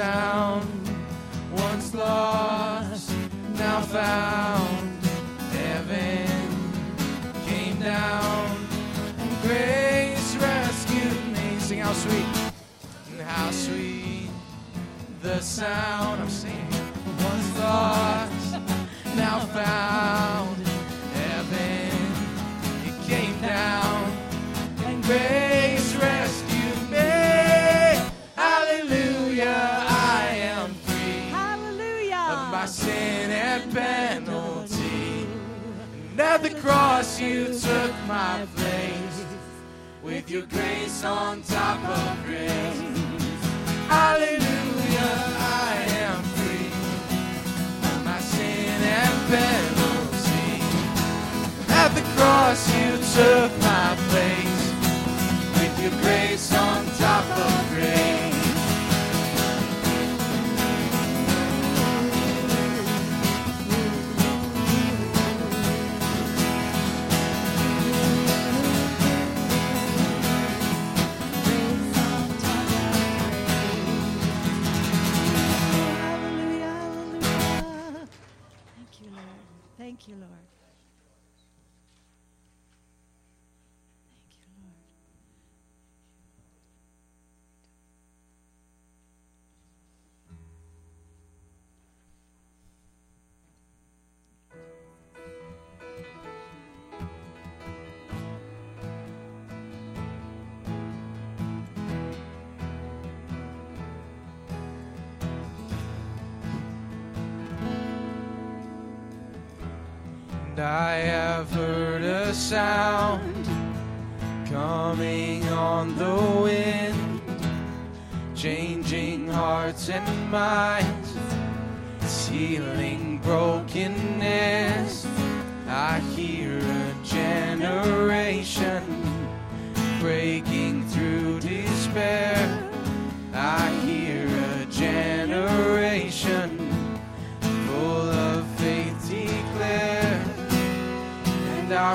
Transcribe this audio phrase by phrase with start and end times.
[0.00, 0.66] sound.
[1.52, 3.12] Once lost,
[3.58, 4.88] now found.
[5.52, 6.26] Heaven
[7.46, 8.46] came down,
[9.18, 11.48] and grace rescued me.
[11.58, 12.30] Sing how sweet,
[13.26, 14.30] how sweet
[15.20, 16.22] the sound.
[16.22, 16.86] I'm singing.
[17.28, 18.52] Once lost,
[19.16, 20.29] now found.
[36.42, 39.24] at the cross you took my place
[40.02, 42.80] with your grace on top of grace.
[43.88, 45.74] Hallelujah, I
[46.06, 46.72] am free
[48.04, 50.62] my sin and penalty.
[51.68, 54.62] At the cross you took my place
[55.58, 58.19] with your grace on top of grace.
[79.90, 80.49] Thank you, Lord.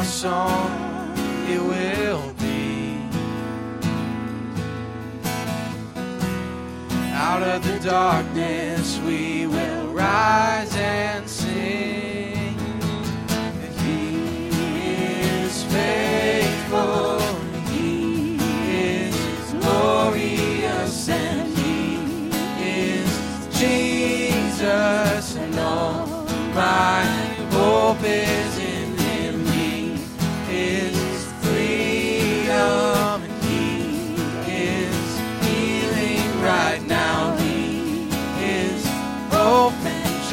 [0.05, 0.71] song
[1.49, 2.99] it will be.
[7.13, 12.55] Out of the darkness we will rise and sing
[13.27, 14.49] that He
[14.79, 17.19] is faithful.
[17.73, 18.37] He
[18.69, 22.29] is glorious and He
[22.61, 23.09] is
[23.59, 26.05] Jesus and all
[26.53, 27.03] my
[27.51, 28.44] hope is.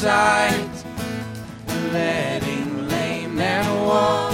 [0.00, 0.84] sight,
[1.92, 4.32] letting lame men walk.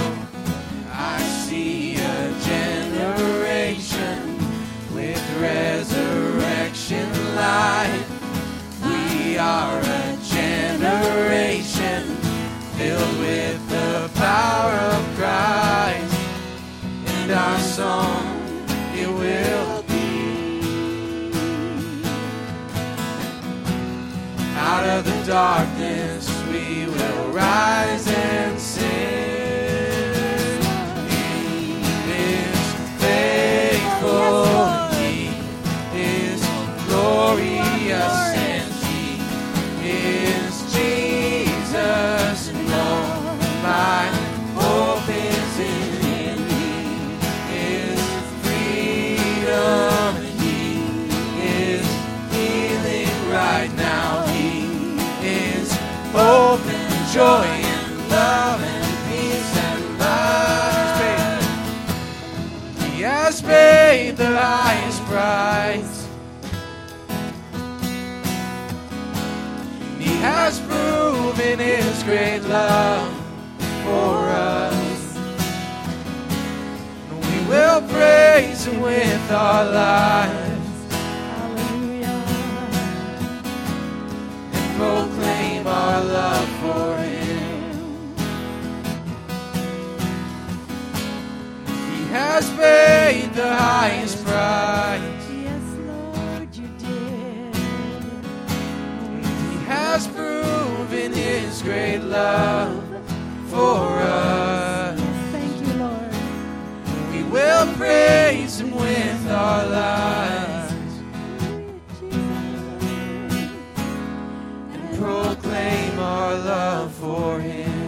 [0.93, 4.37] I see a generation
[4.95, 8.05] with resurrection light.
[8.81, 12.15] We are a generation
[12.77, 16.17] filled with the power of Christ,
[17.07, 18.16] and our song
[25.27, 28.07] darkness we will rise
[57.17, 61.41] joy and love and peace and life.
[62.93, 66.07] He has paid the highest price.
[69.97, 73.11] He has proven His great love
[73.83, 75.17] for us.
[77.09, 82.23] We will praise Him with our lives Hallelujah.
[84.53, 85.16] and proclaim
[85.67, 88.15] our love for Him.
[91.67, 95.01] He has paid the highest price.
[95.31, 97.55] Yes, Lord, you did.
[99.51, 102.83] He has proven His great love
[103.49, 104.99] for us.
[104.99, 106.13] Yes, thank you, Lord.
[107.11, 110.57] We will praise Him with our lives
[116.27, 117.85] our love for Him.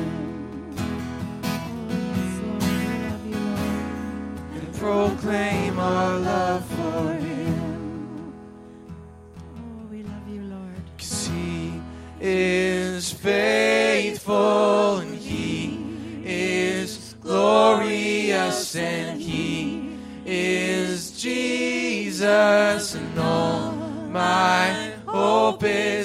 [4.55, 8.34] and proclaim our love for Him.
[9.58, 10.84] Oh, we love you, Lord.
[10.98, 11.81] 'Cause He
[12.22, 15.51] is faithful and He
[16.24, 19.48] is glorious and He
[20.25, 23.74] is Jesus and all
[24.24, 24.63] my
[25.05, 25.99] hope is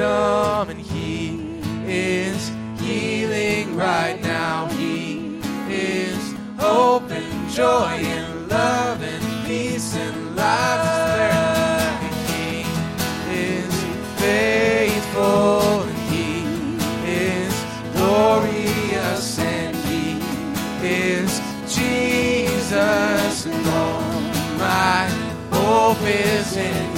[0.00, 1.38] freedom and He
[1.86, 4.66] is healing right now.
[4.68, 5.38] He
[5.68, 12.00] is hope and joy and love and peace and life.
[12.28, 12.64] He
[13.30, 13.74] is
[14.16, 16.44] faithful and He
[17.06, 17.54] is
[17.94, 20.18] glorious and He
[20.82, 24.00] is Jesus all
[24.58, 25.08] my
[25.50, 26.89] hope is in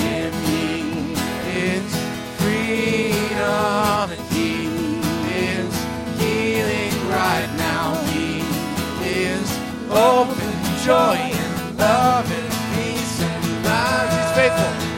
[9.95, 14.11] and joy and love and peace and life.
[14.11, 14.92] He's faithful.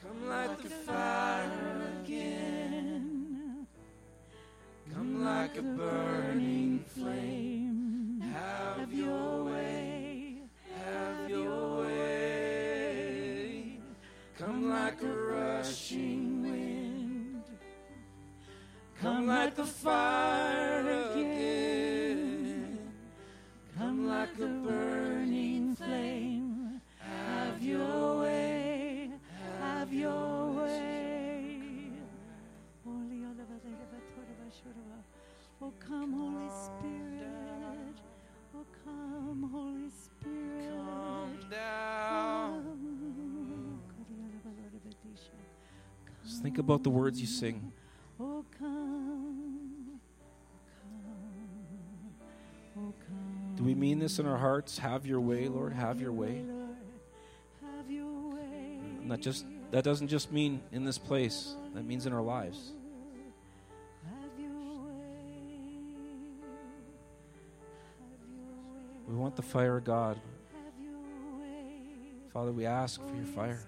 [0.00, 3.66] Come like a fire again.
[4.92, 8.22] Come like a burning flame.
[8.32, 10.42] Have your way.
[10.84, 13.78] Have your way.
[14.38, 17.42] Come like a rushing wind.
[19.00, 20.01] Come like the fire.
[46.52, 47.72] Think about the words you sing.
[48.20, 49.98] Oh, come,
[51.02, 51.18] come,
[52.76, 53.54] oh, come.
[53.56, 54.76] Do we mean this in our hearts?
[54.76, 55.72] Have your way, Lord.
[55.72, 56.44] Have your way.
[57.62, 58.80] Have your way.
[59.00, 61.54] And that just that doesn't just mean in this place.
[61.72, 62.72] That means in our lives.
[69.08, 70.20] We want the fire of God.
[72.34, 73.64] Father, we ask for your fire.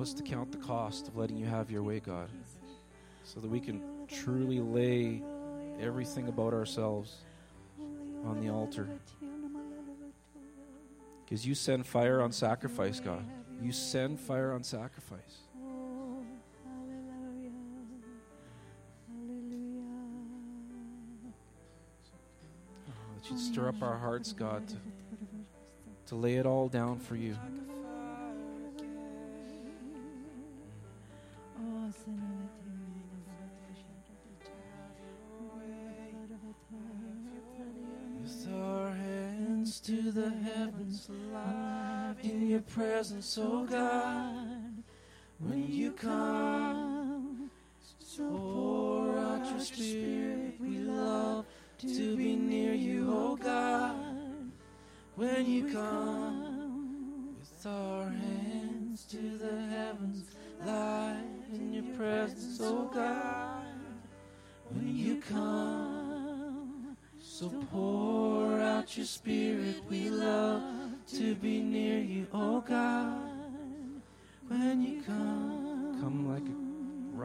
[0.00, 2.30] Us to count the cost of letting you have your way, God,
[3.22, 5.22] so that we can truly lay
[5.78, 7.16] everything about ourselves
[8.24, 8.88] on the altar.
[11.22, 13.22] Because you send fire on sacrifice, God.
[13.60, 15.42] You send fire on sacrifice.
[23.16, 24.76] That you stir up our hearts, God, to,
[26.06, 27.36] to lay it all down for you.
[43.00, 44.09] Presence, oh God.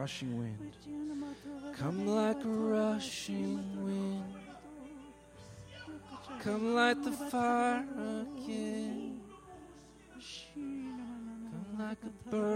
[0.06, 0.76] Rushing wind.
[1.76, 4.22] come like a rushing wind.
[6.44, 7.84] Come light the fire
[8.22, 9.20] again.
[10.54, 12.55] Come like a burning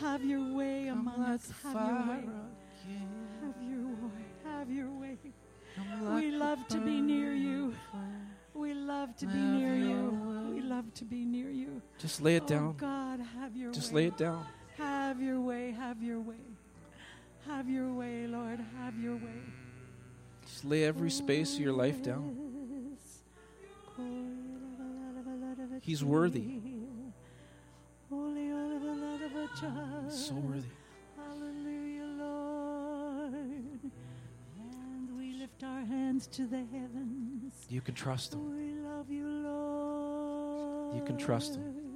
[0.00, 1.52] Have your way Come among like us.
[1.62, 2.24] Have your way.
[2.84, 3.08] again.
[3.42, 4.24] Have your way.
[4.44, 5.18] Have your way.
[5.76, 7.74] Come We love to be near you.
[8.54, 10.10] We love to be near you.
[10.10, 10.54] way.
[10.54, 11.80] We love to be near you.
[11.98, 12.74] Just lay it Oh down.
[12.78, 14.02] God, have your Just way.
[14.02, 14.44] lay it down.
[14.78, 15.72] Have your way.
[15.72, 16.36] Have your way.
[17.46, 18.60] Have your way, Lord.
[18.78, 19.40] Have your way.
[20.46, 22.36] Just lay every space of your life down.
[25.82, 26.59] He's worthy.
[38.00, 38.40] Trust him.
[40.94, 41.89] You, can trust him.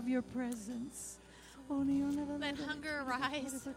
[0.00, 1.18] Love your presence.
[1.68, 3.68] Let hunger arise.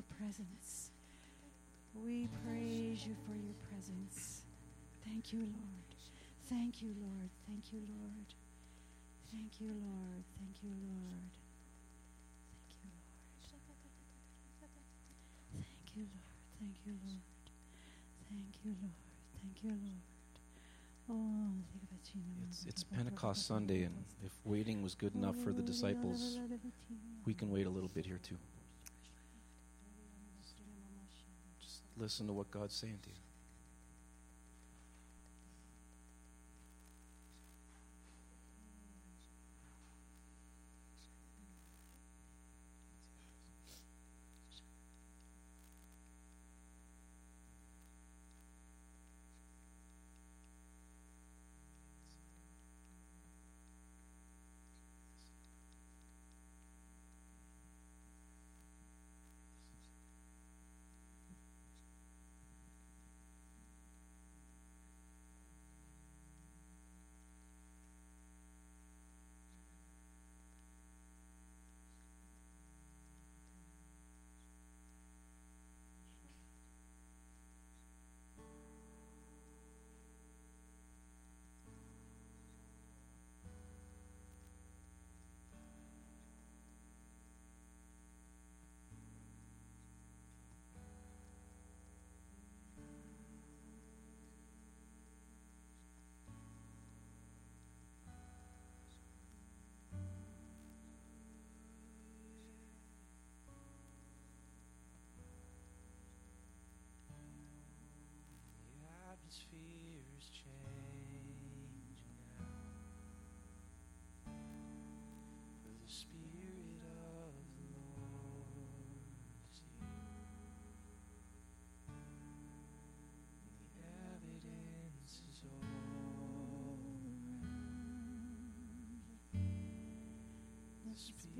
[0.00, 0.90] Your presence.
[1.92, 4.42] We praise you for your presence.
[5.04, 5.90] Thank you, Lord.
[6.48, 7.28] Thank you, Lord.
[7.46, 8.28] Thank you, Lord.
[9.30, 10.24] Thank you, Lord.
[10.40, 11.28] Thank you, Lord.
[15.52, 16.32] Thank you, Lord.
[16.60, 16.86] Thank you, Lord.
[16.86, 17.20] Thank you, Lord.
[18.30, 18.96] Thank you, Lord.
[19.42, 20.00] Thank you, Lord.
[21.10, 21.52] Oh,
[22.48, 26.38] It's, it's Pentecost Sunday, and if waiting was good enough for the disciples,
[27.26, 28.38] we can wait a little bit here too.
[32.00, 33.19] Listen to what God's saying to you.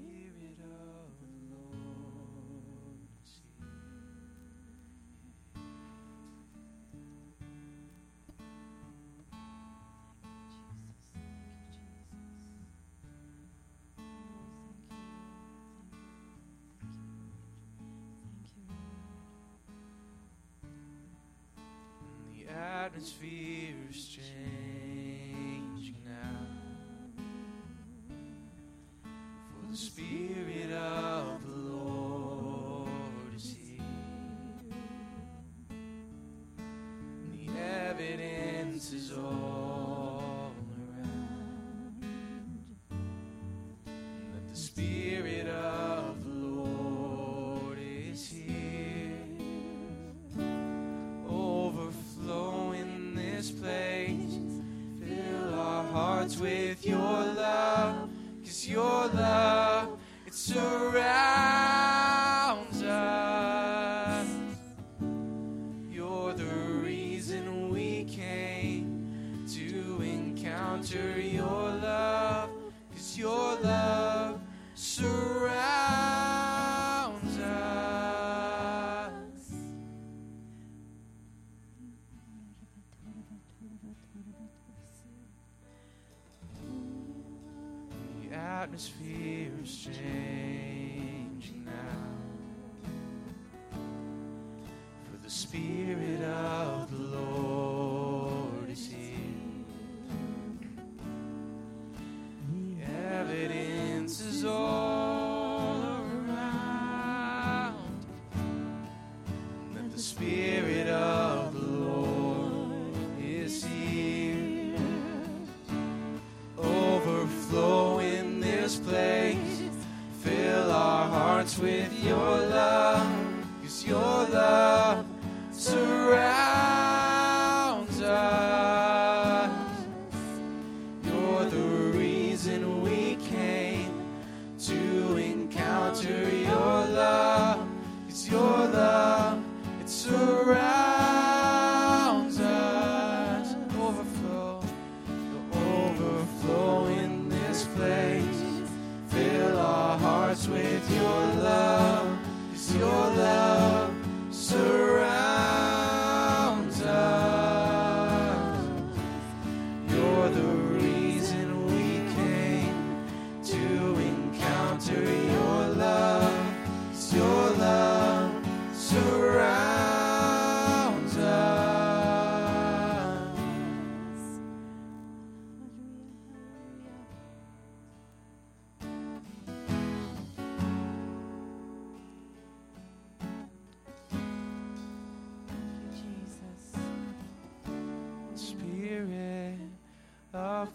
[0.01, 3.67] Spirit of the Lord is here.
[22.33, 24.80] The atmosphere is changing
[29.71, 32.89] the Spirit of the Lord
[33.37, 33.85] is here.
[37.33, 40.53] The evidence is all
[40.99, 42.03] around.
[43.87, 49.13] That the Spirit of the Lord is here
[51.29, 54.37] overflowing this place.
[54.99, 57.10] Fill our hearts with your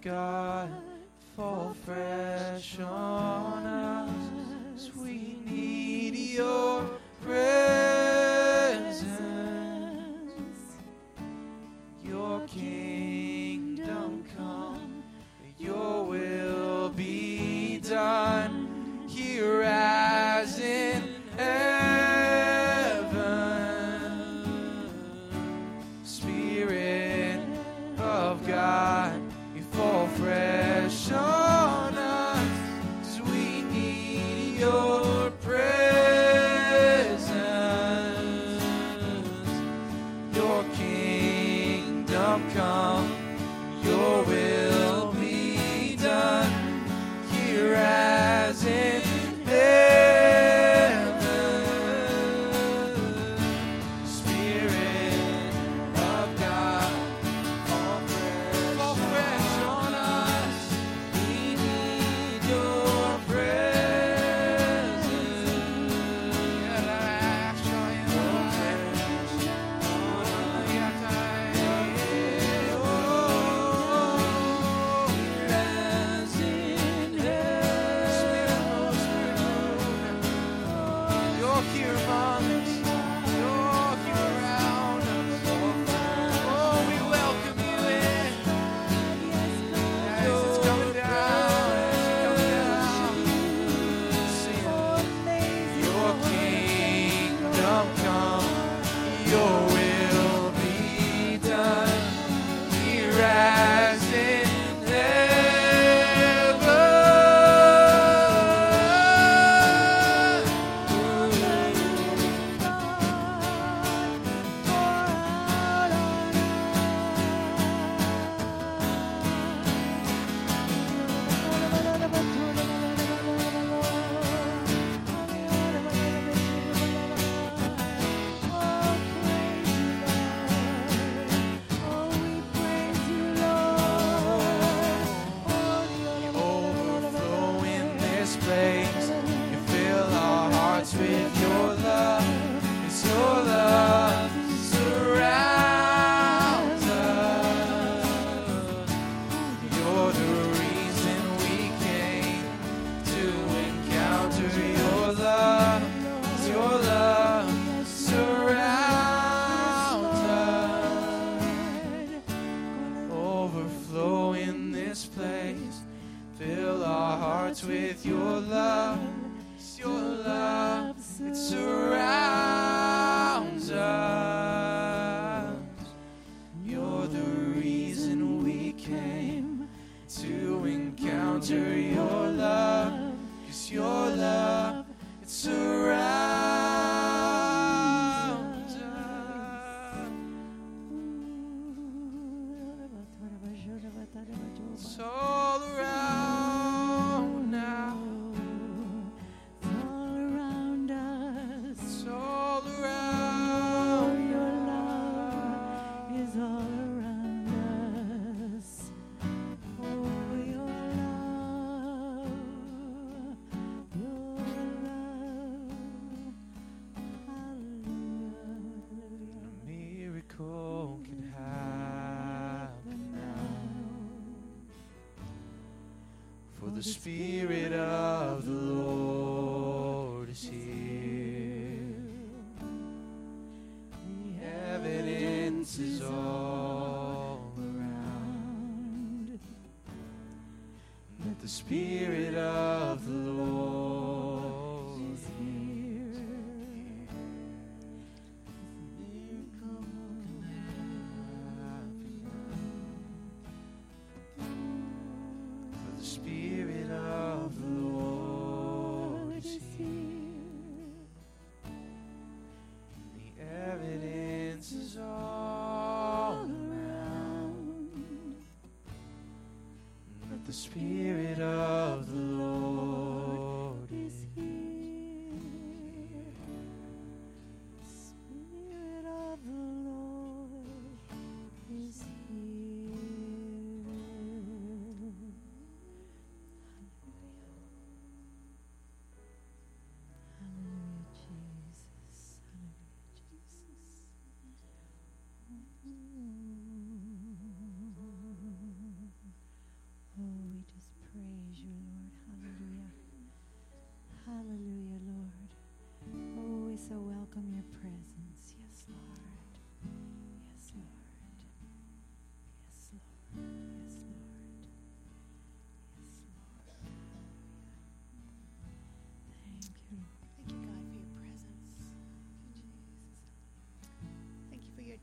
[0.05, 0.34] God,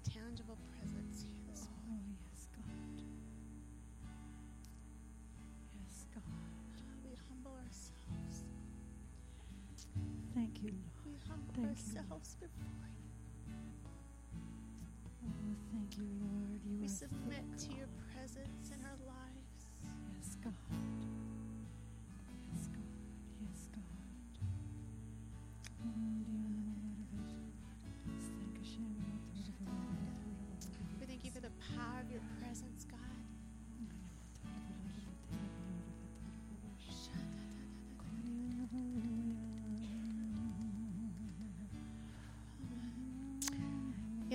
[0.05, 1.99] tangible presence here this Oh,
[2.31, 3.03] yes, God.
[5.75, 6.23] Yes, God.
[6.27, 7.03] morning.
[7.05, 8.45] We humble ourselves.
[10.35, 11.07] Thank you, Lord.
[11.07, 13.57] We humble Thank you, ourselves before you.
[15.25, 16.61] Oh, thank you, Lord.
[16.67, 18.92] You We submit to your presence in our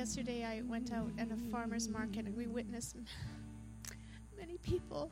[0.08, 2.96] Yesterday, I went out at a farmer's market and we witnessed
[4.40, 5.12] many people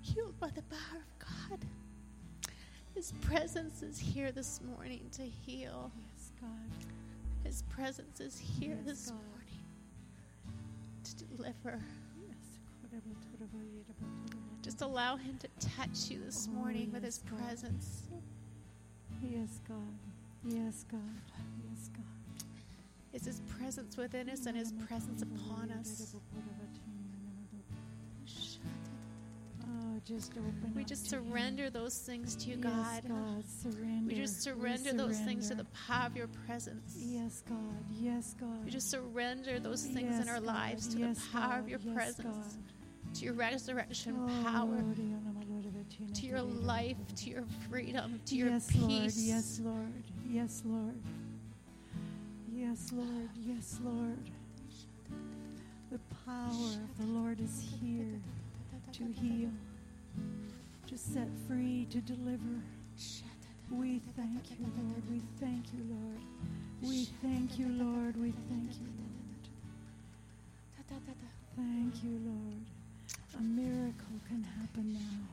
[0.00, 1.58] healed by the power of God.
[2.94, 5.92] His presence is here this morning to heal.
[5.98, 6.88] Yes, God.
[7.44, 9.18] His presence is here Yes, this God.
[9.28, 9.64] morning
[11.04, 11.82] to deliver.
[12.26, 13.00] Yes.
[14.62, 17.38] Just allow Him to touch you this Oh, morning with His God.
[17.38, 18.04] presence.
[19.22, 19.76] Yes, God.
[20.42, 20.54] Yes, God.
[20.64, 21.49] Yes, God.
[23.12, 26.14] It's His presence within us and His presence upon us.
[29.62, 31.24] Oh, just open We just Him.
[31.24, 33.08] surrender those things to you, Yes, God.
[33.08, 33.44] God.
[33.62, 34.06] Surrender.
[34.06, 36.94] We just surrender those things to the power of your presence.
[36.98, 37.58] Yes, God.
[38.00, 38.64] Yes, God.
[38.64, 40.44] We just surrender those things Yes, in our God.
[40.46, 43.14] lives to Yes, the power of your presence, God.
[43.14, 44.84] to your resurrection Oh, power,
[46.14, 48.80] to your life, to your freedom, to your yes, peace.
[48.80, 49.12] Lord.
[49.16, 49.92] Yes, Lord.
[50.28, 50.94] Yes, Lord.
[52.60, 53.30] Yes, Lord.
[53.46, 54.18] Yes, Lord.
[55.90, 58.20] The power of the Lord is here
[58.92, 59.48] to heal,
[60.86, 62.60] to set free, to deliver.
[63.70, 65.02] We thank you, Lord.
[65.10, 66.20] We thank you, Lord.
[66.82, 68.16] We thank you, Lord.
[68.20, 69.08] We thank you, Lord.
[71.56, 72.64] Thank you, Lord.
[73.38, 75.24] A miracle can happen now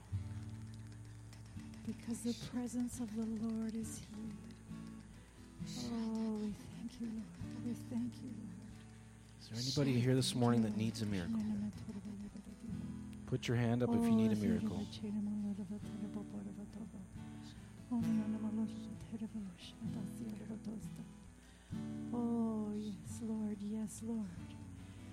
[1.86, 4.34] because the presence of the Lord is here.
[5.92, 6.54] Oh, we
[6.88, 7.26] thank you, Lord.
[7.66, 8.30] We thank you,
[9.42, 11.40] Is there anybody here this morning that needs a miracle?
[13.26, 14.86] Put your hand up if you need a miracle.
[22.14, 23.58] Oh, yes, Lord.
[23.62, 24.26] Yes, Lord.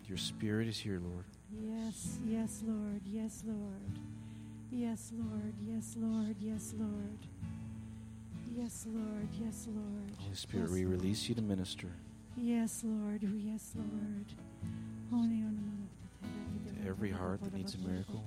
[0.07, 1.25] Your spirit is here, Lord.
[1.51, 3.01] Yes, yes, Lord.
[3.05, 3.99] Yes, Lord.
[4.71, 5.55] Yes, Lord.
[5.67, 6.37] Yes, Lord.
[6.41, 7.19] Yes, Lord.
[8.57, 9.29] Yes, Lord.
[9.41, 10.11] Yes, Lord.
[10.19, 11.89] Holy Spirit, Yes, we release you to minister
[12.37, 13.23] Yes, Lord.
[13.23, 14.27] Yes, Lord.
[16.67, 18.25] to every heart that needs a miracle,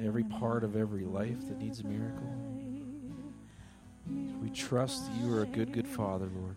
[0.00, 2.32] every part of every life that needs a miracle.
[4.42, 6.56] We trust that you are a good, good Father, Lord.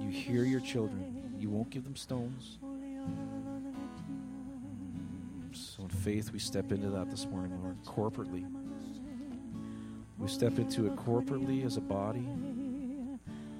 [0.00, 1.34] You hear your children.
[1.38, 2.58] You won't give them stones.
[5.52, 8.44] So in faith, we step into that this morning, Lord, corporately.
[10.22, 12.24] We step into it corporately as a body,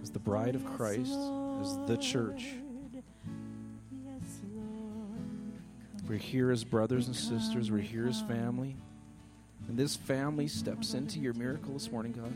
[0.01, 1.19] as the bride of Christ,
[1.61, 2.47] as the church.
[6.09, 7.73] We're here as brothers and sisters.
[7.73, 8.77] We're here as family.
[9.67, 12.33] And this family steps into your miracle this morning, God.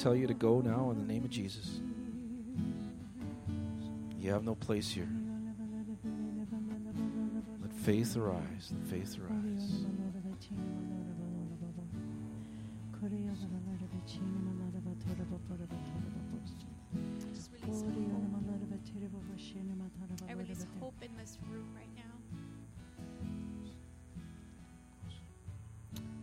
[0.00, 1.80] Tell you to go now in the name of Jesus.
[4.18, 5.08] You have no place here.
[7.60, 8.72] Let faith arise.
[8.72, 9.84] Let faith arise.
[20.28, 22.02] I release hope in this room right now.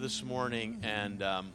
[0.09, 1.53] this morning and, um,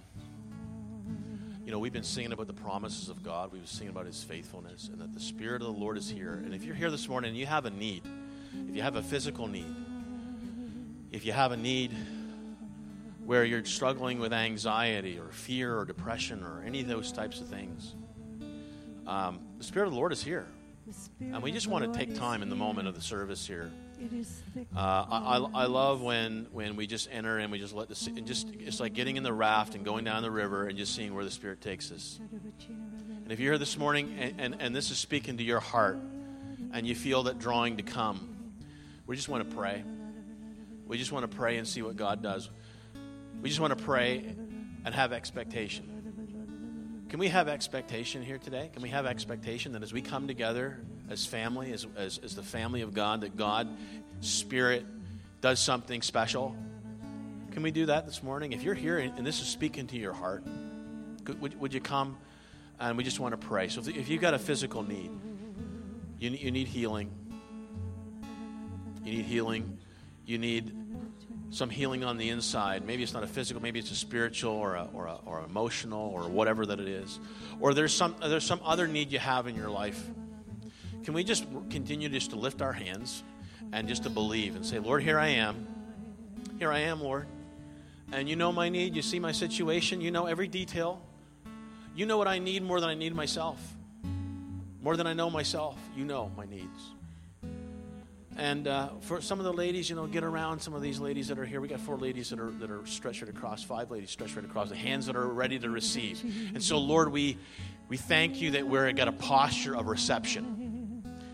[1.66, 4.24] you know, we've been singing about the promises of God, we've been singing about His
[4.24, 6.34] faithfulness, and that the Spirit of the Lord is here.
[6.34, 8.04] And if you're here this morning and you have a need,
[8.70, 9.76] if you have a physical need,
[11.12, 11.96] if you have a need
[13.26, 17.48] where you're struggling with anxiety or fear or depression or any of those types of
[17.48, 17.96] things,
[19.08, 20.46] um, the Spirit of the Lord is here.
[21.22, 23.72] And we just want to take time in the moment of the service here
[24.76, 28.14] uh, I, I, I love when, when we just enter and we just let the
[28.16, 30.96] and just it's like getting in the raft and going down the river and just
[30.96, 32.20] seeing where the Spirit takes us.
[32.70, 35.98] And if you're here this morning and, and, and this is speaking to your heart
[36.74, 38.52] and you feel that drawing to come,
[39.08, 39.84] we just want to pray.
[40.88, 42.50] We just want to pray and see what God does.
[43.42, 44.36] We just want to pray
[44.86, 47.06] and have expectation.
[47.10, 48.70] Can we have expectation here today?
[48.74, 50.80] Can we have expectation that as we come together
[51.14, 53.70] as family, as, as, as the family of God, that God,
[54.20, 54.86] Spirit,
[55.40, 56.56] does something special?
[57.52, 58.52] Can we do that this morning?
[58.52, 60.44] If you're here and, this is speaking to your heart,
[61.40, 62.18] would, would you come
[62.80, 63.70] and we just want to pray?
[63.70, 65.12] So if, if you've got a physical need,
[66.20, 67.12] you, you need healing,
[69.06, 69.78] you need healing,
[70.26, 70.76] you need
[71.52, 72.86] some healing on the inside.
[72.86, 76.10] Maybe it's not a physical, maybe it's a spiritual or a, or a, or emotional
[76.10, 77.20] or whatever that it is.
[77.60, 80.04] Or there's some there's some other need you have in your life.
[81.04, 83.24] Can we just continue just to lift our hands
[83.74, 85.68] and just to believe and say, Lord, here I am.
[86.60, 87.28] Here I am, Lord.
[88.12, 88.96] And you know my need.
[88.96, 90.00] You see my situation.
[90.00, 91.02] You know every detail.
[91.96, 93.60] You know what I need more than I need myself.
[94.82, 95.78] More than I know myself.
[95.96, 96.92] You know my needs.
[98.36, 101.28] And uh, for some of the ladies, you know, get around some of these ladies
[101.28, 101.62] that are here.
[101.62, 104.46] We got four ladies that are that are stretched right across, five ladies stretched right
[104.46, 106.24] across, the hands that are ready to receive.
[106.54, 107.38] And so, Lord, we
[107.90, 110.63] we thank you that we're got a posture of reception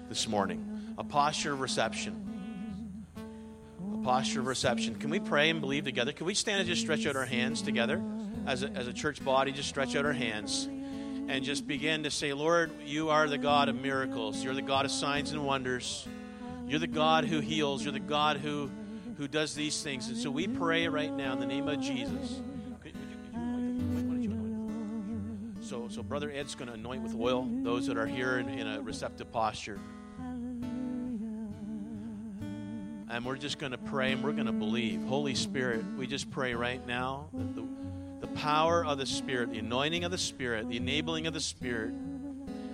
[0.10, 3.14] this morning, a posture of reception,
[3.93, 4.95] a posture of reception.
[4.95, 6.12] Can we pray and believe together?
[6.12, 8.01] Can we stand and just stretch out our hands together
[8.47, 9.51] as a, as a church body?
[9.51, 10.68] Just stretch out our hands
[11.30, 14.43] and just begin to say, Lord, you are the God of miracles.
[14.43, 16.07] You're the God of signs and wonders.
[16.68, 17.84] You're the God who heals.
[17.84, 18.72] You're the God who,
[19.18, 20.07] who does these things.
[20.07, 22.41] And so we pray right now in the name of Jesus.
[25.62, 28.66] So, so Brother Ed's going to anoint with oil those that are here in, in
[28.66, 29.78] a receptive posture.
[33.10, 35.01] And we're just going to pray and we're going to believe.
[35.03, 37.66] Holy Spirit, we just pray right now that the,
[38.22, 41.93] the power of the Spirit, the anointing of the Spirit, the enabling of the Spirit,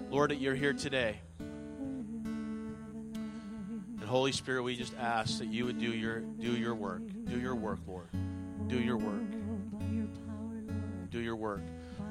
[0.10, 1.20] Lord, that you're here today.
[1.40, 2.74] And
[4.04, 7.02] Holy Spirit, we just ask that you would do your do your work.
[7.26, 8.10] Do your work, Lord.
[8.68, 9.24] Do your work.
[11.12, 11.62] Do your work.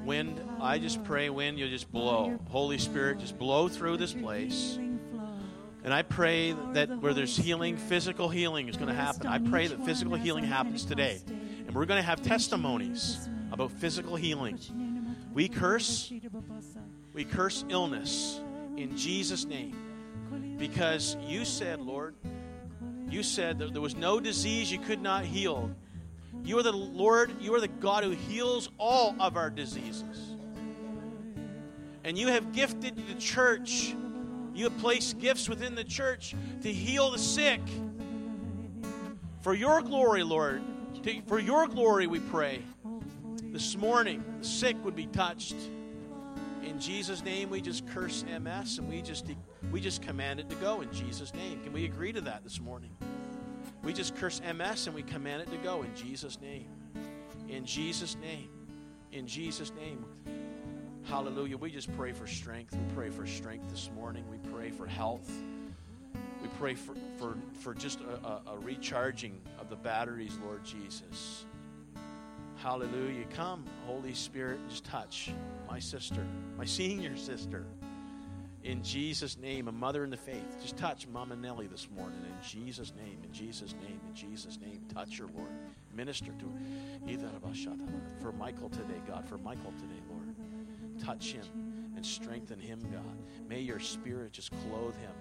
[0.04, 2.38] Wind, I just pray, wind, you'll just blow.
[2.48, 4.78] Holy Spirit, just blow through this place.
[5.84, 9.26] And I pray that where there's healing, physical healing is going to happen.
[9.26, 11.20] I pray that physical healing happens today.
[11.28, 14.58] And we're going to have testimonies about physical healing.
[15.34, 16.10] We curse,
[17.12, 18.40] we curse illness
[18.76, 19.76] in Jesus' name.
[20.58, 22.14] Because you said, Lord,
[23.10, 25.70] you said that there was no disease you could not heal.
[26.42, 30.34] You are the Lord, you are the God who heals all of our diseases.
[32.04, 33.94] And you have gifted the church,
[34.54, 37.60] you have placed gifts within the church to heal the sick.
[39.40, 40.62] For your glory, Lord,
[41.02, 42.62] to, for your glory we pray.
[43.42, 45.56] This morning, the sick would be touched.
[46.62, 49.26] In Jesus' name, we just curse MS and we just
[49.70, 51.62] we just command it to go in Jesus' name.
[51.62, 52.90] Can we agree to that this morning?
[53.82, 56.68] We just curse MS and we command it to go in Jesus' name.
[57.48, 58.48] In Jesus' name.
[59.12, 60.04] In Jesus' name.
[61.04, 61.58] Hallelujah.
[61.58, 62.74] We just pray for strength.
[62.74, 64.24] We pray for strength this morning.
[64.30, 65.30] We pray for health.
[66.40, 71.44] We pray for, for, for just a, a, recharging of the batteries, Lord Jesus.
[72.56, 73.24] Hallelujah.
[73.34, 75.30] Come, Holy Spirit, just touch
[75.68, 76.26] my sister,
[76.56, 77.66] my senior sister.
[78.62, 80.56] In Jesus' name, a mother in the faith.
[80.62, 82.18] Just touch Mama Nellie this morning.
[82.24, 84.80] In Jesus' name, in Jesus' name, in Jesus' name.
[84.94, 85.50] Touch her, Lord.
[85.94, 87.00] Minister to her.
[88.22, 89.28] For Michael today, God.
[89.28, 90.23] For Michael today, Lord.
[91.02, 91.44] Touch him
[91.96, 93.16] and strengthen him, God.
[93.48, 95.12] May your spirit just clothe him.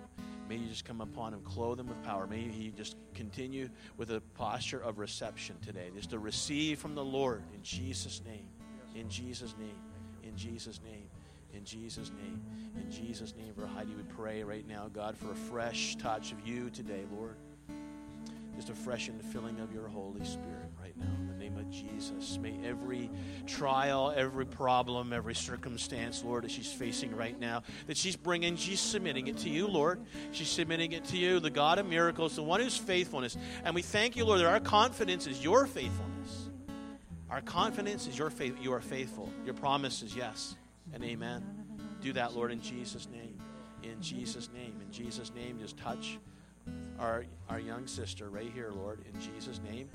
[0.49, 2.27] May you just come upon him, clothe him with power.
[2.27, 7.03] May he just continue with a posture of reception today, just to receive from the
[7.03, 8.47] Lord in Jesus' name.
[8.95, 9.77] In Jesus' name.
[10.23, 11.07] In Jesus' name.
[11.53, 12.41] In Jesus' name.
[12.75, 16.45] In Jesus' name, for Heidi, we pray right now, God, for a fresh touch of
[16.45, 17.35] you today, Lord.
[18.55, 22.37] Just a fresh infilling of your Holy Spirit right now in the name of Jesus.
[22.37, 23.09] May every
[23.47, 28.79] trial, every problem, every circumstance, Lord, that she's facing right now, that she's bringing, she's
[28.79, 30.01] submitting it to you, Lord.
[30.31, 33.37] She's submitting it to you, the God of miracles, the one who's faithfulness.
[33.63, 36.49] And we thank you, Lord, that our confidence is your faithfulness.
[37.29, 38.55] Our confidence is your faith.
[38.61, 39.31] You are faithful.
[39.45, 40.55] Your promise is yes
[40.93, 41.43] and amen.
[42.01, 43.39] Do that, Lord, in Jesus' name.
[43.81, 44.75] In Jesus' name.
[44.85, 46.19] In Jesus' name, just touch
[46.99, 49.89] our, our young sister right here, Lord, in Jesus' name.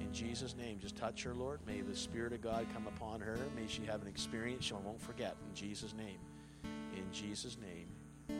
[0.00, 1.60] In Jesus' name, just touch her, Lord.
[1.66, 3.36] May the Spirit of God come upon her.
[3.56, 5.36] May she have an experience she won't forget.
[5.48, 6.18] In Jesus' name.
[6.96, 7.88] In Jesus' name.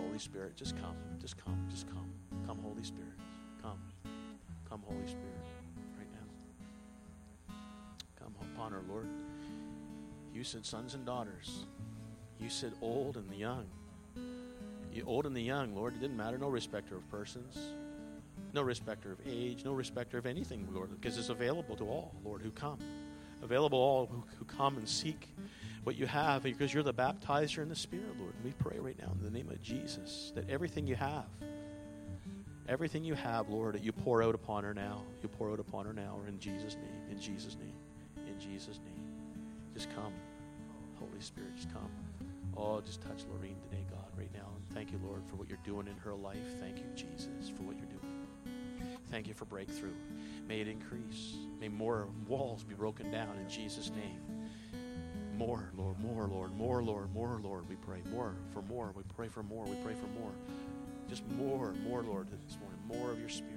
[0.01, 0.97] Holy Spirit, just come.
[1.21, 1.67] Just come.
[1.71, 2.11] Just come.
[2.47, 3.13] Come, Holy Spirit.
[3.63, 3.79] Come.
[4.69, 5.45] Come, Holy Spirit.
[5.99, 7.55] Right now.
[8.23, 9.07] Come upon her, Lord.
[10.33, 11.67] You said sons and daughters.
[12.41, 13.67] You said old and the young.
[14.93, 15.95] You old and the young, Lord.
[15.95, 16.39] It didn't matter.
[16.39, 17.59] No respecter of persons.
[18.53, 19.65] No respecter of age.
[19.65, 22.79] No respecter of anything, Lord, because it's available to all, Lord, who come.
[23.43, 25.29] Available all who, who come and seek
[25.83, 28.33] what you have because you're the baptizer in the Spirit, Lord.
[28.43, 31.27] We pray right now in the name of Jesus that everything you have,
[32.69, 35.03] everything you have, Lord, that you pour out upon her now.
[35.23, 37.75] You pour out upon her now, or in Jesus' name, in Jesus' name,
[38.27, 39.05] in Jesus' name.
[39.75, 40.13] Just come.
[40.99, 41.91] Holy Spirit, just come.
[42.57, 44.47] Oh, just touch Lorraine today, God, right now.
[44.57, 46.61] And thank you, Lord, for what you're doing in her life.
[46.61, 48.14] Thank you, Jesus, for what you're doing.
[49.11, 49.95] Thank you for breakthrough.
[50.49, 51.35] May it increase.
[51.61, 54.21] May more walls be broken down in Jesus' name.
[55.37, 58.01] More, Lord, more, Lord, more, Lord, more, Lord, we pray.
[58.13, 58.93] More, for more.
[58.95, 59.65] We pray for more.
[59.65, 60.33] We pray for more.
[61.09, 62.79] Just more, more, Lord, this morning.
[62.87, 63.55] More of your spirit.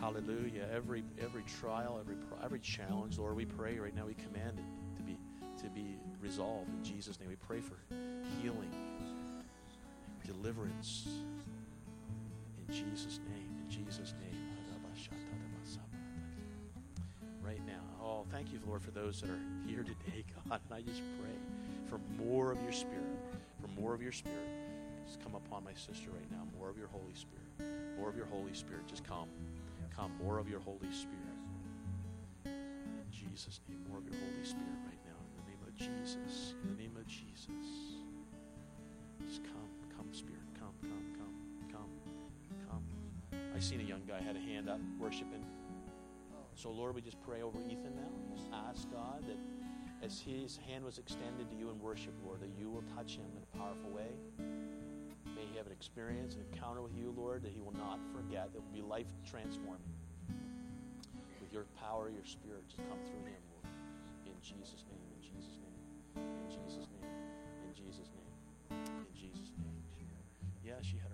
[0.00, 0.68] Hallelujah.
[0.72, 4.06] Every every trial, every every challenge, Lord, we pray right now.
[4.06, 5.16] We command it to be
[5.62, 7.28] to be resolved in Jesus' name.
[7.28, 7.76] We pray for
[8.42, 8.70] healing,
[10.26, 11.06] deliverance
[12.68, 13.43] in Jesus' name.
[13.74, 14.30] Jesus' name.
[17.42, 17.82] Right now.
[18.00, 20.60] Oh, thank you, Lord, for those that are here today, God.
[20.70, 21.36] And I just pray
[21.90, 23.18] for more of your spirit,
[23.60, 24.48] for more of your spirit.
[25.06, 26.46] Just come upon my sister right now.
[26.58, 27.44] More of your Holy Spirit.
[27.98, 28.86] More of your Holy Spirit.
[28.86, 29.28] Just come.
[29.94, 30.10] Come.
[30.22, 31.36] More of your Holy Spirit.
[32.46, 33.84] In Jesus' name.
[33.90, 35.18] More of your Holy Spirit right now.
[35.20, 36.54] In the name of Jesus.
[36.62, 38.00] In the name of Jesus.
[39.26, 39.68] Just come.
[39.96, 40.40] Come, Spirit.
[40.58, 41.23] Come, come, come.
[43.54, 45.44] I seen a young guy had a hand up worshiping.
[46.56, 48.10] So, Lord, we just pray over Ethan now.
[48.34, 49.38] Just ask God that
[50.04, 53.26] as his hand was extended to you in worship, Lord, that you will touch him
[53.36, 54.10] in a powerful way.
[55.38, 58.52] May he have an experience, an encounter with you, Lord, that he will not forget,
[58.52, 59.94] that will be life transforming.
[61.40, 63.70] With your power, your spirit, just come through him, Lord.
[64.26, 65.78] In Jesus' name, in Jesus' name,
[66.26, 67.06] in Jesus' name,
[67.62, 68.34] in Jesus' name,
[68.98, 69.78] in Jesus' name.
[70.66, 71.13] Yeah, she had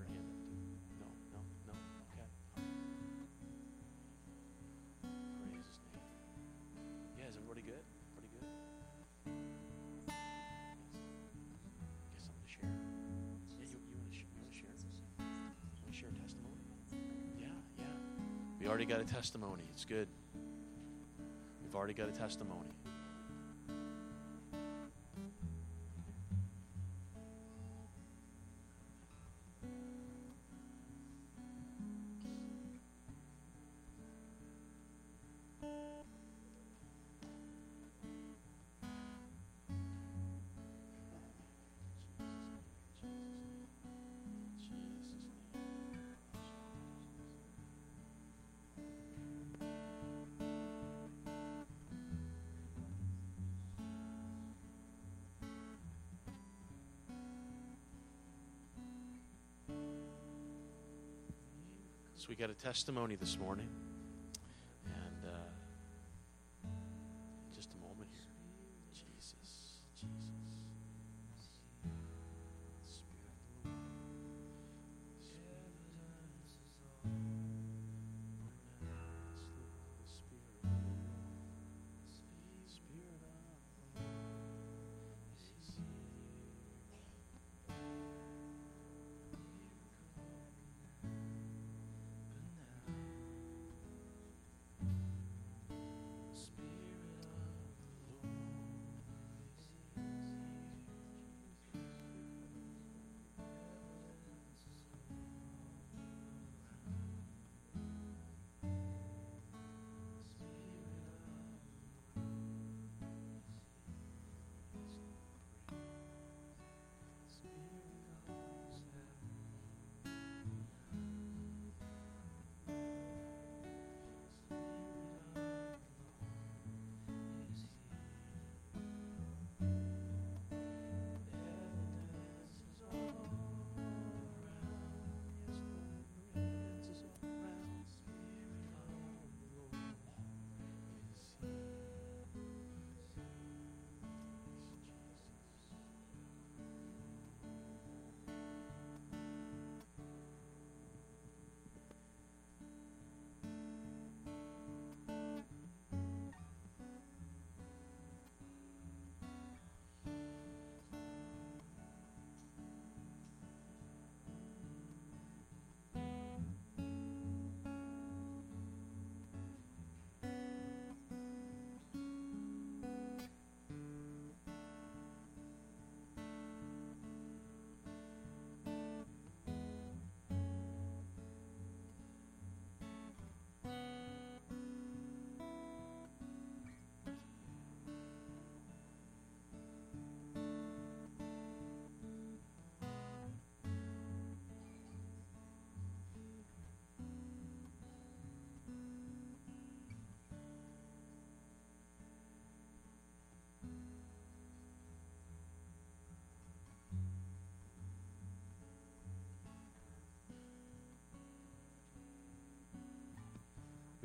[18.81, 19.65] already got a testimony.
[19.75, 20.09] It's good.
[21.63, 22.71] We've already got a testimony.
[62.21, 63.67] So we got a testimony this morning.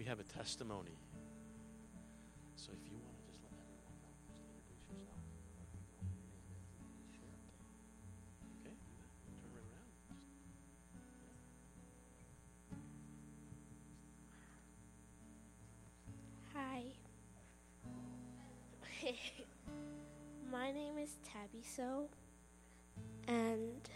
[0.05, 0.99] We have a testimony.
[2.55, 4.85] So if you want to just let everyone know, just introduce
[7.17, 7.49] yourself.
[8.61, 8.77] Okay.
[9.41, 9.97] Turn around.
[16.53, 16.83] Hi.
[20.51, 22.09] My name is Tabby So,
[23.27, 23.89] and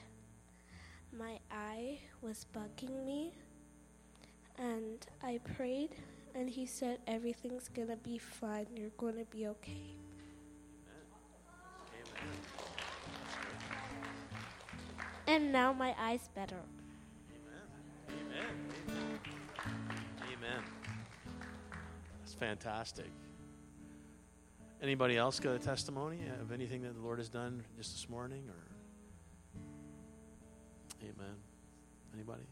[1.11, 3.33] my eye was bugging me,
[4.59, 5.95] and I prayed,
[6.35, 8.67] and he said everything's gonna be fine.
[8.75, 9.95] You're gonna be okay.
[11.93, 12.37] Amen.
[15.27, 16.57] And now my eye's better.
[18.09, 18.51] Amen.
[18.87, 19.19] Amen.
[20.33, 20.63] Amen.
[22.19, 23.09] That's fantastic.
[24.81, 28.43] Anybody else got a testimony of anything that the Lord has done just this morning
[28.49, 28.69] or
[31.01, 31.35] Amen.
[32.13, 32.43] Anybody?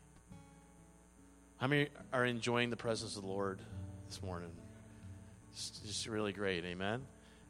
[1.58, 3.60] How many are enjoying the presence of the Lord
[4.08, 4.52] this morning?
[5.52, 6.64] It's just really great.
[6.66, 7.02] Amen.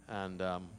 [0.07, 0.69] And um,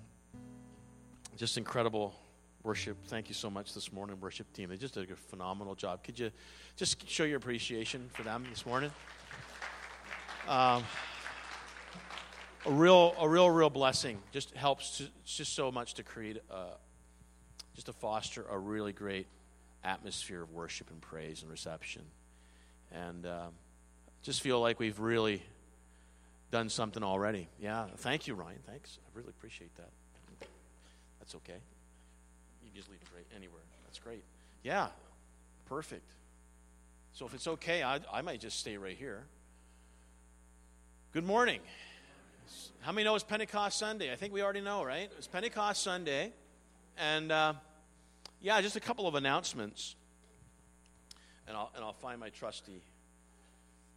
[1.37, 2.15] just incredible
[2.63, 2.97] worship.
[3.09, 4.71] Thank you so much this morning, worship team.
[4.71, 6.03] They just did a phenomenal job.
[6.03, 6.31] Could you
[6.77, 8.91] just show your appreciation for them this morning?
[10.49, 10.83] Um,
[12.65, 14.17] a real, a real, real blessing.
[14.33, 16.77] Just helps to, just so much to create, uh,
[17.75, 19.27] just to foster a really great
[19.85, 22.05] atmosphere of worship and praise and reception.
[22.93, 23.53] And um,
[24.23, 25.43] just feel like we've really
[26.51, 27.49] done something already.
[27.61, 28.59] Yeah, thank you, Ryan.
[28.67, 28.99] Thanks.
[29.05, 29.91] I really appreciate that.
[31.19, 31.59] That's okay.
[32.65, 33.61] You just leave it right anywhere.
[33.85, 34.25] That's great.
[34.63, 34.89] Yeah,
[35.67, 36.11] perfect.
[37.13, 39.25] So if it's okay, I, I might just stay right here.
[41.13, 41.61] Good morning.
[42.81, 44.13] How many know it's Pentecost Sunday?
[44.13, 45.11] I think we already know, right?
[45.19, 46.33] It's Pentecost Sunday.
[46.97, 47.55] And uh,
[48.41, 49.97] yeah, just a couple of announcements.
[51.49, 52.83] And I'll, and I'll find my trusty,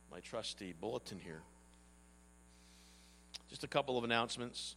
[0.09, 1.41] my trusty bulletin here.
[3.49, 4.75] Just a couple of announcements.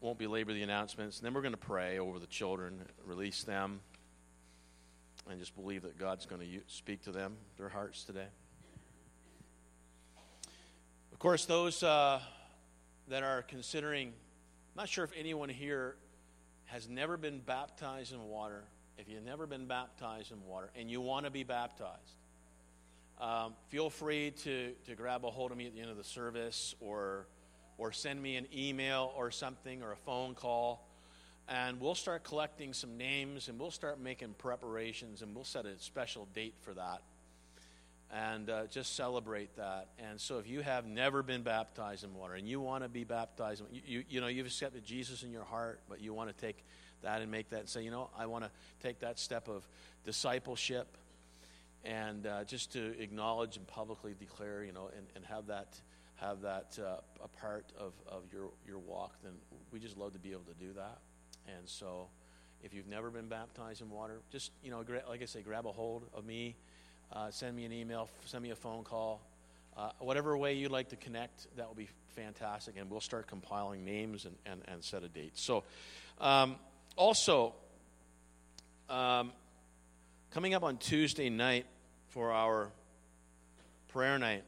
[0.00, 1.18] Won't belabor the announcements.
[1.18, 3.80] And then we're going to pray over the children, release them,
[5.28, 8.26] and just believe that God's going to speak to them, their hearts today.
[11.12, 12.20] Of course, those uh,
[13.08, 15.96] that are considering, I'm not sure if anyone here
[16.66, 18.64] has never been baptized in water.
[18.98, 22.16] If you've never been baptized in water and you want to be baptized,
[23.20, 26.04] um, feel free to, to grab a hold of me at the end of the
[26.04, 27.26] service or,
[27.78, 30.88] or send me an email or something or a phone call.
[31.48, 35.78] And we'll start collecting some names and we'll start making preparations and we'll set a
[35.78, 37.02] special date for that
[38.14, 39.88] and uh, just celebrate that.
[39.98, 43.04] And so, if you have never been baptized in water and you want to be
[43.04, 46.46] baptized, you, you, you know, you've accepted Jesus in your heart, but you want to
[46.46, 46.64] take
[47.04, 48.50] that and make that and say, you know, I want to
[48.82, 49.66] take that step of
[50.04, 50.96] discipleship
[51.84, 55.68] and uh, just to acknowledge and publicly declare, you know, and, and have that
[56.16, 59.32] have that uh, a part of, of your, your walk, then
[59.72, 60.98] we just love to be able to do that.
[61.48, 62.06] And so,
[62.62, 65.72] if you've never been baptized in water, just, you know, like I say, grab a
[65.72, 66.54] hold of me
[67.12, 69.20] uh, send me an email, send me a phone call.
[69.76, 72.76] Uh, whatever way you'd like to connect, that will be fantastic.
[72.78, 75.36] And we'll start compiling names and, and, and set a date.
[75.36, 75.64] So,
[76.20, 76.56] um,
[76.96, 77.54] also,
[78.88, 79.32] um,
[80.30, 81.66] coming up on Tuesday night
[82.08, 82.70] for our
[83.88, 84.44] prayer night,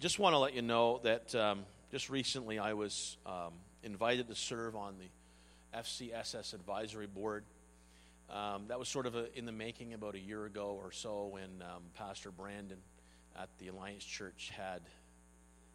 [0.00, 3.52] just want to let you know that um, just recently I was um,
[3.82, 7.44] invited to serve on the FCSS advisory board.
[8.30, 11.26] Um, that was sort of a, in the making about a year ago or so
[11.26, 12.78] when um, Pastor Brandon
[13.38, 14.80] at the Alliance Church had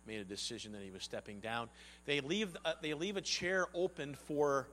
[0.08, 1.70] made a decision that he was stepping down.
[2.06, 4.68] They leave, uh, they leave a chair open for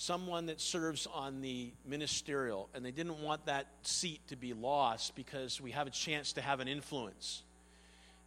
[0.00, 5.14] someone that serves on the ministerial, and they didn't want that seat to be lost
[5.14, 7.42] because we have a chance to have an influence.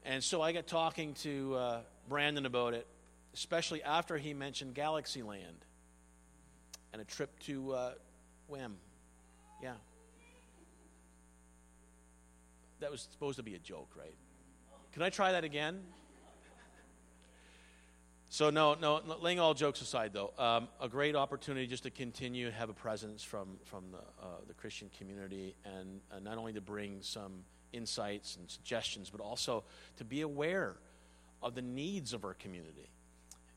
[0.06, 2.86] And so I got talking to uh, Brandon about it,
[3.34, 5.66] especially after he mentioned Galaxyland
[6.92, 7.92] and a trip to uh.
[9.64, 9.74] Yeah.
[12.82, 14.14] That was supposed to be a joke, right?
[14.92, 15.82] Can I try that again?
[18.34, 19.00] So no, no.
[19.22, 22.74] Laying all jokes aside, though, um, a great opportunity just to continue to have a
[22.74, 27.44] presence from from the uh, the Christian community, and uh, not only to bring some
[27.74, 29.64] insights and suggestions, but also
[29.98, 30.78] to be aware
[31.44, 32.90] of the needs of our community.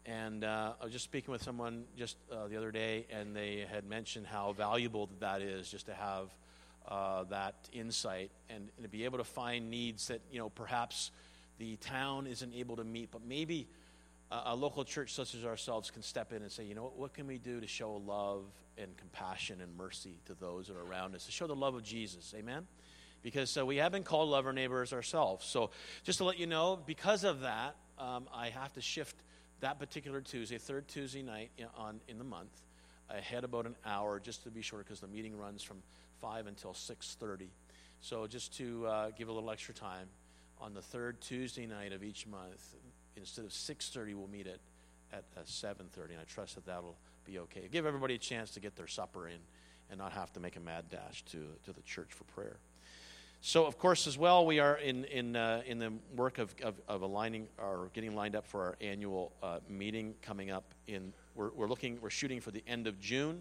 [0.05, 3.65] And uh, I was just speaking with someone just uh, the other day, and they
[3.73, 6.29] had mentioned how valuable that is just to have
[6.87, 11.13] uh, that insight and, and, to be able to find needs that you know perhaps
[11.59, 13.69] the town isn't able to meet, but maybe
[14.31, 17.15] a, local church such as ourselves can step in and say, you know, what, what
[17.15, 18.45] can we do to show love
[18.79, 21.83] and compassion and mercy to those that are around us, to show the love of
[21.83, 22.67] Jesus, Amen.
[23.23, 25.47] Because uh, we have been called love our neighbors ourselves.
[25.47, 25.71] So,
[26.05, 29.17] just to let you know, because of that, um, I have to shift
[29.61, 32.63] that particular Tuesday, third Tuesday night in, on, in the month,
[33.11, 35.79] ahead about an hour just to be sure because the meeting runs from
[36.21, 37.49] 5 until 6.30.
[38.01, 40.09] So just to uh, give a little extra time,
[40.61, 42.75] on the third Tuesday night of each month,
[43.17, 44.61] instead of 6.30, we'll meet at,
[45.13, 47.69] at uh, 7.30, and I trust that that'll be okay.
[47.71, 49.39] Give everybody a chance to get their supper in
[49.91, 52.57] and not have to make a mad dash to, to the church for prayer.
[53.41, 56.81] So, of course, as well, we are in, in, uh, in the work of, of,
[56.89, 61.51] of, aligning or getting lined up for our annual uh, meeting coming up in, we're,
[61.51, 63.41] we're looking, we're shooting for the end of June,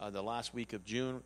[0.00, 1.22] uh, the last week of June.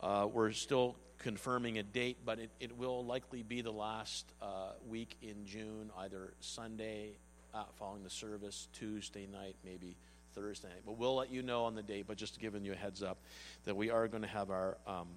[0.00, 4.72] Uh, we're still confirming a date, but it, it will likely be the last uh,
[4.88, 7.12] week in June, either Sunday
[7.54, 9.96] uh, following the service, Tuesday night, maybe
[10.34, 10.82] Thursday night.
[10.84, 13.18] But we'll let you know on the date, but just giving you a heads up
[13.64, 15.08] that we are going to have our um,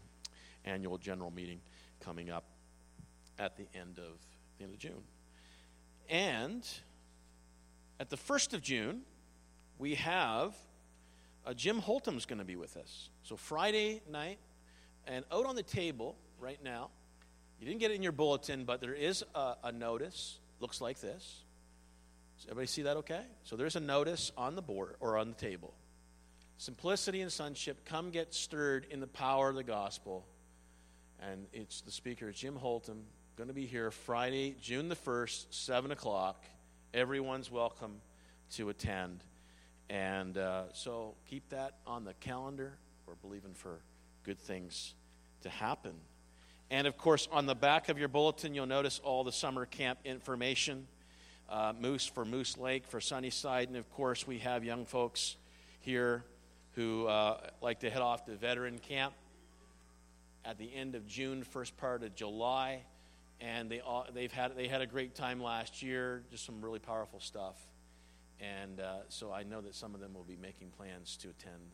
[0.64, 1.60] annual general meeting
[1.99, 2.43] coming up
[3.39, 4.14] at the end of
[4.58, 5.03] the end of June.
[6.10, 6.66] And
[7.99, 9.01] at the first of June,
[9.80, 10.53] we have
[11.45, 13.10] uh, Jim Holtum's going to be with us.
[13.24, 14.38] So Friday night,
[15.08, 16.89] and out on the table right now,
[17.60, 20.39] you didn't get it in your bulletin, but there is a, a notice.
[20.60, 21.43] Looks like this.
[22.38, 23.22] Does everybody see that okay?
[23.43, 25.74] So there's a notice on the board or on the table.
[26.58, 30.26] Simplicity and sonship, come get stirred in the power of the gospel
[31.20, 33.03] and it's the speaker, Jim Holton,
[33.38, 36.43] going to be here Friday, June the 1st, 7 o'clock.
[36.93, 38.01] Everyone's welcome
[38.53, 39.24] to attend.
[39.89, 42.78] And uh, so keep that on the calendar.
[43.06, 43.80] We're believing for
[44.26, 44.94] good things
[45.42, 45.94] to happen.
[46.72, 50.00] And of course, on the back of your bulletin, you'll notice all the summer camp
[50.04, 50.88] information
[51.50, 53.68] uh, Moose for Moose Lake, for Sunnyside.
[53.68, 55.36] And of course, we have young folks
[55.80, 56.24] here
[56.72, 59.14] who uh, like to head off to veteran camp
[60.44, 62.82] at the end of June, first part of July,
[63.40, 66.24] and they all, they've had they had a great time last year.
[66.30, 67.56] Just some really powerful stuff,
[68.40, 71.72] and uh, so I know that some of them will be making plans to attend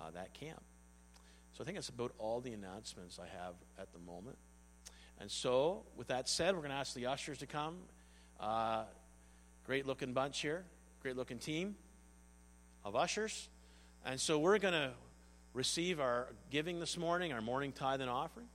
[0.00, 0.62] uh, that camp.
[1.52, 4.36] So I think that's about all the announcements I have at the moment.
[5.20, 7.76] And so, with that said, we're going to ask the ushers to come.
[8.40, 8.84] Uh,
[9.66, 10.64] great looking bunch here,
[11.00, 11.76] great looking team
[12.84, 13.48] of ushers.
[14.04, 14.90] And so we're going to
[15.54, 18.48] receive our giving this morning, our morning tithe and offering.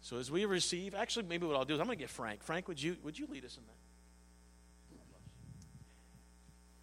[0.00, 2.44] So as we receive, actually, maybe what I'll do is I'm going to get Frank.
[2.44, 3.64] Frank, would you would you lead us in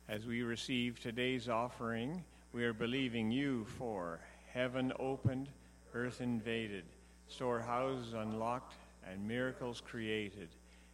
[0.09, 0.13] that?
[0.13, 4.19] As we receive today's offering, we are believing you for
[4.53, 5.49] heaven opened,
[5.95, 6.83] earth invaded,
[7.27, 8.75] storehouses unlocked,
[9.09, 10.49] and miracles created,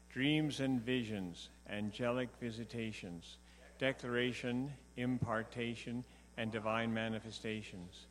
[0.10, 3.38] dreams and visions, angelic visitations,
[3.78, 6.02] declaration, impartation,
[6.38, 8.06] and divine manifestations,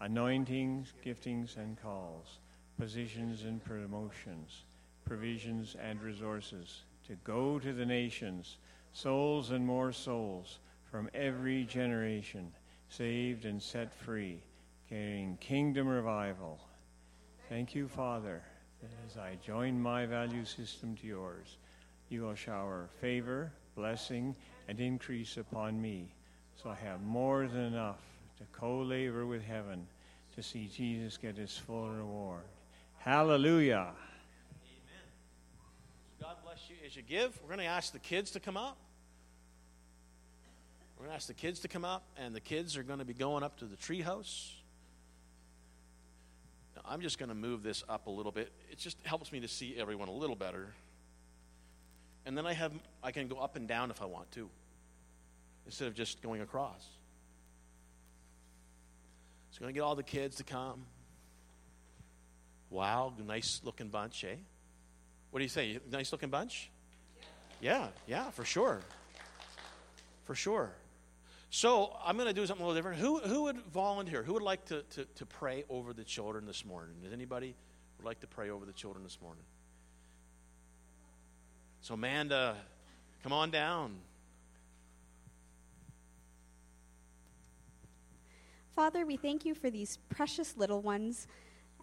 [0.00, 2.38] anointings, giftings, and calls,
[2.78, 4.62] positions and promotions,
[5.04, 8.58] provisions and resources, to go to the nations,
[8.92, 12.52] souls and more souls from every generation,
[12.92, 14.42] saved and set free,
[14.88, 16.60] carrying kingdom revival.
[17.48, 18.42] Thank you, Father,
[18.82, 21.56] that as I join my value system to yours,
[22.10, 24.36] you will shower favor, blessing,
[24.68, 26.12] and increase upon me,
[26.62, 28.00] so I have more than enough
[28.38, 29.86] to co labor with heaven
[30.36, 32.44] to see Jesus get his full reward.
[32.98, 33.88] Hallelujah.
[33.88, 35.02] Amen.
[36.20, 37.38] God bless you as you give.
[37.42, 38.76] We're going to ask the kids to come up.
[41.02, 43.04] We're going to ask the kids to come up, and the kids are going to
[43.04, 44.52] be going up to the treehouse.
[46.76, 48.52] Now, I'm just going to move this up a little bit.
[48.70, 50.68] It just helps me to see everyone a little better.
[52.24, 52.72] And then I have
[53.02, 54.48] I can go up and down if I want to,
[55.66, 56.86] instead of just going across.
[59.50, 60.84] It's going to get all the kids to come.
[62.70, 64.36] Wow, nice looking bunch, eh?
[65.32, 65.80] What do you say?
[65.90, 66.70] Nice looking bunch?
[67.60, 68.82] Yeah, yeah, for sure.
[70.26, 70.70] For sure.
[71.54, 72.98] So I'm going to do something a little different.
[72.98, 74.22] Who, who would volunteer?
[74.22, 76.94] Who would like to, to, to pray over the children this morning?
[77.02, 77.54] Does anybody
[77.98, 79.44] would like to pray over the children this morning?
[81.82, 82.56] So Amanda,
[83.22, 83.96] come on down.
[88.74, 91.26] Father, we thank you for these precious little ones.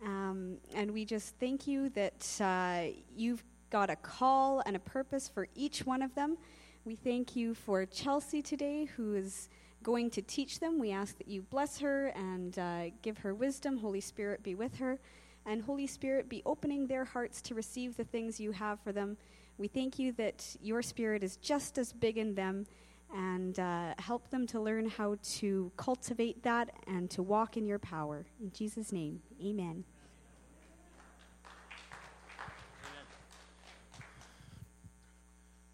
[0.04, 5.30] Um, and we just thank you that uh, you've got a call and a purpose
[5.30, 6.40] for each one of them.
[6.86, 9.48] We thank you for Chelsea today, who is
[9.84, 10.80] going to teach them.
[10.80, 13.78] We ask that you bless her and uh, give her wisdom.
[13.78, 15.00] Holy Spirit, be with her.
[15.46, 19.18] And Holy Spirit, be opening their hearts to receive the things you have for them.
[19.58, 22.66] We thank you that your Spirit is just as big in them
[23.14, 27.80] and uh, help them to learn how to cultivate that and to walk in your
[27.80, 28.26] power.
[28.40, 29.84] In Jesus' name, amen.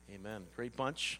[0.09, 0.43] Amen.
[0.55, 1.19] Great bunch.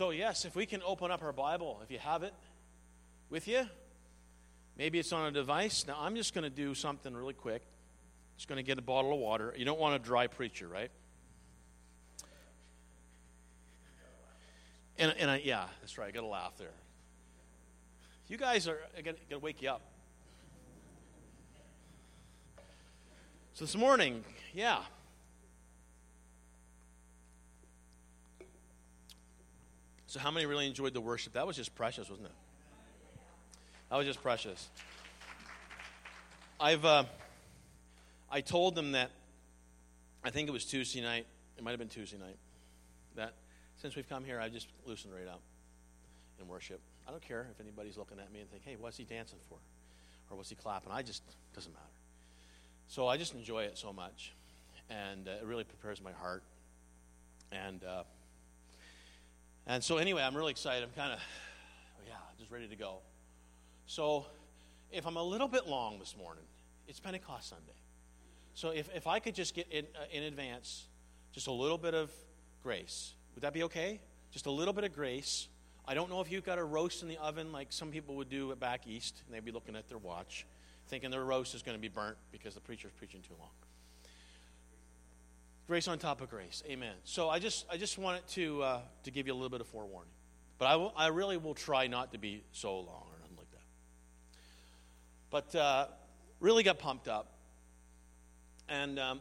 [0.00, 2.32] So, yes, if we can open up our Bible, if you have it
[3.28, 3.68] with you,
[4.78, 5.84] maybe it's on a device.
[5.86, 7.60] Now, I'm just going to do something really quick.
[8.38, 9.52] Just going to get a bottle of water.
[9.58, 10.90] You don't want a dry preacher, right?
[14.98, 16.08] And, and I, yeah, that's right.
[16.08, 16.72] I got to laugh there.
[18.26, 19.82] You guys are going to wake you up.
[23.52, 24.24] So this morning,
[24.54, 24.80] yeah.
[30.10, 31.34] So, how many really enjoyed the worship?
[31.34, 32.34] That was just precious, wasn't it?
[33.90, 34.68] That was just precious.
[36.58, 37.04] I've, uh,
[38.28, 39.12] I told them that,
[40.24, 42.34] I think it was Tuesday night, it might have been Tuesday night,
[43.14, 43.34] that
[43.76, 45.42] since we've come here, I just loosened right up
[46.40, 46.80] in worship.
[47.06, 49.58] I don't care if anybody's looking at me and think, hey, what's he dancing for?
[50.28, 50.90] Or what's he clapping?
[50.90, 51.22] I just,
[51.54, 51.86] doesn't matter.
[52.88, 54.32] So I just enjoy it so much.
[54.90, 56.42] And uh, it really prepares my heart.
[57.52, 58.02] And, uh,
[59.66, 60.82] and so, anyway, I'm really excited.
[60.82, 61.20] I'm kind of,
[62.06, 62.98] yeah, just ready to go.
[63.86, 64.26] So,
[64.90, 66.44] if I'm a little bit long this morning,
[66.88, 67.78] it's Pentecost Sunday.
[68.54, 70.86] So, if, if I could just get in, uh, in advance
[71.32, 72.10] just a little bit of
[72.62, 74.00] grace, would that be okay?
[74.32, 75.48] Just a little bit of grace.
[75.86, 78.28] I don't know if you've got a roast in the oven like some people would
[78.28, 80.46] do back east, and they'd be looking at their watch,
[80.88, 83.50] thinking their roast is going to be burnt because the preacher's preaching too long.
[85.70, 86.64] Grace on top of grace.
[86.68, 86.94] Amen.
[87.04, 89.68] So I just I just wanted to uh, to give you a little bit of
[89.68, 90.10] forewarning,
[90.58, 93.50] but I, will, I really will try not to be so long or nothing like
[93.52, 93.62] that.
[95.30, 95.86] But uh,
[96.40, 97.34] really got pumped up,
[98.68, 99.20] and um,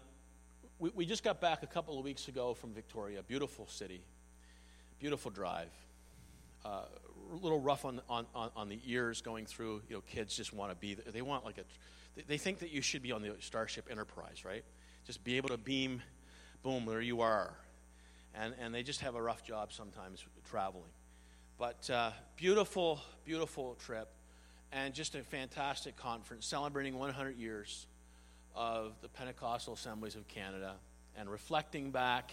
[0.79, 4.01] we, we just got back a couple of weeks ago from Victoria, beautiful city,
[4.99, 5.69] beautiful drive.
[6.65, 6.81] Uh,
[7.31, 9.83] a little rough on, on, on the ears going through.
[9.87, 10.95] You know, kids just want to be.
[10.95, 12.23] They want like a.
[12.27, 14.63] They think that you should be on the Starship Enterprise, right?
[15.05, 16.01] Just be able to beam
[16.63, 17.53] boom, there you are.
[18.35, 20.91] And, and they just have a rough job sometimes traveling.
[21.57, 24.07] But uh, beautiful, beautiful trip,
[24.71, 27.87] and just a fantastic conference celebrating 100 years
[28.55, 30.75] of the Pentecostal Assemblies of Canada.
[31.17, 32.31] And reflecting back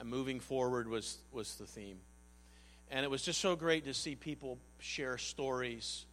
[0.00, 1.98] and moving forward was, was the theme.
[2.90, 6.06] And it was just so great to see people share stories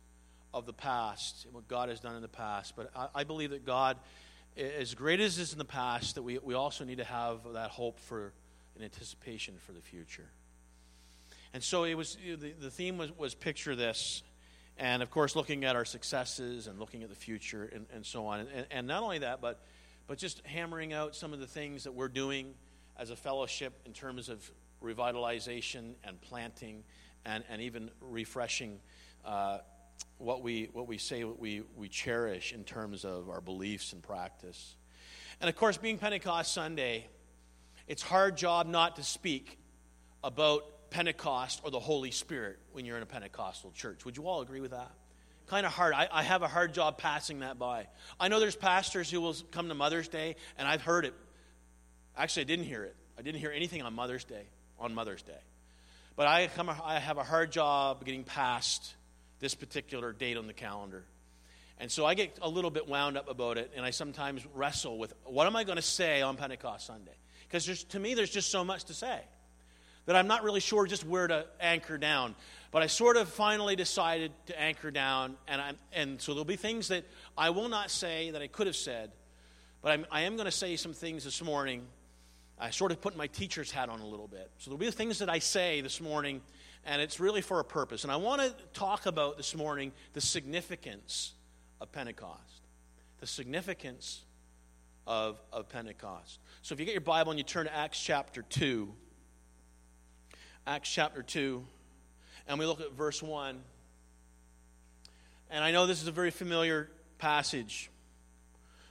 [0.53, 2.75] of the past and what God has done in the past.
[2.75, 3.97] But I, I believe that God,
[4.57, 7.71] as great as is in the past, that we, we also need to have that
[7.71, 8.33] hope for
[8.77, 10.29] an anticipation for the future.
[11.53, 14.23] And so it was the, the theme was, was picture this.
[14.77, 18.27] And of course, looking at our successes and looking at the future and, and so
[18.27, 18.41] on.
[18.41, 19.61] And, and not only that, but,
[20.07, 22.53] but just hammering out some of the things that we're doing
[22.97, 24.51] as a fellowship in terms of
[24.83, 26.83] revitalization and planting
[27.25, 28.79] and, and even refreshing
[29.25, 29.59] uh,
[30.17, 34.01] what, we, what we say what we, we cherish in terms of our beliefs and
[34.01, 34.75] practice.
[35.41, 37.07] And of course, being Pentecost Sunday,
[37.87, 39.59] it's hard job not to speak
[40.23, 44.05] about Pentecost or the Holy Spirit when you're in a Pentecostal church.
[44.05, 44.91] Would you all agree with that?
[45.47, 45.93] Kind of hard.
[45.93, 47.87] I, I have a hard job passing that by.
[48.19, 51.13] I know there's pastors who will come to Mother's Day, and I've heard it.
[52.17, 52.95] Actually, I didn't hear it.
[53.19, 54.47] I didn't hear anything on Mother's Day.
[54.77, 55.31] On Mother's Day,
[56.17, 56.69] but I come.
[56.69, 58.93] I have a hard job getting past
[59.39, 61.03] this particular date on the calendar.
[61.79, 64.97] And so I get a little bit wound up about it, and I sometimes wrestle
[64.97, 67.15] with what am I going to say on Pentecost Sunday?
[67.47, 69.19] Because to me, there's just so much to say
[70.05, 72.35] that I'm not really sure just where to anchor down.
[72.71, 76.57] But I sort of finally decided to anchor down, and, I'm, and so there'll be
[76.57, 77.05] things that
[77.37, 79.11] I will not say that I could have said,
[79.81, 81.85] but I'm, I am going to say some things this morning.
[82.59, 84.49] I sort of put my teacher's hat on a little bit.
[84.57, 86.41] So there'll be things that I say this morning,
[86.85, 88.03] and it's really for a purpose.
[88.03, 91.33] And I want to talk about this morning the significance
[91.81, 92.61] of Pentecost.
[93.19, 94.21] The significance
[95.07, 96.39] of, of Pentecost.
[96.61, 98.93] So if you get your Bible and you turn to Acts chapter 2,
[100.67, 101.65] Acts chapter 2,
[102.47, 103.59] and we look at verse 1.
[105.49, 107.89] And I know this is a very familiar passage,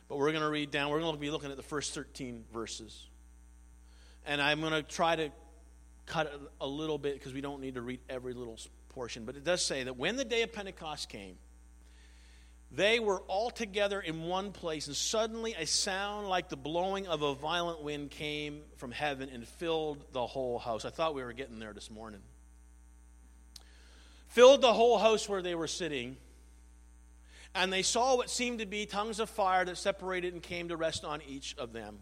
[0.09, 2.45] but we're going to read down, we're going to be looking at the first 13
[2.53, 3.07] verses.
[4.27, 5.31] And I'm going to try to
[6.06, 8.59] cut a little bit because we don't need to read every little
[8.90, 9.24] portion.
[9.24, 11.36] But it does say that when the day of Pentecost came,
[12.70, 17.22] they were all together in one place, and suddenly a sound like the blowing of
[17.22, 20.85] a violent wind came from heaven and filled the whole house.
[20.85, 22.20] I thought we were getting there this morning.
[24.28, 26.16] Filled the whole house where they were sitting,
[27.55, 30.76] and they saw what seemed to be tongues of fire that separated and came to
[30.76, 31.98] rest on each of them.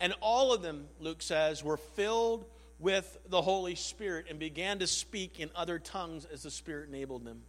[0.00, 2.44] And all of them, Luke says, were filled
[2.78, 7.24] with the Holy Spirit and began to speak in other tongues as the Spirit enabled
[7.24, 7.42] them.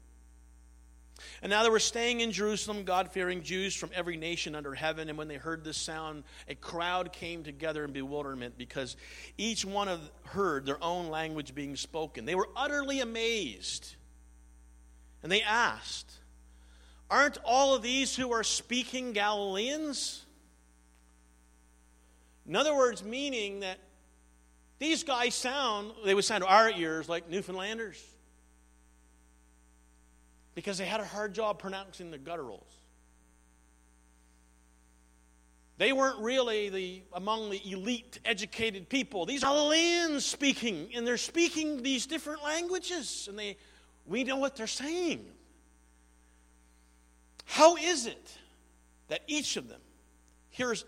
[1.42, 5.10] And now they were staying in Jerusalem, God fearing Jews from every nation under heaven.
[5.10, 8.96] And when they heard this sound, a crowd came together in bewilderment because
[9.38, 12.26] each one of heard their own language being spoken.
[12.26, 13.96] They were utterly amazed.
[15.22, 16.12] And they asked,
[17.10, 20.26] Aren't all of these who are speaking Galileans?
[22.48, 23.80] In other words, meaning that
[24.80, 28.02] these guys sound, they would sound to our ears like Newfoundlanders
[30.56, 32.64] because they had a hard job pronouncing the gutturals.
[35.78, 39.26] They weren't really the among the elite educated people.
[39.26, 43.56] These are Galileans speaking, and they're speaking these different languages, and they
[44.06, 45.26] we know what they're saying.
[47.46, 48.38] How is it
[49.08, 49.80] that each of them
[50.50, 50.84] hears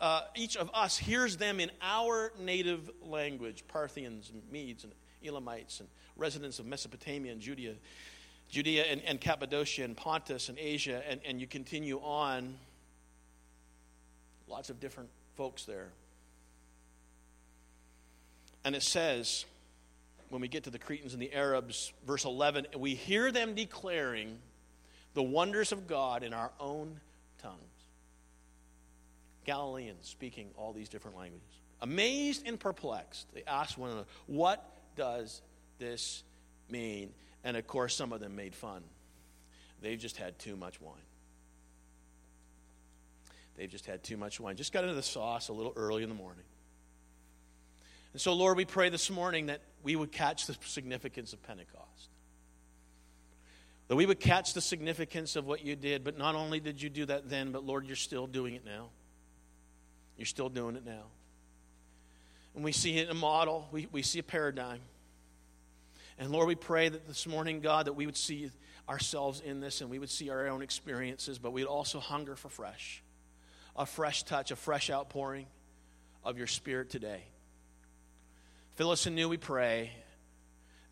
[0.00, 4.92] uh, each of us hears them in our native language, Parthians and Medes and
[5.24, 7.74] Elamites and residents of Mesopotamia and Judea,
[8.48, 12.54] Judea and, and Cappadocia and Pontus and Asia, and, and you continue on.
[14.48, 15.88] Lots of different folks there.
[18.64, 19.44] And it says,
[20.28, 24.38] when we get to the Cretans and the Arabs, verse 11, we hear them declaring
[25.14, 27.00] the wonders of God in our own.
[29.50, 31.48] Galileans speaking all these different languages.
[31.80, 34.64] Amazed and perplexed, they asked one another, What
[34.94, 35.42] does
[35.80, 36.22] this
[36.70, 37.10] mean?
[37.42, 38.84] And of course, some of them made fun.
[39.82, 40.94] They've just had too much wine.
[43.56, 44.54] They've just had too much wine.
[44.54, 46.44] Just got into the sauce a little early in the morning.
[48.12, 52.08] And so, Lord, we pray this morning that we would catch the significance of Pentecost.
[53.88, 56.88] That we would catch the significance of what you did, but not only did you
[56.88, 58.90] do that then, but Lord, you're still doing it now.
[60.20, 61.04] You're still doing it now.
[62.54, 64.80] And we see it in a model, we, we see a paradigm.
[66.18, 68.50] And Lord, we pray that this morning, God, that we would see
[68.86, 72.50] ourselves in this and we would see our own experiences, but we'd also hunger for
[72.50, 73.02] fresh
[73.76, 75.46] a fresh touch, a fresh outpouring
[76.22, 77.22] of your Spirit today.
[78.74, 79.90] Fill us anew, we pray,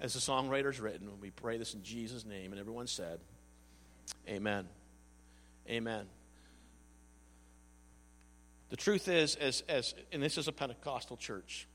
[0.01, 1.11] as the songwriter's written.
[1.21, 2.53] We pray this in Jesus' name.
[2.53, 3.21] And everyone said,
[4.27, 4.67] Amen.
[5.69, 6.07] Amen.
[8.71, 11.67] The truth is, as, as, and this is a Pentecostal church,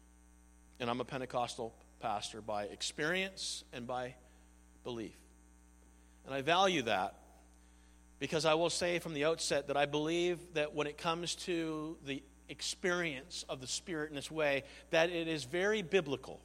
[0.79, 4.15] and I'm a Pentecostal pastor, by experience and by
[4.83, 5.15] belief.
[6.25, 7.15] And I value that
[8.19, 11.97] because I will say from the outset that I believe that when it comes to
[12.05, 16.39] the experience of the Spirit in this way, that it is very biblical.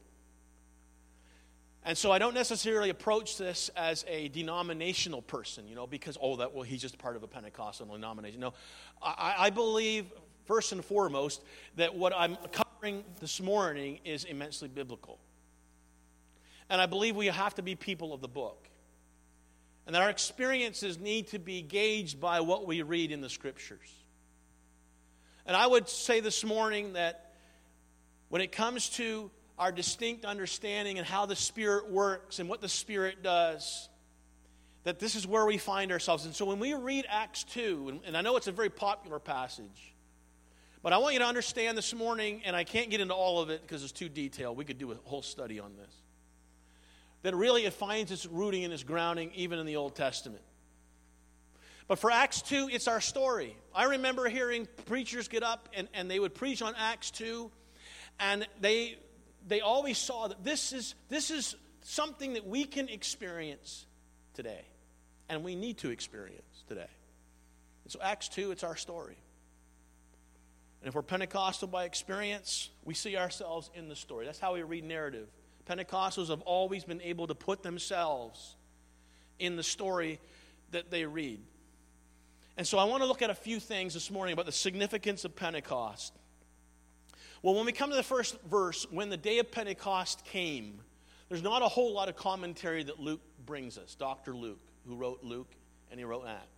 [1.84, 6.36] And so I don't necessarily approach this as a denominational person, you know, because, oh,
[6.36, 8.40] that, well, he's just part of a Pentecostal denomination.
[8.40, 8.54] No,
[9.02, 10.06] I, I believe,
[10.48, 11.44] first and foremost,
[11.76, 15.18] that what I'm covering this morning is immensely biblical.
[16.70, 18.68] And I believe we have to be people of the book.
[19.86, 23.88] And that our experiences need to be gauged by what we read in the scriptures.
[25.46, 27.32] And I would say this morning that
[28.28, 32.68] when it comes to our distinct understanding and how the Spirit works and what the
[32.68, 33.88] Spirit does,
[34.84, 36.26] that this is where we find ourselves.
[36.26, 39.18] And so when we read Acts 2, and, and I know it's a very popular
[39.18, 39.94] passage,
[40.82, 43.50] but I want you to understand this morning, and I can't get into all of
[43.50, 44.56] it because it's too detailed.
[44.56, 45.94] We could do a whole study on this.
[47.22, 50.42] That really it finds its rooting and its grounding even in the Old Testament.
[51.88, 53.56] But for Acts 2, it's our story.
[53.74, 57.50] I remember hearing preachers get up and, and they would preach on Acts 2,
[58.20, 58.98] and they
[59.48, 63.86] they always saw that this is, this is something that we can experience
[64.34, 64.64] today.
[65.28, 66.86] And we need to experience today.
[67.84, 69.16] And so, Acts 2, it's our story.
[70.80, 74.26] And if we're Pentecostal by experience, we see ourselves in the story.
[74.26, 75.28] That's how we read narrative.
[75.68, 78.56] Pentecostals have always been able to put themselves
[79.38, 80.20] in the story
[80.70, 81.40] that they read.
[82.56, 85.24] And so I want to look at a few things this morning about the significance
[85.24, 86.12] of Pentecost.
[87.42, 90.80] Well, when we come to the first verse, when the day of Pentecost came,
[91.28, 94.34] there's not a whole lot of commentary that Luke brings us, Dr.
[94.34, 95.50] Luke, who wrote Luke
[95.90, 96.57] and he wrote Acts.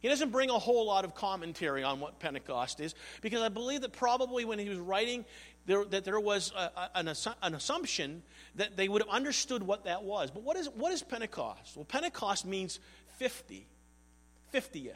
[0.00, 3.82] He doesn't bring a whole lot of commentary on what Pentecost is because I believe
[3.82, 5.24] that probably when he was writing,
[5.66, 8.22] there, that there was a, an, assu- an assumption
[8.56, 10.30] that they would have understood what that was.
[10.30, 11.76] But what is, what is Pentecost?
[11.76, 12.80] Well, Pentecost means
[13.18, 13.66] 50,
[14.54, 14.94] 50th.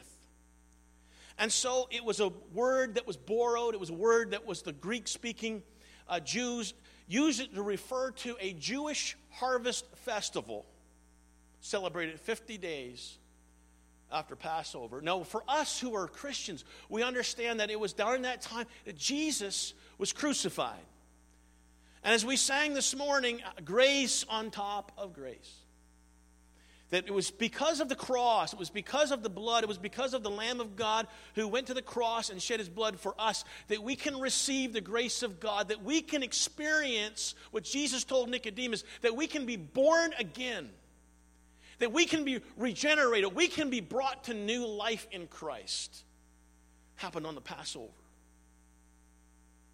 [1.37, 4.63] And so it was a word that was borrowed, it was a word that was
[4.63, 5.61] the Greek speaking
[6.07, 6.73] uh, Jews
[7.07, 10.65] used it to refer to a Jewish harvest festival
[11.61, 13.17] celebrated 50 days
[14.11, 15.01] after Passover.
[15.01, 18.97] Now, for us who are Christians, we understand that it was during that time that
[18.97, 20.85] Jesus was crucified.
[22.03, 25.53] And as we sang this morning, uh, grace on top of grace.
[26.91, 29.79] That it was because of the cross, it was because of the blood, it was
[29.79, 32.99] because of the Lamb of God who went to the cross and shed his blood
[32.99, 37.63] for us that we can receive the grace of God, that we can experience what
[37.63, 40.69] Jesus told Nicodemus, that we can be born again,
[41.79, 46.03] that we can be regenerated, we can be brought to new life in Christ.
[46.95, 47.91] Happened on the Passover.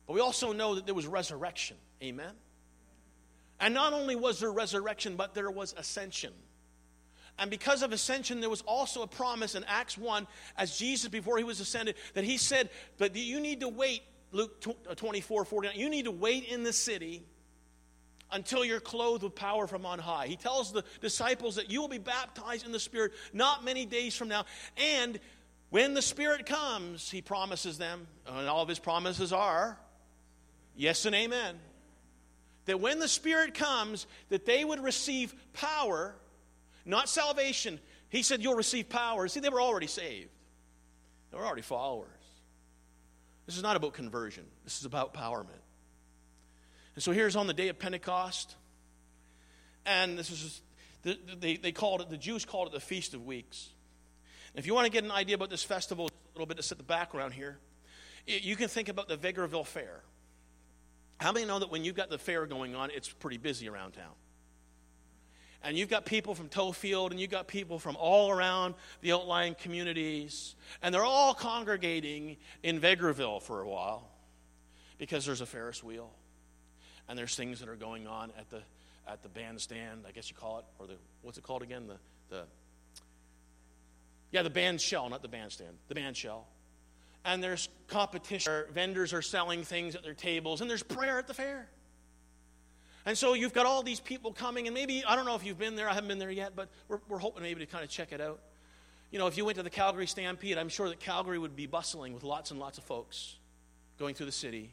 [0.07, 1.77] But we also know that there was resurrection.
[2.01, 2.33] Amen?
[3.59, 6.33] And not only was there resurrection, but there was ascension.
[7.37, 11.37] And because of ascension, there was also a promise in Acts 1 as Jesus, before
[11.37, 14.01] he was ascended, that he said, But you need to wait,
[14.31, 17.23] Luke uh, 24 49, you need to wait in the city
[18.31, 20.27] until you're clothed with power from on high.
[20.27, 24.15] He tells the disciples that you will be baptized in the Spirit not many days
[24.15, 24.45] from now.
[24.77, 25.19] And
[25.69, 29.77] when the Spirit comes, he promises them, and all of his promises are
[30.75, 31.55] yes and amen.
[32.65, 36.15] That when the Spirit comes, that they would receive power
[36.85, 37.79] not salvation.
[38.09, 39.27] He said, You'll receive power.
[39.27, 40.29] See, they were already saved,
[41.31, 42.07] they were already followers.
[43.45, 45.60] This is not about conversion, this is about empowerment.
[46.95, 48.55] And so here's on the day of Pentecost,
[49.85, 50.61] and this is
[51.03, 53.69] they, they called it, the Jews called it the Feast of Weeks.
[54.53, 56.63] And if you want to get an idea about this festival, a little bit to
[56.63, 57.57] set the background here,
[58.27, 60.01] you can think about the Vegreville Fair.
[61.19, 63.93] How many know that when you've got the fair going on, it's pretty busy around
[63.93, 64.13] town?
[65.63, 69.55] and you've got people from Tofield, and you've got people from all around the outlying
[69.55, 74.07] communities, and they're all congregating in Vegreville for a while
[74.97, 76.11] because there's a Ferris wheel,
[77.11, 78.61] and there's things that are going on at the
[79.05, 81.85] at the bandstand, I guess you call it, or the what's it called again?
[81.87, 81.97] The
[82.29, 82.43] the
[84.31, 86.47] yeah, the band shell, not the bandstand, the band shell.
[87.25, 88.63] And there's competition.
[88.73, 91.67] Vendors are selling things at their tables, and there's prayer at the fair.
[93.05, 95.59] And so you've got all these people coming, and maybe, I don't know if you've
[95.59, 97.89] been there, I haven't been there yet, but we're, we're hoping maybe to kind of
[97.89, 98.39] check it out.
[99.11, 101.67] You know, if you went to the Calgary Stampede, I'm sure that Calgary would be
[101.67, 103.35] bustling with lots and lots of folks
[103.99, 104.71] going through the city.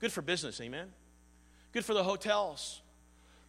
[0.00, 0.88] Good for business, amen?
[1.76, 2.80] Good for the hotels.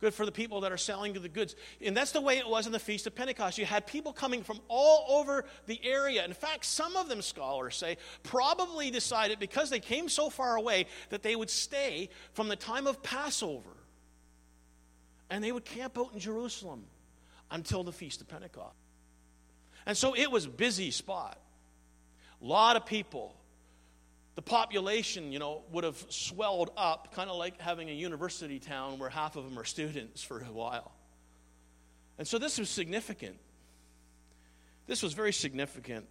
[0.01, 1.55] good for the people that are selling the goods.
[1.81, 3.57] And that's the way it was in the Feast of Pentecost.
[3.57, 6.25] You had people coming from all over the area.
[6.25, 10.87] In fact, some of them, scholars say, probably decided because they came so far away
[11.09, 13.77] that they would stay from the time of Passover.
[15.29, 16.83] And they would camp out in Jerusalem
[17.49, 18.75] until the Feast of Pentecost.
[19.85, 21.39] And so it was a busy spot.
[22.41, 23.37] A lot of people
[24.37, 28.99] the population, you know, would have swelled up, kind of like having a university town
[28.99, 30.91] where half of them are students for a while.
[32.19, 33.37] And so this was significant.
[34.85, 36.05] This was very significant.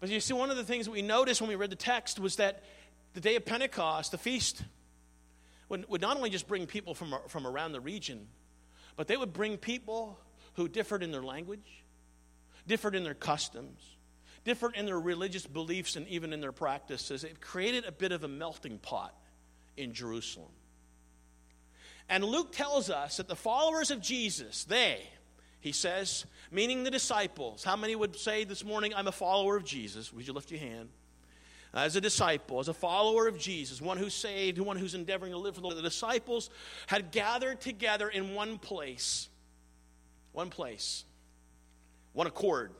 [0.00, 2.18] But you see, one of the things that we noticed when we read the text
[2.18, 2.62] was that
[3.12, 4.62] the day of Pentecost, the feast,
[5.68, 8.28] would, would not only just bring people from, from around the region,
[8.96, 10.18] but they would bring people
[10.54, 11.84] who differed in their language,
[12.66, 13.93] differed in their customs,
[14.44, 17.24] different in their religious beliefs and even in their practices.
[17.24, 19.14] It created a bit of a melting pot
[19.76, 20.52] in Jerusalem.
[22.08, 25.00] And Luke tells us that the followers of Jesus, they,
[25.60, 29.64] he says, meaning the disciples, how many would say this morning, I'm a follower of
[29.64, 30.12] Jesus?
[30.12, 30.90] Would you lift your hand?
[31.72, 35.38] As a disciple, as a follower of Jesus, one who's saved, one who's endeavoring to
[35.38, 36.50] live for the Lord, the disciples
[36.86, 39.28] had gathered together in one place.
[40.32, 41.04] One place.
[42.12, 42.70] One accord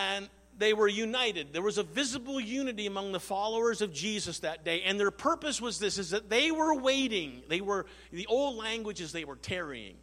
[0.00, 1.52] and they were united.
[1.52, 4.82] There was a visible unity among the followers of Jesus that day.
[4.82, 7.42] And their purpose was this is that they were waiting.
[7.48, 9.96] They were the old languages they were tarrying.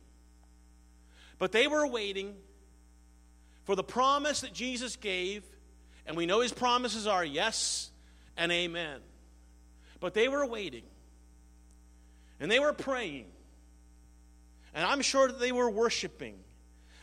[1.39, 2.35] But they were waiting
[3.65, 5.43] for the promise that Jesus gave,
[6.05, 7.91] and we know his promises are yes
[8.35, 8.99] and amen.
[9.99, 10.83] But they were waiting.
[12.39, 13.25] And they were praying.
[14.73, 16.35] And I'm sure that they were worshiping.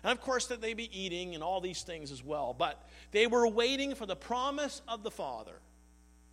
[0.04, 2.54] And of course, that they'd be eating and all these things as well.
[2.56, 5.54] But they were waiting for the promise of the Father.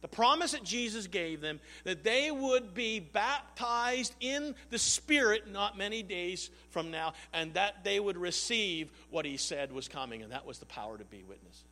[0.02, 5.78] The promise that Jesus gave them that they would be baptized in the Spirit not
[5.78, 10.32] many days from now, and that they would receive what He said was coming, and
[10.32, 11.71] that was the power to be witnesses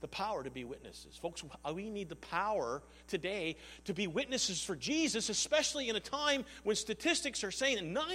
[0.00, 1.16] the power to be witnesses.
[1.16, 6.00] Folks, uh, we need the power today to be witnesses for Jesus, especially in a
[6.00, 8.08] time when statistics are saying that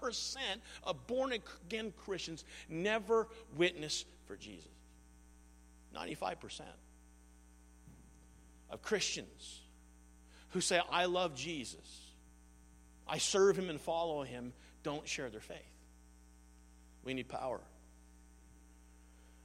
[0.00, 0.36] 95%
[0.84, 4.68] of born again Christians never witness for Jesus.
[5.96, 6.60] 95%
[8.70, 9.60] of Christians
[10.50, 12.12] who say, I love Jesus,
[13.06, 14.52] I serve him and follow him,
[14.82, 15.56] don't share their faith.
[17.04, 17.60] We need power.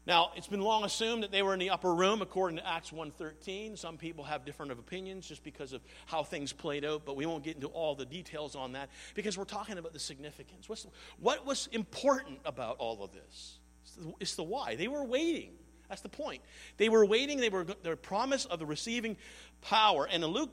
[0.06, 2.92] Now, it's been long assumed that they were in the upper room according to Acts
[2.92, 3.78] 1:13.
[3.78, 7.44] Some people have different opinions just because of how things played out, but we won't
[7.44, 10.68] get into all the details on that because we're talking about the significance.
[10.68, 10.86] What's,
[11.20, 13.60] what was important about all of this?
[13.84, 14.76] It's the, it's the why.
[14.76, 15.52] They were waiting.
[15.88, 16.42] That's the point.
[16.78, 17.40] They were waiting.
[17.40, 19.16] They were their promise of the receiving
[19.62, 20.06] power.
[20.12, 20.52] And Luke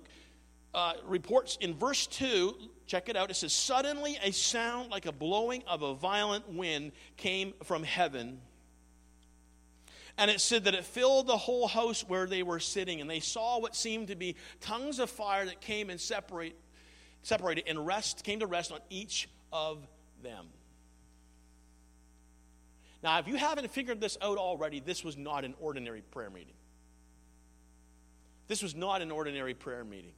[0.74, 2.54] uh, reports in verse 2,
[2.86, 3.30] check it out.
[3.30, 8.40] It says, Suddenly a sound like a blowing of a violent wind came from heaven
[10.18, 13.20] and it said that it filled the whole house where they were sitting, and they
[13.20, 16.56] saw what seemed to be tongues of fire that came and separate,
[17.22, 19.86] separated and rest came to rest on each of
[20.22, 20.46] them.
[23.02, 26.54] Now, if you haven't figured this out already, this was not an ordinary prayer meeting.
[28.46, 30.12] This was not an ordinary prayer meeting.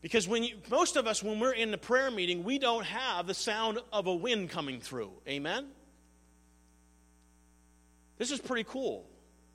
[0.00, 3.26] Because when you, most of us, when we're in the prayer meeting, we don't have
[3.26, 5.10] the sound of a wind coming through.
[5.26, 5.66] Amen?
[8.18, 9.08] This is pretty cool.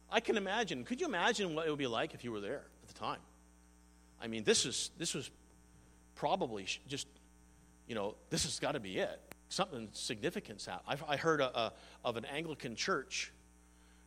[0.10, 0.86] I can imagine.
[0.86, 3.20] Could you imagine what it would be like if you were there at the time?
[4.22, 5.30] I mean, this is this was
[6.16, 7.08] probably just,
[7.88, 9.20] you know, this has got to be it.
[9.50, 11.00] Something significant happened.
[11.08, 11.74] I heard a, a,
[12.06, 13.32] of an Anglican church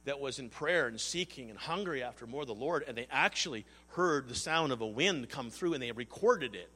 [0.06, 3.06] that was in prayer and seeking and hungry after more of the Lord, and they
[3.10, 6.70] actually heard the sound of a wind come through and they recorded it.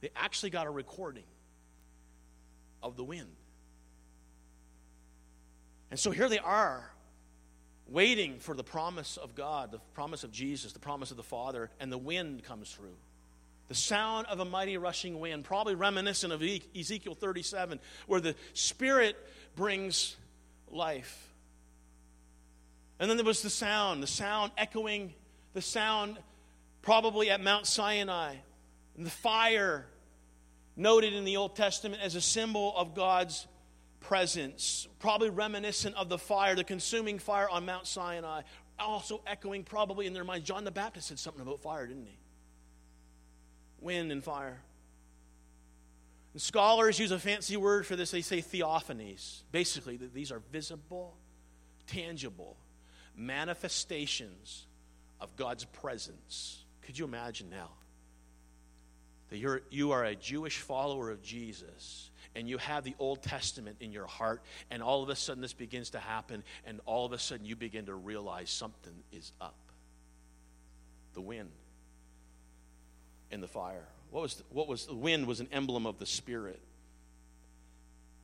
[0.00, 1.24] They actually got a recording
[2.82, 3.34] of the wind.
[5.90, 6.90] And so here they are,
[7.86, 11.70] waiting for the promise of God, the promise of Jesus, the promise of the Father,
[11.78, 12.96] and the wind comes through.
[13.68, 19.16] The sound of a mighty rushing wind, probably reminiscent of Ezekiel 37, where the Spirit
[19.56, 20.16] brings
[20.70, 21.32] life.
[22.98, 25.14] And then there was the sound, the sound echoing,
[25.52, 26.18] the sound
[26.82, 28.34] probably at Mount Sinai,
[28.96, 29.86] and the fire
[30.76, 33.46] noted in the Old Testament as a symbol of God's
[34.04, 38.42] presence, probably reminiscent of the fire, the consuming fire on Mount Sinai,
[38.78, 40.46] also echoing probably in their minds.
[40.46, 42.18] John the Baptist said something about fire, didn't he?
[43.80, 44.60] Wind and fire.
[46.32, 48.10] And scholars use a fancy word for this.
[48.10, 49.42] They say theophanies.
[49.52, 51.16] Basically, these are visible,
[51.86, 52.56] tangible
[53.16, 54.66] manifestations
[55.20, 56.64] of God's presence.
[56.82, 57.70] Could you imagine now?
[59.34, 63.76] that you're, you are a Jewish follower of Jesus and you have the Old Testament
[63.80, 67.12] in your heart, and all of a sudden this begins to happen, and all of
[67.12, 69.56] a sudden you begin to realize something is up.
[71.14, 71.50] The wind
[73.30, 73.86] and the fire.
[74.10, 76.60] What was, what was the wind was an emblem of the Spirit.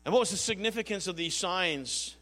[0.04, 2.16] And what was the significance of these signs?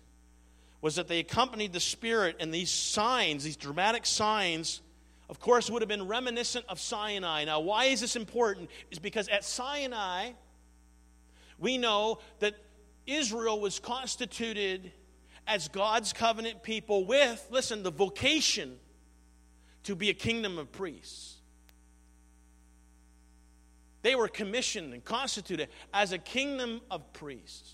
[0.80, 4.80] Was that they accompanied the Spirit, and these signs, these dramatic signs,
[5.28, 7.44] of course, would have been reminiscent of Sinai.
[7.44, 8.70] Now, why is this important?
[8.90, 10.30] Is because at Sinai,
[11.58, 12.54] we know that
[13.06, 14.92] Israel was constituted
[15.46, 18.76] as God's covenant people with, listen, the vocation
[19.84, 21.36] to be a kingdom of priests.
[24.02, 27.72] They were commissioned and constituted as a kingdom of priests.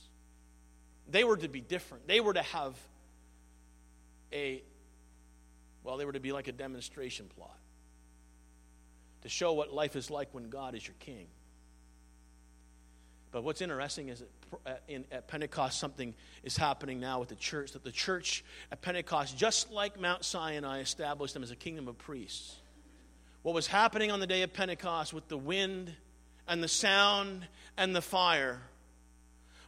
[1.08, 2.06] They were to be different.
[2.06, 2.76] They were to have
[4.32, 4.62] a,
[5.82, 7.58] well, they were to be like a demonstration plot
[9.22, 11.26] to show what life is like when God is your king.
[13.34, 14.22] But what's interesting is
[14.64, 17.72] that in, at Pentecost, something is happening now with the church.
[17.72, 21.98] That the church at Pentecost, just like Mount Sinai, established them as a kingdom of
[21.98, 22.54] priests.
[23.42, 25.92] What was happening on the day of Pentecost with the wind
[26.46, 28.62] and the sound and the fire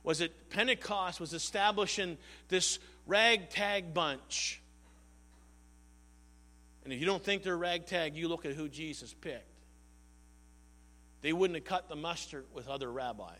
[0.05, 2.78] was that Pentecost was establishing this
[3.09, 4.60] ragtag bunch.
[6.84, 9.43] And if you don't think they're ragtag, you look at who Jesus picked.
[11.20, 13.32] They wouldn't have cut the mustard with other rabbis.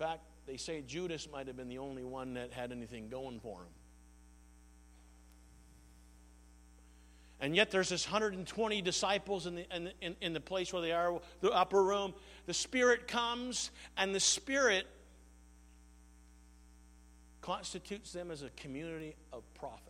[0.00, 3.58] Fact, they say Judas might have been the only one that had anything going for
[3.58, 3.68] him.
[7.42, 10.92] And yet there's this 120 disciples in the, in, in, in, the place where they
[10.92, 12.12] are, the upper room.
[12.46, 14.86] The Spirit comes, and the Spirit
[17.40, 19.86] constitutes them as a community of prophets.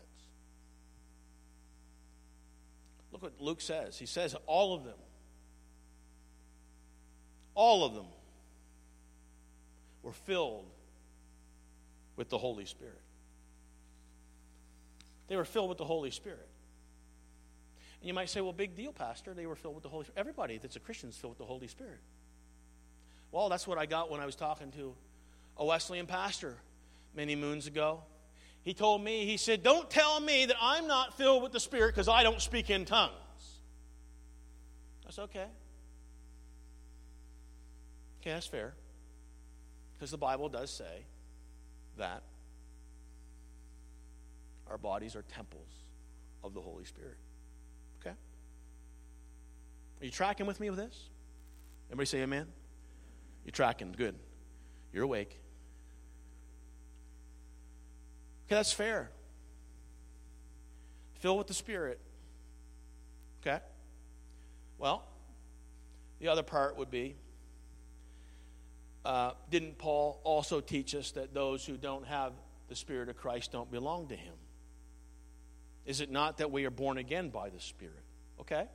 [3.13, 3.99] Look what Luke says.
[3.99, 4.99] He says, all of them.
[7.57, 8.07] All of them
[10.03, 10.67] were filled
[12.17, 13.01] with the Holy Spirit.
[15.29, 16.49] They were filled with the Holy Spirit.
[18.01, 19.35] And you might say, well, big deal, Pastor.
[19.35, 20.19] They were filled with the Holy Spirit.
[20.19, 22.01] Everybody that's a Christian is filled with the Holy Spirit.
[23.31, 24.95] Well, that's what I got when I was talking to
[25.57, 26.57] a Wesleyan pastor
[27.15, 28.03] many moons ago.
[28.63, 31.95] He told me, he said, Don't tell me that I'm not filled with the Spirit
[31.95, 33.13] because I don't speak in tongues.
[35.05, 35.47] That's okay.
[38.21, 38.75] Okay, that's fair.
[40.01, 41.05] Because the Bible does say
[41.99, 42.23] that
[44.67, 45.69] our bodies are temples
[46.43, 47.19] of the Holy Spirit.
[48.01, 48.15] Okay?
[50.01, 51.11] Are you tracking with me with this?
[51.91, 52.47] Everybody say amen?
[53.45, 53.93] You're tracking.
[53.93, 54.15] Good.
[54.91, 55.39] You're awake.
[58.47, 59.11] Okay, that's fair.
[61.19, 62.01] Fill with the Spirit.
[63.43, 63.59] Okay?
[64.79, 65.05] Well,
[66.21, 67.17] the other part would be
[69.05, 72.33] uh, didn't Paul also teach us that those who don't have
[72.69, 74.35] the Spirit of Christ don't belong to him?
[75.87, 78.05] Is it not that we are born again by the Spirit?
[78.41, 78.67] Okay?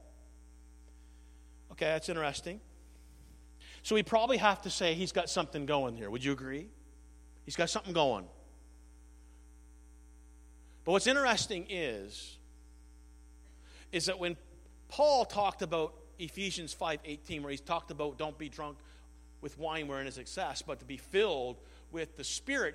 [1.72, 2.60] Okay, that's interesting.
[3.84, 6.10] So we probably have to say he's got something going here.
[6.10, 6.69] Would you agree?
[7.45, 8.26] He's got something going.
[10.84, 12.38] But what's interesting is
[13.91, 14.35] is that when
[14.88, 18.77] Paul talked about Ephesians 5:18 where he's talked about don't be drunk
[19.45, 21.57] with wine wherein is excess, but to be filled
[21.91, 22.73] with the Spirit.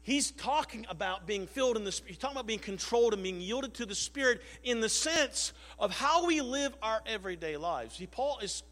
[0.00, 2.08] He's talking about being filled in the Spirit.
[2.08, 5.94] He's talking about being controlled and being yielded to the Spirit in the sense of
[5.94, 7.96] how we live our everyday lives.
[7.96, 8.62] See, Paul is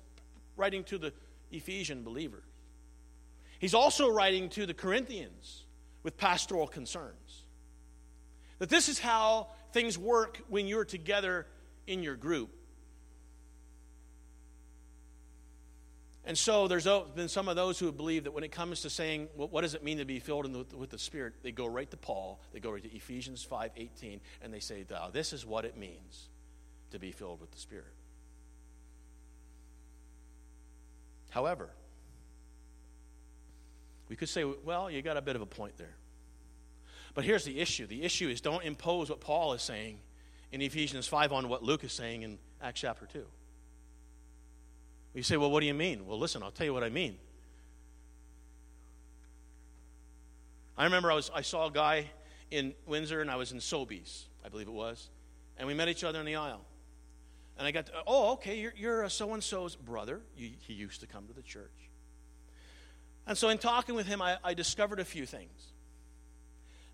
[0.57, 1.13] writing to the
[1.53, 2.45] Ephesian believers.
[3.59, 5.67] He's also writing to the Corinthians
[6.03, 7.45] with pastoral concerns.
[8.59, 11.47] That this is how things work when you're together
[11.87, 12.49] in your group.
[16.25, 19.29] And so there's been some of those who believe that when it comes to saying,
[19.35, 21.91] well, what does it mean to be filled the, with the Spirit, they go right
[21.91, 25.77] to Paul, they go right to Ephesians 5.18, and they say, this is what it
[25.77, 26.29] means
[26.91, 27.95] to be filled with the Spirit.
[31.31, 31.71] However,
[34.09, 35.97] we could say, well, you got a bit of a point there.
[37.15, 37.87] But here's the issue.
[37.87, 39.99] The issue is don't impose what Paul is saying
[40.53, 43.25] in Ephesians 5 on what Luke is saying in Acts chapter 2.
[45.15, 46.07] You say, well, what do you mean?
[46.07, 47.19] Well, listen, I'll tell you what I mean.
[50.79, 52.07] I remember I, was, I saw a guy
[52.51, 55.11] in Windsor and I was in Sobeys, I believe it was,
[55.59, 56.65] and we met each other in the aisle.
[57.59, 60.21] And I got, to, oh, okay, you're, you're so and so's brother.
[60.37, 61.69] You, he used to come to the church.
[63.27, 65.73] And so, in talking with him, I, I discovered a few things.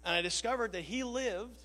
[0.04, 1.62] And I discovered that he lived.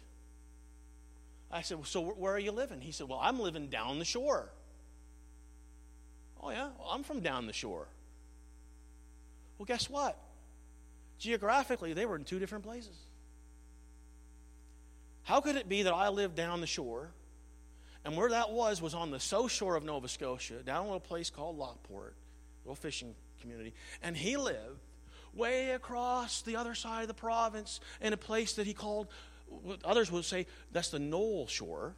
[1.52, 2.80] I said, well, So, where are you living?
[2.80, 4.52] He said, Well, I'm living down the shore.
[6.42, 6.70] Oh, yeah?
[6.80, 7.88] Well, I'm from down the shore.
[9.58, 10.18] Well, guess what?
[11.20, 12.98] Geographically, they were in two different places.
[15.24, 17.12] How could it be that I lived down the shore,
[18.04, 21.00] and where that was was on the south shore of Nova Scotia, down a little
[21.00, 24.80] place called Lockport, a little fishing community, and he lived
[25.36, 29.08] way across the other side of the province in a place that he called,
[29.86, 31.94] others would say that's the North Shore,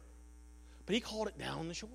[0.84, 1.88] but he called it down the shore.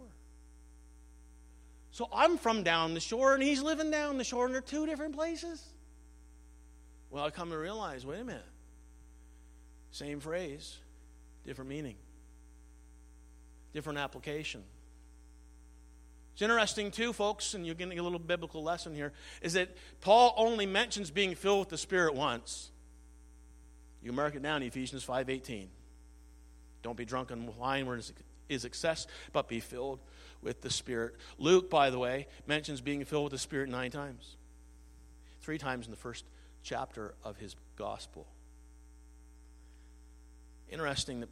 [1.91, 4.86] So I'm from down the shore, and he's living down the shore, and they're two
[4.86, 5.64] different places.
[7.10, 8.44] Well, I come to realize wait a minute.
[9.91, 10.78] Same phrase,
[11.45, 11.95] different meaning,
[13.74, 14.64] different application.
[16.34, 19.11] It's interesting, too, folks, and you're getting a little biblical lesson here,
[19.41, 22.70] is that Paul only mentions being filled with the Spirit once.
[24.02, 25.68] You mark it down, Ephesians 5.18.
[26.82, 27.99] Don't be drunk on wine where
[28.48, 29.99] is excess, but be filled
[30.41, 31.16] with the Spirit.
[31.38, 34.36] Luke, by the way, mentions being filled with the Spirit nine times.
[35.41, 36.26] Three times in the first
[36.64, 38.28] chapter of his gospel.
[40.70, 41.30] Interesting that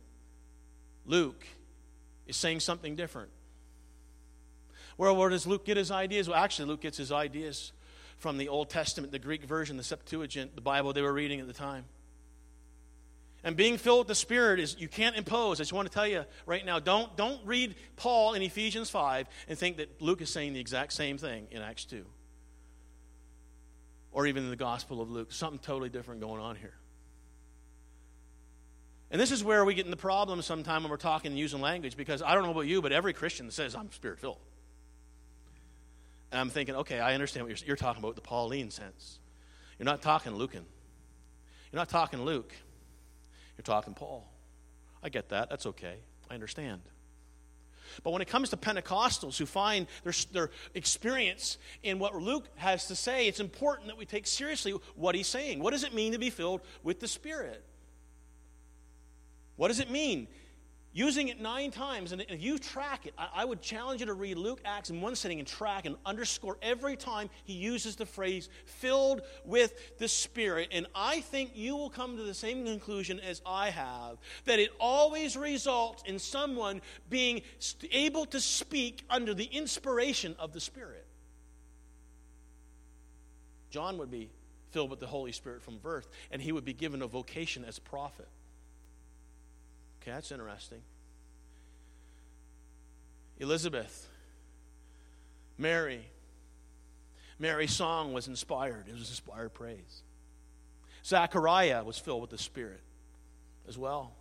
[1.06, 1.46] Luke
[2.26, 3.30] is saying something different.
[4.98, 6.28] Well, where does Luke get his ideas?
[6.28, 7.72] Well, actually, Luke gets his ideas
[8.18, 11.48] from the Old Testament, the Greek version, the Septuagint, the Bible they were reading at
[11.48, 11.86] the time.
[13.48, 15.61] And being filled with the Spirit is you can't impose.
[15.61, 19.26] I just want to tell you right now, don't, don't read Paul in Ephesians 5
[19.48, 22.03] and think that Luke is saying the exact same thing in Acts 2.
[24.11, 25.32] Or even in the Gospel of Luke.
[25.32, 26.74] Something totally different going on here.
[29.11, 31.61] And this is where we get in the problem sometime when we're talking and using
[31.61, 34.41] language, because I don't know about you, but every Christian says, I'm spirit filled.
[36.34, 39.19] And I'm thinking, okay, I understand what you're, you're talking about, the Pauline sense.
[39.80, 40.65] You're not talking Lucan.
[41.72, 42.53] You're not talking Luke.
[43.58, 44.28] You're talking Paul.
[45.02, 45.50] I get that.
[45.50, 45.96] That's okay.
[46.30, 46.82] I understand.
[48.04, 52.88] But when it comes to Pentecostals who find their, their experience in what Luke has
[52.88, 55.60] to say, it's important that we take seriously what he's saying.
[55.60, 57.64] What does it mean to be filled with the Spirit?
[59.56, 60.28] What does it mean?
[60.93, 64.38] Using it nine times, and if you track it, I, would challenge you to read
[64.38, 68.49] Luke Acts in one sitting and track and underscore every time he uses the phrase
[68.65, 70.69] filled with the Spirit.
[70.72, 74.72] And I think you will come to the same conclusion as I have that it
[74.80, 77.41] always results in someone being
[77.91, 81.05] able to speak under the inspiration of the Spirit.
[83.69, 84.30] John would be
[84.72, 87.80] filled with the Holy Spirit from birth, and he would be given a vocation as
[87.80, 88.27] prophet.
[90.08, 90.80] Okay, that's interesting.
[93.40, 94.08] Elizabeth,
[95.58, 96.08] Mary.
[97.40, 100.04] Mary's song was inspired, it was inspired praise.
[101.06, 102.80] Zechariah was filled with the Spirit
[103.68, 104.14] as well.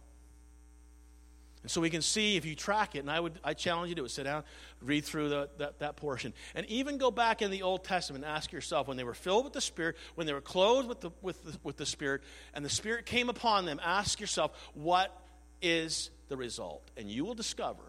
[1.63, 3.95] And so we can see if you track it, and I would I challenge you
[3.95, 4.43] to sit down,
[4.83, 8.35] read through the, that, that portion, and even go back in the Old Testament and
[8.35, 11.11] ask yourself when they were filled with the Spirit, when they were clothed with the,
[11.23, 12.23] with the, with the Spirit,
[12.55, 15.23] and the Spirit came upon them, ask yourself, what
[15.63, 16.91] is the result?
[16.97, 17.83] And you will discover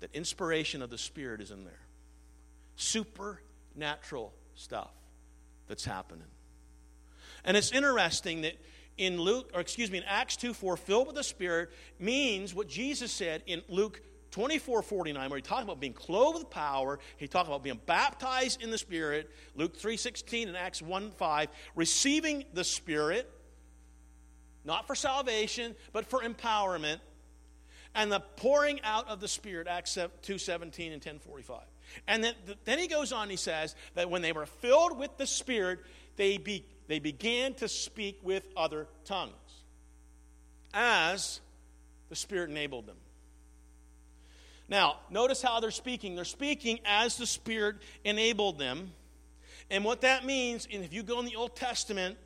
[0.00, 1.80] that inspiration of the Spirit is in there.
[2.76, 4.92] Supernatural stuff
[5.68, 6.26] that's happening.
[7.44, 8.54] And it's interesting that
[8.98, 12.68] in Luke, or excuse me, in Acts 2 4, filled with the Spirit means what
[12.68, 14.00] Jesus said in Luke
[14.32, 16.98] 24 49, where he talked about being clothed with power.
[17.16, 19.30] He talked about being baptized in the Spirit.
[19.54, 23.30] Luke 3 16 and Acts 1 5, receiving the Spirit
[24.64, 27.00] not for salvation, but for empowerment,
[27.94, 31.60] and the pouring out of the Spirit, Acts 2.17 and 10.45.
[32.06, 32.34] And then,
[32.64, 35.80] then he goes on, he says that when they were filled with the Spirit,
[36.16, 39.32] they, be, they began to speak with other tongues
[40.72, 41.40] as
[42.08, 42.96] the Spirit enabled them.
[44.68, 46.14] Now, notice how they're speaking.
[46.14, 48.92] They're speaking as the Spirit enabled them.
[49.70, 52.16] And what that means, and if you go in the Old Testament,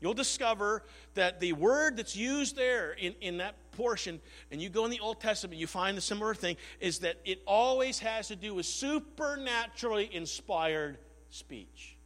[0.00, 0.82] You'll discover
[1.14, 5.00] that the word that's used there in, in that portion, and you go in the
[5.00, 8.66] Old Testament, you find the similar thing, is that it always has to do with
[8.66, 10.98] supernaturally inspired
[11.30, 11.96] speech.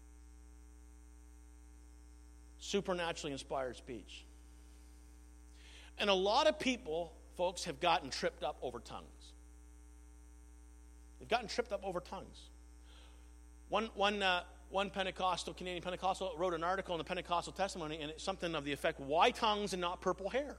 [2.59, 4.24] Supernaturally inspired speech.
[5.98, 9.32] And a lot of people, folks, have gotten tripped up over tongues.
[11.19, 12.51] They've gotten tripped up over tongues.
[13.69, 18.11] One, one, uh, one Pentecostal, Canadian Pentecostal, wrote an article in the Pentecostal testimony, and
[18.11, 20.57] it's something of the effect why tongues and not purple hair?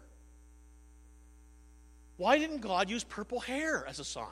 [2.18, 4.26] Why didn't God use purple hair as a sign?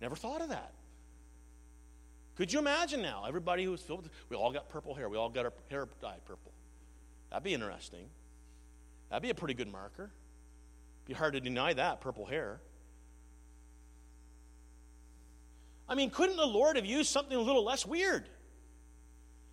[0.00, 0.72] Never thought of that.
[2.36, 3.24] Could you imagine now?
[3.26, 5.08] Everybody who's filled with, we all got purple hair.
[5.08, 6.52] We all got our hair dyed purple.
[7.30, 8.06] That'd be interesting.
[9.10, 10.10] That'd be a pretty good marker.
[11.06, 12.60] Be hard to deny that, purple hair.
[15.88, 18.28] I mean, couldn't the Lord have used something a little less weird?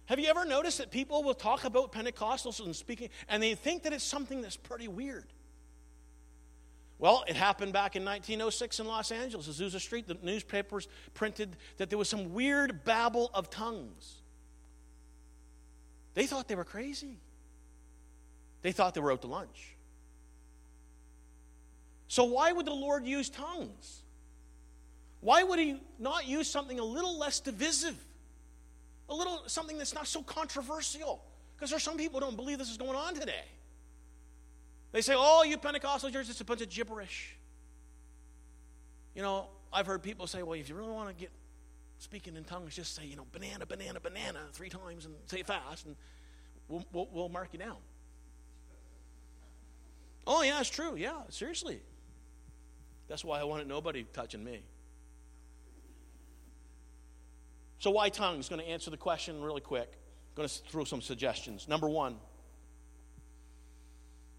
[0.06, 3.84] Have you ever noticed that people will talk about Pentecostals and speaking, and they think
[3.84, 5.26] that it's something that's pretty weird?
[7.00, 10.08] Well, it happened back in 1906 in Los Angeles, Azusa Street.
[10.08, 14.22] The newspapers printed that there was some weird babble of tongues.
[16.14, 17.18] They thought they were crazy.
[18.62, 19.76] They thought they were out to lunch.
[22.08, 24.03] So, why would the Lord use tongues?
[25.24, 27.96] Why would He not use something a little less divisive?
[29.08, 31.24] A little something that's not so controversial?
[31.56, 33.46] Because there's some people who don't believe this is going on today.
[34.92, 37.38] They say, oh, you Pentecostal church, it's a bunch of gibberish.
[39.16, 41.32] You know, I've heard people say, well, if you really want to get
[42.00, 45.48] speaking in tongues, just say, you know, banana, banana, banana three times and say it
[45.48, 45.96] fast, and
[46.68, 47.78] we'll, we'll, we'll mark you down.
[50.28, 50.96] Oh, yeah, it's true.
[50.96, 51.80] Yeah, seriously.
[53.08, 54.64] That's why I wanted nobody touching me.
[57.84, 58.48] So, why tongues?
[58.48, 59.92] Going to answer the question really quick.
[60.36, 61.68] Going to throw some suggestions.
[61.68, 62.16] Number one,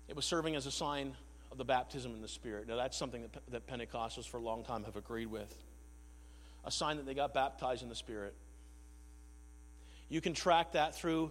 [0.08, 1.12] it was serving as a sign
[1.52, 2.66] of the baptism in the Spirit.
[2.66, 5.54] Now, that's something that, that Pentecostals for a long time have agreed with.
[6.64, 8.34] A sign that they got baptized in the Spirit.
[10.08, 11.30] You can track that through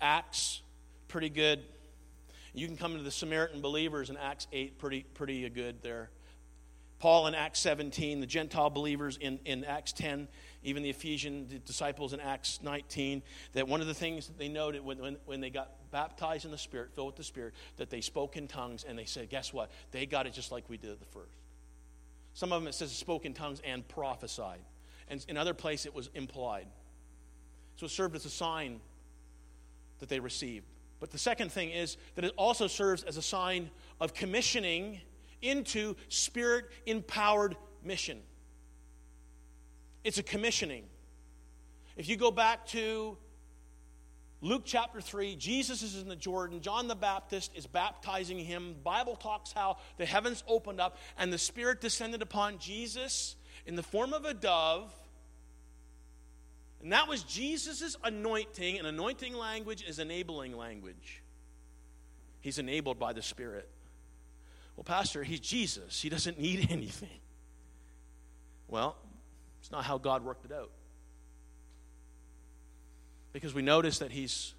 [0.00, 0.62] Acts
[1.06, 1.60] pretty good.
[2.54, 6.10] You can come into the Samaritan believers in Acts 8 pretty, pretty good there.
[6.98, 10.26] Paul in Acts 17, the Gentile believers in, in Acts 10,
[10.62, 13.22] even the Ephesian disciples in Acts 19,
[13.52, 16.50] that one of the things that they noted when, when, when they got baptized in
[16.50, 19.52] the Spirit, filled with the Spirit, that they spoke in tongues and they said, guess
[19.52, 19.70] what?
[19.90, 21.36] They got it just like we did at the first.
[22.34, 24.60] Some of them it says spoke in tongues and prophesied.
[25.08, 26.66] And in other places it was implied.
[27.76, 28.80] So it served as a sign
[29.98, 30.66] that they received.
[31.00, 33.70] But the second thing is that it also serves as a sign
[34.00, 35.00] of commissioning
[35.42, 38.20] into spirit empowered mission.
[40.04, 40.84] It's a commissioning.
[41.96, 43.16] If you go back to
[44.40, 46.60] Luke chapter 3, Jesus is in the Jordan.
[46.60, 48.70] John the Baptist is baptizing him.
[48.70, 53.76] The Bible talks how the heavens opened up and the Spirit descended upon Jesus in
[53.76, 54.92] the form of a dove.
[56.82, 61.22] And that was Jesus' anointing, and anointing language is enabling language.
[62.40, 63.68] He's enabled by the Spirit.
[64.74, 66.02] Well, Pastor, he's Jesus.
[66.02, 67.20] He doesn't need anything.
[68.66, 68.96] Well,
[69.72, 70.70] not how God worked it out.
[73.32, 74.54] Because we notice that he's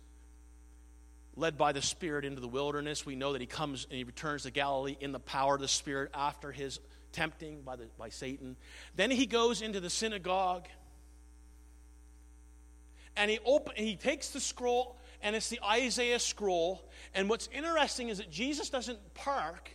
[1.36, 3.06] led by the Spirit into the wilderness.
[3.06, 5.68] We know that he comes and he returns to Galilee in the power of the
[5.68, 6.80] Spirit after his
[7.12, 8.56] tempting by, the, by Satan.
[8.96, 10.68] Then he goes into the synagogue
[13.16, 16.84] and he, open, he takes the scroll, and it's the Isaiah scroll.
[17.14, 19.70] And what's interesting is that Jesus doesn't park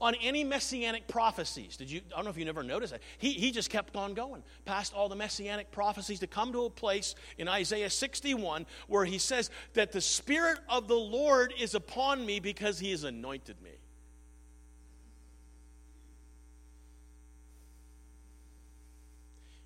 [0.00, 1.76] on any messianic prophecies.
[1.76, 2.00] Did you?
[2.12, 3.02] I don't know if you never noticed that.
[3.18, 6.70] He, he just kept on going past all the messianic prophecies to come to a
[6.70, 12.24] place in Isaiah 61 where he says that the Spirit of the Lord is upon
[12.26, 13.70] me because he has anointed me.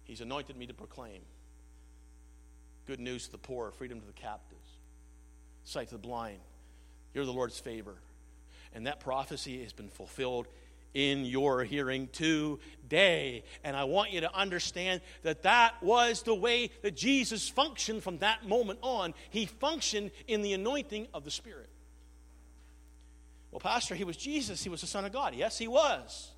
[0.05, 1.21] He's anointed me to proclaim
[2.87, 4.71] good news to the poor, freedom to the captives,
[5.65, 6.41] sight to the blind.
[7.13, 7.97] You're the Lord's favor.
[8.75, 10.47] And that prophecy has been fulfilled
[10.95, 13.45] in your hearing today.
[13.63, 18.19] And I want you to understand that that was the way that Jesus functioned from
[18.19, 19.15] that moment on.
[19.31, 21.69] He functioned in the anointing of the Spirit.
[23.51, 24.63] Well, Pastor, he was Jesus.
[24.63, 25.35] He was the Son of God.
[25.35, 26.31] Yes, he was.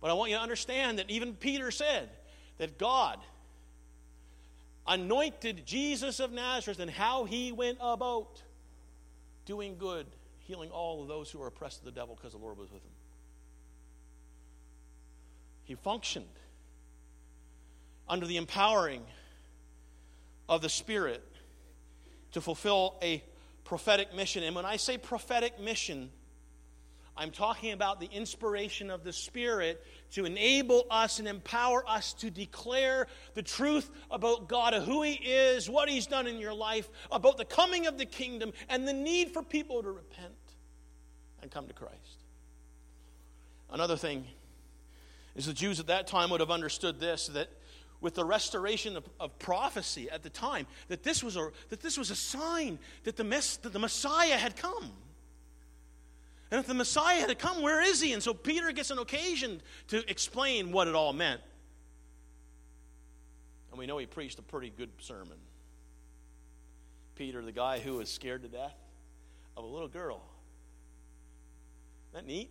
[0.00, 2.10] But I want you to understand that even Peter said
[2.58, 3.18] that God
[4.86, 8.42] anointed Jesus of Nazareth and how he went about
[9.46, 10.06] doing good
[10.44, 12.82] healing all of those who were oppressed of the devil because the Lord was with
[12.82, 12.90] him.
[15.64, 16.26] He functioned
[18.08, 19.02] under the empowering
[20.48, 21.22] of the Spirit
[22.32, 23.22] to fulfill a
[23.64, 24.42] prophetic mission.
[24.42, 26.10] And when I say prophetic mission,
[27.16, 32.30] I'm talking about the inspiration of the Spirit to enable us and empower us to
[32.30, 37.36] declare the truth about God, who He is, what He's done in your life, about
[37.36, 40.34] the coming of the kingdom, and the need for people to repent
[41.40, 42.24] and come to Christ.
[43.70, 44.24] Another thing
[45.36, 47.48] is the Jews at that time would have understood this that
[48.00, 51.96] with the restoration of, of, prophecy at the time that this was a, that this
[51.96, 54.92] was a sign that the, mess, that the Messiah had come.
[56.54, 58.12] And if the Messiah had come, where is he?
[58.12, 61.40] And so Peter gets an occasion to explain what it all meant.
[63.72, 65.36] And we know he preached a pretty good sermon.
[67.16, 68.76] Peter, the guy who was scared to death
[69.56, 70.22] of a little girl.
[72.12, 72.50] Isn't that neat?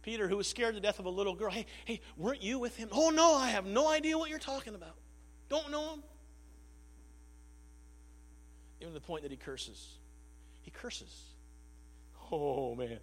[0.00, 2.74] Peter, who was scared to death of a little girl, hey, hey, weren't you with
[2.74, 2.88] him?
[2.90, 4.96] Oh, no, I have no idea what you're talking about.
[5.50, 6.02] Don't know him.
[8.80, 9.98] Even to the point that he curses.
[10.62, 11.27] He curses.
[12.30, 12.98] Oh, man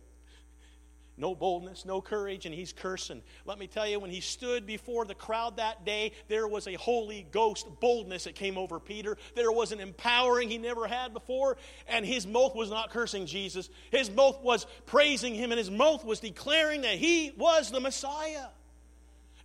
[1.17, 3.21] no boldness, no courage, and he's cursing.
[3.45, 6.73] Let me tell you, when he stood before the crowd that day, there was a
[6.73, 9.17] Holy Ghost boldness that came over Peter.
[9.33, 11.57] There was an empowering he never had before,
[11.87, 13.69] and his mouth was not cursing Jesus.
[13.91, 18.47] His mouth was praising him, and his mouth was declaring that he was the Messiah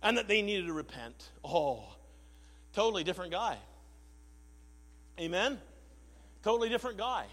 [0.03, 1.29] and that they needed to repent.
[1.43, 1.85] Oh,
[2.73, 3.57] totally different guy.
[5.19, 5.57] Amen?
[6.43, 7.27] Totally different guy.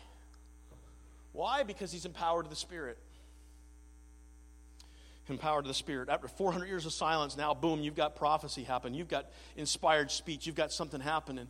[1.33, 1.63] Why?
[1.63, 2.99] Because he's empowered to the Spirit
[5.31, 6.09] empowered of the Spirit.
[6.09, 8.95] After 400 years of silence, now, boom, you've got prophecy happen.
[8.95, 9.27] You've got
[9.57, 10.47] inspired speech.
[10.47, 11.49] You've got something happening.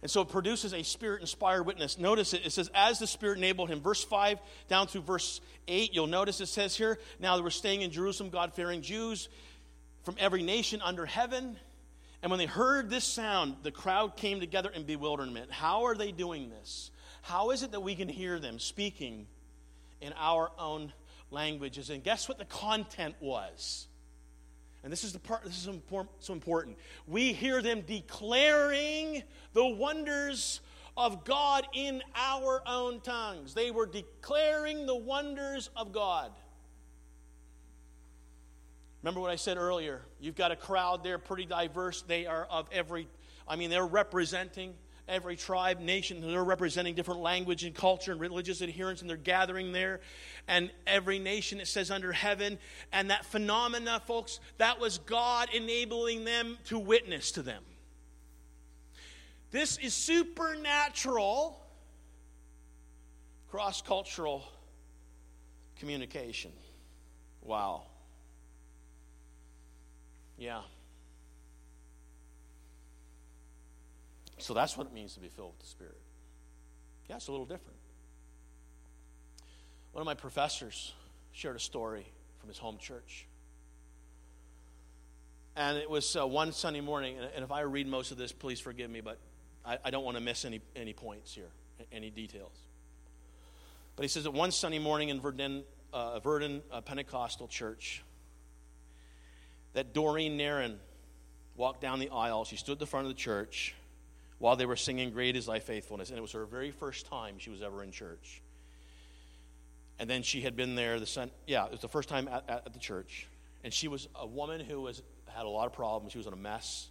[0.00, 1.98] And so it produces a spirit inspired witness.
[1.98, 3.80] Notice it, it says, as the Spirit enabled him.
[3.80, 4.38] Verse 5
[4.68, 8.30] down through verse 8, you'll notice it says here, now they were staying in Jerusalem,
[8.30, 9.28] God fearing Jews
[10.04, 11.56] from every nation under heaven.
[12.22, 15.50] And when they heard this sound, the crowd came together in bewilderment.
[15.50, 16.92] How are they doing this?
[17.28, 19.26] How is it that we can hear them speaking
[20.00, 20.92] in our own
[21.30, 21.90] languages.
[21.90, 23.86] And guess what the content was?
[24.82, 25.68] And this is the part, this is
[26.20, 26.78] so important.
[27.06, 29.22] We hear them declaring
[29.52, 30.60] the wonders
[30.96, 33.54] of God in our own tongues.
[33.54, 36.32] They were declaring the wonders of God.
[39.02, 40.02] Remember what I said earlier?
[40.20, 42.02] You've got a crowd there, pretty diverse.
[42.02, 43.08] They are of every,
[43.46, 44.74] I mean, they're representing
[45.08, 49.72] every tribe, nation, they're representing different language and culture and religious adherence, and they're gathering
[49.72, 50.00] there.
[50.46, 52.58] And every nation, it says, under heaven.
[52.92, 57.62] And that phenomena, folks, that was God enabling them to witness to them.
[59.50, 61.58] This is supernatural,
[63.50, 64.44] cross cultural
[65.78, 66.52] communication.
[67.42, 67.82] Wow.
[70.36, 70.60] Yeah.
[74.38, 76.00] So that's what it means to be filled with the Spirit.
[77.08, 77.78] Yeah, it's a little different.
[79.92, 80.94] One of my professors
[81.32, 82.06] shared a story
[82.38, 83.26] from his home church.
[85.56, 88.60] And it was uh, one Sunday morning, and if I read most of this, please
[88.60, 89.18] forgive me, but
[89.64, 91.48] I, I don't want to miss any, any points here,
[91.90, 92.56] any details.
[93.96, 98.04] But he says that one Sunday morning in Verdun, uh, Verdun uh, Pentecostal church,
[99.72, 100.78] that Doreen Nairn
[101.56, 102.44] walked down the aisle.
[102.44, 103.74] She stood at the front of the church
[104.38, 106.10] while they were singing Great is Thy Faithfulness.
[106.10, 108.42] And it was her very first time she was ever in church.
[109.98, 112.44] And then she had been there, the son, yeah, it was the first time at,
[112.48, 113.26] at, at the church.
[113.64, 116.12] And she was a woman who was, had a lot of problems.
[116.12, 116.86] She was in a mess.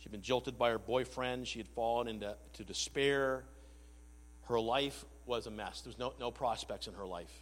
[0.00, 1.46] She'd been jilted by her boyfriend.
[1.46, 3.44] She had fallen into to despair.
[4.48, 5.82] Her life was a mess.
[5.82, 7.32] There was no, no prospects in her life.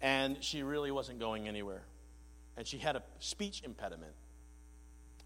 [0.00, 1.82] And she really wasn't going anywhere.
[2.56, 4.12] And she had a speech impediment.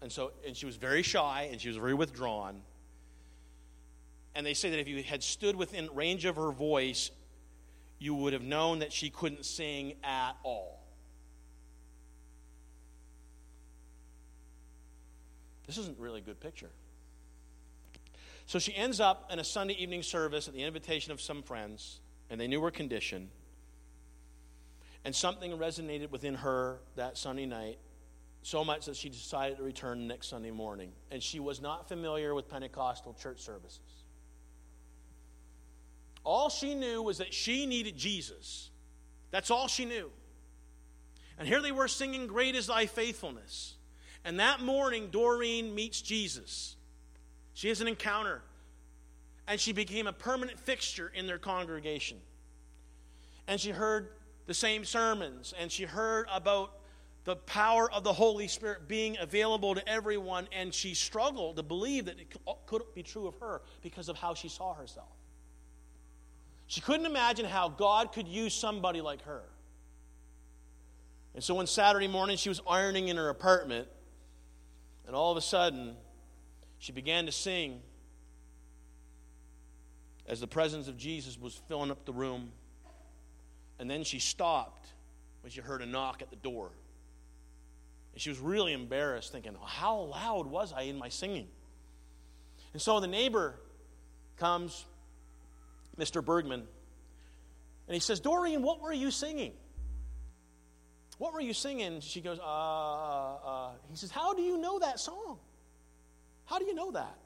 [0.01, 2.61] And so, and she was very shy and she was very withdrawn.
[4.33, 7.11] And they say that if you had stood within range of her voice,
[7.99, 10.81] you would have known that she couldn't sing at all.
[15.67, 16.71] This isn't really a good picture.
[18.45, 22.01] So she ends up in a Sunday evening service at the invitation of some friends,
[22.29, 23.29] and they knew her condition.
[25.05, 27.77] And something resonated within her that Sunday night
[28.43, 30.91] so much that she decided to return next Sunday morning.
[31.11, 33.79] And she was not familiar with Pentecostal church services.
[36.23, 38.69] All she knew was that she needed Jesus.
[39.31, 40.11] That's all she knew.
[41.37, 43.75] And here they were singing, Great is Thy Faithfulness.
[44.23, 46.75] And that morning, Doreen meets Jesus.
[47.53, 48.41] She has an encounter.
[49.47, 52.17] And she became a permanent fixture in their congregation.
[53.47, 54.09] And she heard
[54.45, 55.53] the same sermons.
[55.59, 56.71] And she heard about
[57.23, 62.05] the power of the Holy Spirit being available to everyone, and she struggled to believe
[62.05, 65.11] that it uh, could be true of her because of how she saw herself.
[66.67, 69.43] She couldn't imagine how God could use somebody like her.
[71.35, 73.87] And so one Saturday morning, she was ironing in her apartment,
[75.05, 75.95] and all of a sudden,
[76.79, 77.81] she began to sing
[80.27, 82.51] as the presence of Jesus was filling up the room.
[83.79, 84.87] And then she stopped
[85.41, 86.71] when she heard a knock at the door.
[88.13, 91.47] And she was really embarrassed, thinking, How loud was I in my singing?
[92.73, 93.55] And so the neighbor
[94.37, 94.85] comes,
[95.97, 96.23] Mr.
[96.23, 96.63] Bergman,
[97.87, 99.53] and he says, Doreen, what were you singing?
[101.17, 101.99] What were you singing?
[102.01, 105.37] She goes, uh, uh, he says, How do you know that song?
[106.45, 107.17] How do you know that?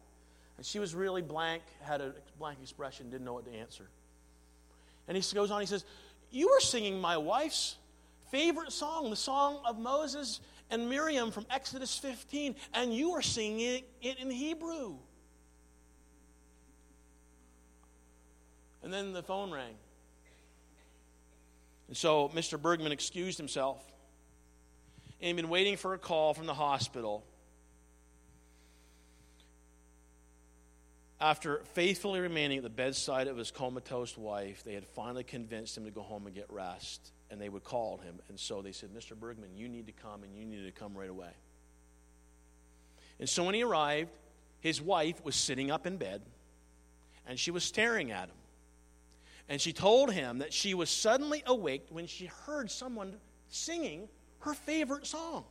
[0.58, 3.90] And she was really blank, had a blank expression, didn't know what to answer.
[5.08, 5.86] And he goes on, he says,
[6.32, 7.76] You were singing my wife's
[8.32, 10.40] favorite song, the song of Moses
[10.70, 14.96] and Miriam from Exodus 15, and you were singing it in Hebrew.
[18.84, 19.74] And then the phone rang.
[21.88, 22.62] And so Mr.
[22.62, 23.84] Bergman excused himself
[25.20, 27.26] and he'd been waiting for a call from the hospital.
[31.20, 35.86] After faithfully remaining at the bedside of his comatose wife, they had finally convinced him
[35.86, 38.16] to go home and get rest, and they would call him.
[38.30, 39.14] And so they said, Mr.
[39.14, 41.32] Bergman, you need to come, and you need to come right away.
[43.20, 44.10] And so when he arrived,
[44.62, 46.22] his wife was sitting up in bed,
[47.28, 48.38] and she was staring at him.
[49.50, 53.16] And she told him that she was suddenly awaked when she heard someone
[53.50, 54.08] singing
[54.40, 55.44] her favorite song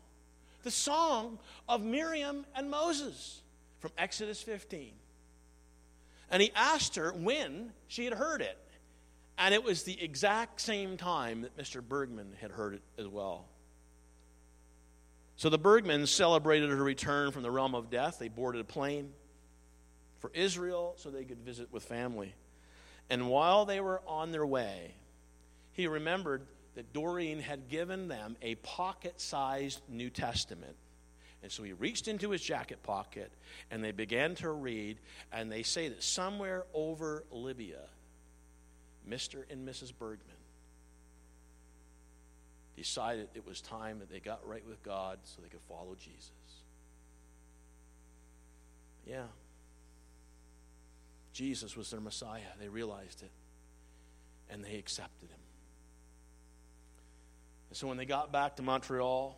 [0.63, 1.39] the song
[1.69, 3.43] of Miriam and Moses
[3.81, 4.93] from Exodus 15.
[6.31, 8.57] And he asked her when she had heard it.
[9.37, 11.83] And it was the exact same time that Mr.
[11.83, 13.47] Bergman had heard it as well.
[15.37, 18.19] So the Bergmans celebrated her return from the realm of death.
[18.19, 19.13] They boarded a plane
[20.21, 22.35] for Israel so they could visit with family.
[23.11, 24.95] And while they were on their way,
[25.73, 26.47] he remembered
[26.77, 30.77] that Doreen had given them a pocket sized New Testament.
[31.43, 33.31] And so he reached into his jacket pocket
[33.71, 34.99] and they began to read.
[35.33, 37.81] And they say that somewhere over Libya,
[39.09, 39.45] Mr.
[39.51, 39.93] and Mrs.
[39.97, 40.37] Bergman
[42.77, 46.31] decided it was time that they got right with God so they could follow Jesus.
[49.07, 49.25] Yeah.
[51.33, 52.41] Jesus was their Messiah.
[52.61, 53.31] They realized it.
[54.51, 55.39] And they accepted him.
[57.71, 59.37] And so when they got back to Montreal,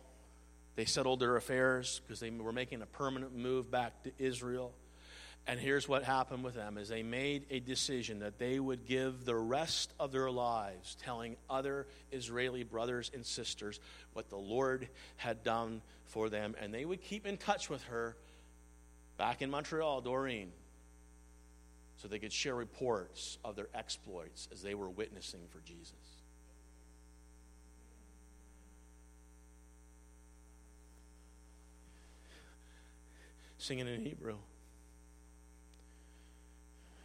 [0.75, 4.73] they settled their affairs because they were making a permanent move back to Israel.
[5.49, 9.23] And here's what happened with them is they made a decision that they would give
[9.23, 13.79] the rest of their lives telling other Israeli brothers and sisters
[14.11, 18.17] what the Lord had done for them and they would keep in touch with her
[19.17, 20.51] back in Montreal, Doreen,
[21.95, 25.93] so they could share reports of their exploits as they were witnessing for Jesus.
[33.59, 34.37] singing in Hebrew.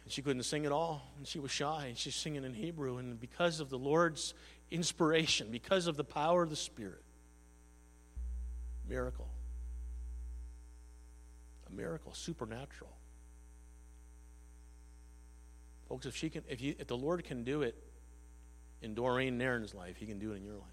[0.03, 2.97] And she couldn't sing at all, and she was shy, and she's singing in Hebrew.
[2.97, 4.33] And because of the Lord's
[4.69, 7.03] inspiration, because of the power of the Spirit,
[8.87, 9.27] miracle.
[11.67, 12.91] A miracle, supernatural.
[15.87, 17.75] Folks, if she can if you if the Lord can do it
[18.81, 20.63] in Doreen Nairn's life, he can do it in your life.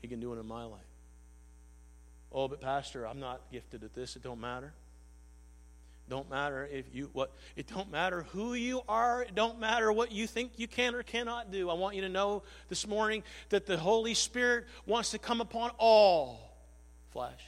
[0.00, 0.80] He can do it in my life.
[2.30, 4.16] Oh, but pastor, I'm not gifted at this.
[4.16, 4.72] It don't matter.
[6.08, 10.12] Don't matter if you what it don't matter who you are, it don't matter what
[10.12, 11.70] you think you can or cannot do.
[11.70, 15.70] I want you to know this morning that the Holy Spirit wants to come upon
[15.78, 16.56] all
[17.10, 17.40] flesh.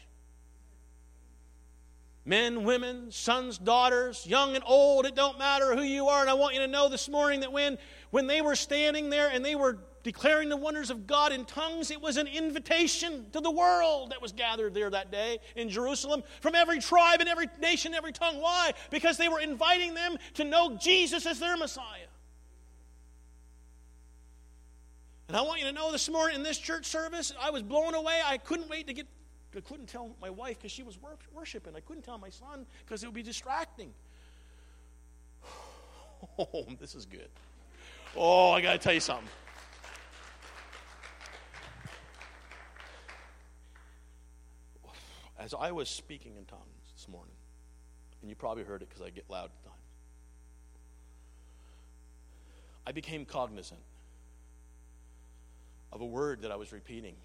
[2.24, 6.22] Men, women, sons, daughters, young and old, it don't matter who you are.
[6.22, 7.76] And I want you to know this morning that when
[8.10, 11.90] when they were standing there and they were declaring the wonders of God in tongues.
[11.90, 16.22] It was an invitation to the world that was gathered there that day in Jerusalem
[16.40, 18.40] from every tribe and every nation, every tongue.
[18.40, 18.72] Why?
[18.90, 22.06] Because they were inviting them to know Jesus as their Messiah.
[25.26, 27.94] And I want you to know this morning in this church service, I was blown
[27.94, 28.20] away.
[28.24, 29.06] I couldn't wait to get,
[29.56, 30.98] I couldn't tell my wife because she was
[31.34, 31.74] worshiping.
[31.74, 33.92] I couldn't tell my son because it would be distracting.
[36.38, 37.28] Oh, this is good.
[38.16, 39.28] Oh, I got to tell you something.
[45.44, 46.62] As I was speaking in tongues
[46.96, 47.34] this morning,
[48.22, 49.76] and you probably heard it because I get loud at times,
[52.86, 53.80] I became cognizant
[55.92, 57.16] of a word that I was repeating.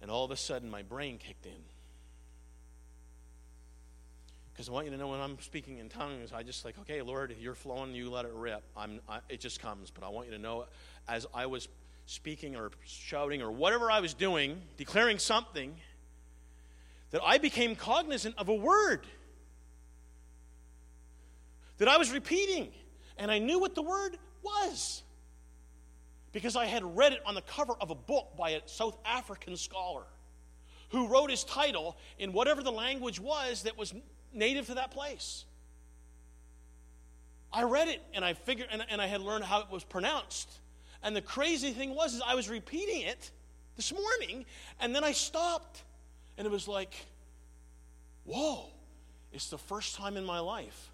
[0.00, 1.60] And all of a sudden, my brain kicked in.
[4.52, 7.02] Because I want you to know when I'm speaking in tongues, I just like, okay,
[7.02, 8.62] Lord, you're flowing, you let it rip.
[8.76, 9.90] I'm, I, it just comes.
[9.90, 10.64] But I want you to know,
[11.06, 11.68] as I was
[12.06, 15.76] speaking or shouting or whatever I was doing, declaring something,
[17.10, 19.06] that I became cognizant of a word
[21.78, 22.70] that I was repeating,
[23.16, 25.02] and I knew what the word was
[26.32, 29.56] because I had read it on the cover of a book by a South African
[29.56, 30.02] scholar
[30.90, 33.94] who wrote his title in whatever the language was that was
[34.32, 35.44] native to that place.
[37.52, 40.50] I read it and I figured and, and I had learned how it was pronounced.
[41.02, 43.30] And the crazy thing was is I was repeating it
[43.76, 44.44] this morning
[44.80, 45.82] and then I stopped
[46.38, 46.94] and it was like,
[48.24, 48.66] whoa,
[49.32, 50.90] it's the first time in my life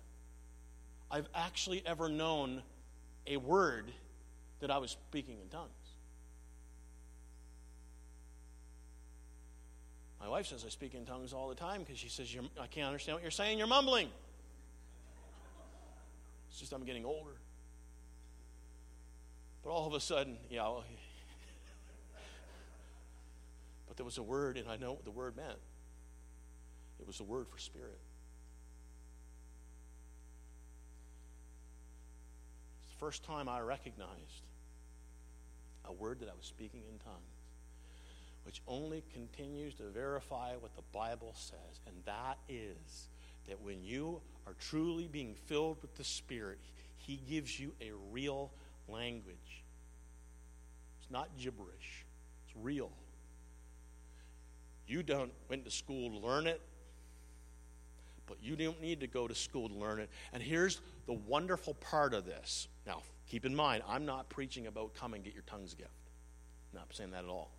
[1.10, 2.62] I've actually ever known
[3.26, 3.92] a word
[4.60, 5.70] that I was speaking in tongues.
[10.20, 12.86] My wife says I speak in tongues all the time because she says, I can't
[12.86, 13.58] understand what you're saying.
[13.58, 14.08] You're mumbling.
[16.48, 17.36] It's just I'm getting older.
[19.62, 20.70] But all of a sudden, yeah.
[23.94, 25.58] But there was a word, and I know what the word meant.
[26.98, 28.00] It was a word for spirit.
[32.82, 34.42] It's the first time I recognized
[35.84, 37.20] a word that I was speaking in tongues,
[38.44, 43.08] which only continues to verify what the Bible says, and that is
[43.46, 46.58] that when you are truly being filled with the Spirit,
[46.96, 48.50] He gives you a real
[48.88, 49.62] language.
[51.00, 52.04] It's not gibberish,
[52.44, 52.90] it's real.
[54.86, 56.60] You don't went to school to learn it,
[58.26, 60.10] but you don't need to go to school to learn it.
[60.32, 62.68] And here's the wonderful part of this.
[62.86, 65.90] Now, keep in mind, I'm not preaching about come and get your tongues gift.
[66.72, 67.50] I'm not saying that at all.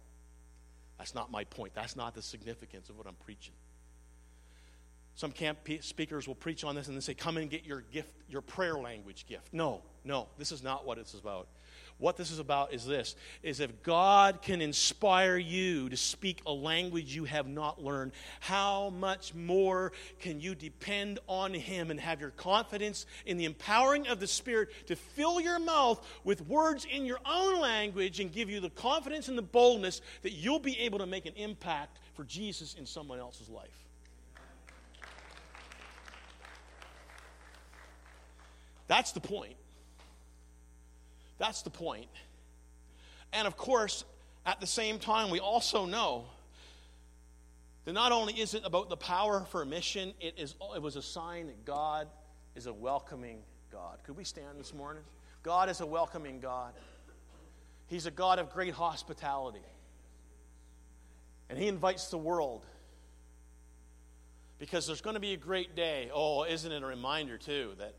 [0.98, 1.74] That's not my point.
[1.76, 3.54] That's not the significance of what I'm preaching.
[5.16, 8.10] Some camp speakers will preach on this and then say, Come and get your gift,
[8.30, 9.54] your prayer language gift.
[9.54, 11.48] No, no, this is not what it's about.
[11.98, 16.52] What this is about is this is if God can inspire you to speak a
[16.52, 18.12] language you have not learned,
[18.42, 24.08] how much more can you depend on Him and have your confidence in the empowering
[24.08, 28.50] of the Spirit to fill your mouth with words in your own language and give
[28.50, 32.26] you the confidence and the boldness that you'll be able to make an impact for
[32.26, 33.70] Jesus in someone else's life?
[38.88, 39.56] That's the point.
[41.38, 42.08] That's the point.
[43.34, 44.06] And of course,
[44.46, 46.26] at the same time, we also know
[47.86, 51.02] that not only is it about the power for mission, it, is, it was a
[51.02, 52.08] sign that God
[52.56, 53.40] is a welcoming
[53.72, 54.00] God.
[54.04, 55.04] Could we stand this morning?
[55.44, 56.74] God is a welcoming God.
[57.88, 59.60] He's a God of great hospitality.
[61.50, 62.66] And He invites the world
[64.58, 66.10] because there's going to be a great day.
[66.14, 67.94] Oh, isn't it a reminder, too, that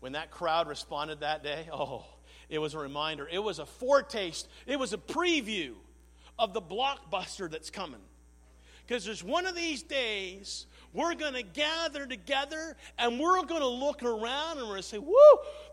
[0.00, 2.04] when that crowd responded that day, oh,
[2.52, 3.26] it was a reminder.
[3.32, 5.72] It was a foretaste, it was a preview
[6.38, 8.00] of the blockbuster that's coming.
[8.86, 13.66] Because there's one of these days we're going to gather together and we're going to
[13.66, 15.14] look around and we're going to say, Woo,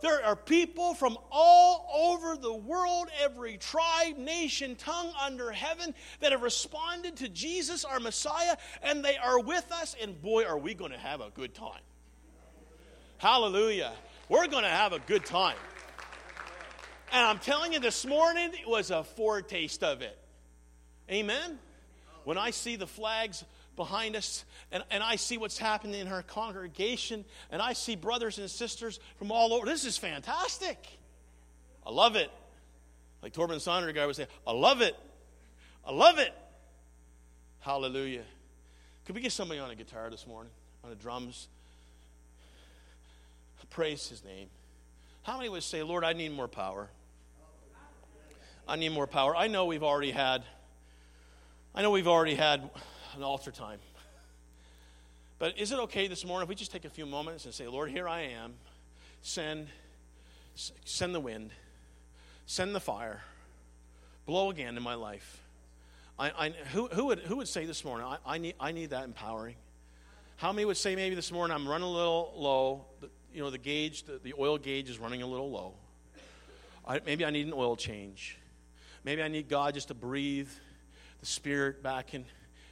[0.01, 6.31] there are people from all over the world, every tribe, nation, tongue under heaven that
[6.31, 9.97] have responded to Jesus, our Messiah, and they are with us.
[10.01, 11.81] And boy, are we going to have a good time.
[13.17, 13.91] Hallelujah.
[14.29, 15.57] We're going to have a good time.
[17.11, 20.17] And I'm telling you, this morning it was a foretaste of it.
[21.09, 21.57] Amen?
[22.23, 23.43] When I see the flags
[23.75, 28.37] behind us and, and I see what's happening in our congregation and I see brothers
[28.37, 30.77] and sisters from all over, this is fantastic.
[31.85, 32.29] I love it.
[33.23, 34.95] Like Torben Sondergaard would say, I love it.
[35.85, 36.33] I love it.
[37.61, 38.23] Hallelujah.
[39.05, 40.51] Could we get somebody on a guitar this morning,
[40.83, 41.47] on the drums?
[43.69, 44.47] Praise his name.
[45.23, 46.89] How many would say, Lord, I need more power?
[48.69, 49.35] I need more power.
[49.35, 50.43] I know we've already had,
[51.73, 52.69] I know we've already had
[53.15, 53.79] an altar time.
[55.39, 57.67] But is it okay this morning if we just take a few moments and say,
[57.67, 58.53] Lord, here I am.
[59.23, 59.69] Send,
[60.85, 61.49] send the wind,
[62.45, 63.23] send the fire,
[64.27, 65.41] blow again in my life.
[66.19, 68.91] I, I, who, who, would, who would say this morning, I, I, need, I need
[68.91, 69.55] that empowering?
[70.37, 72.85] How many would say maybe this morning, I'm running a little low,
[73.33, 75.73] you know, the gauge, the, the oil gauge is running a little low.
[76.87, 78.37] I, maybe I need an oil change.
[79.03, 80.49] Maybe I need God just to breathe
[81.19, 82.25] the Spirit back in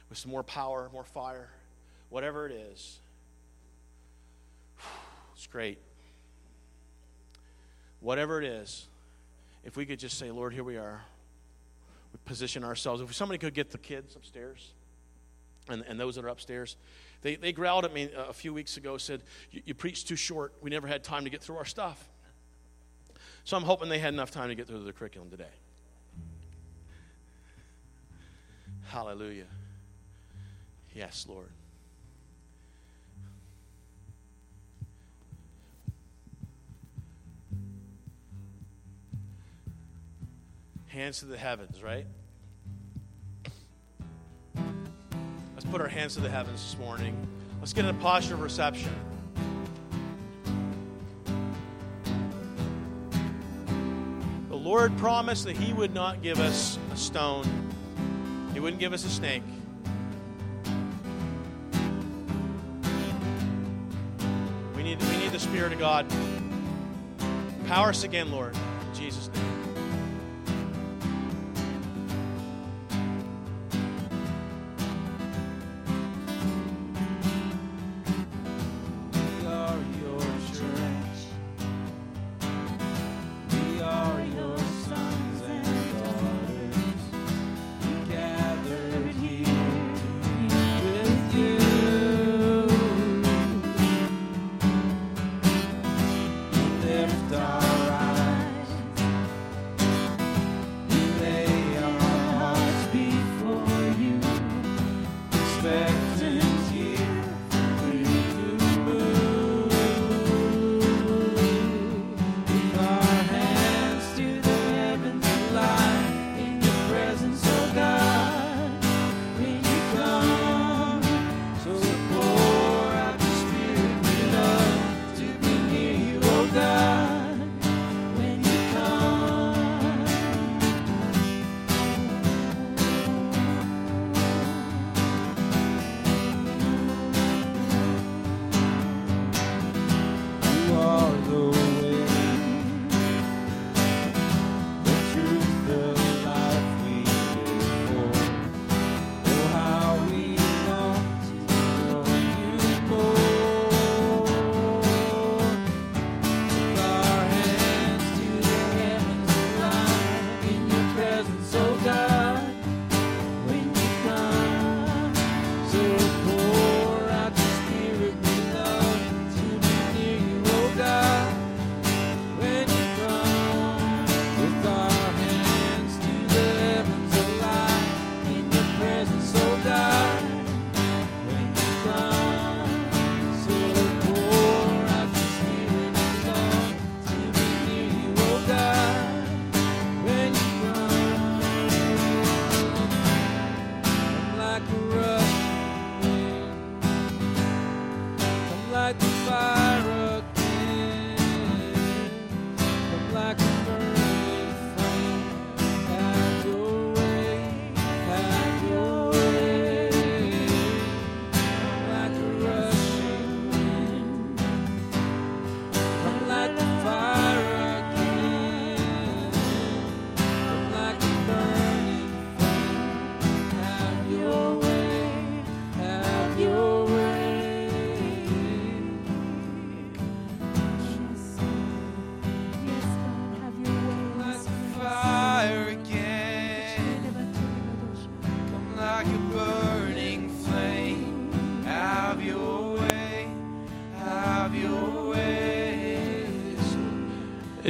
[0.08, 1.48] with some more power, more fire,
[2.10, 3.00] whatever it is.
[5.34, 5.78] It's great.
[8.00, 8.88] Whatever it is,
[9.62, 11.02] if we could just say, Lord, here we are.
[12.12, 13.00] We position ourselves.
[13.00, 14.72] If somebody could get the kids upstairs
[15.68, 16.76] and, and those that are upstairs,
[17.22, 19.22] they, they growled at me a few weeks ago, said,
[19.52, 20.54] You preached too short.
[20.60, 22.08] We never had time to get through our stuff.
[23.44, 25.44] So I'm hoping they had enough time to get through the curriculum today.
[28.88, 29.44] Hallelujah.
[30.94, 31.50] Yes, Lord.
[40.86, 42.06] Hands to the heavens, right?
[44.56, 47.14] Let's put our hands to the heavens this morning.
[47.60, 48.94] Let's get in a posture of reception.
[54.48, 57.68] The Lord promised that He would not give us a stone
[58.58, 59.44] he wouldn't give us a snake.
[64.74, 66.12] We need, we need the Spirit of God.
[67.60, 68.56] Empower us again, Lord.
[68.56, 69.37] In Jesus' name.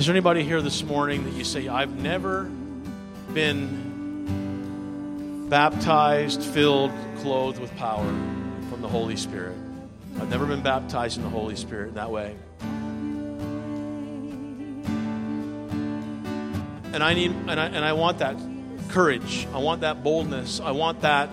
[0.08, 2.44] There anybody here this morning that you say, I've never
[3.34, 4.24] been
[5.50, 8.06] baptized, filled, clothed with power
[8.70, 9.54] from the Holy Spirit?
[10.18, 12.34] I've never been baptized in the Holy Spirit in that way.
[16.94, 18.38] And I need and I, and I want that
[18.88, 19.46] courage.
[19.52, 20.58] I want that boldness.
[20.58, 21.28] I want that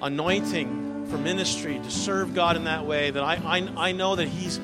[0.00, 4.28] anointing for ministry to serve God in that way that I, I, I know that
[4.28, 4.58] He's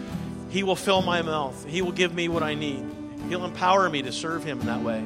[0.52, 1.64] He will fill my mouth.
[1.66, 2.84] He will give me what I need.
[3.30, 5.02] He'll empower me to serve Him in that way.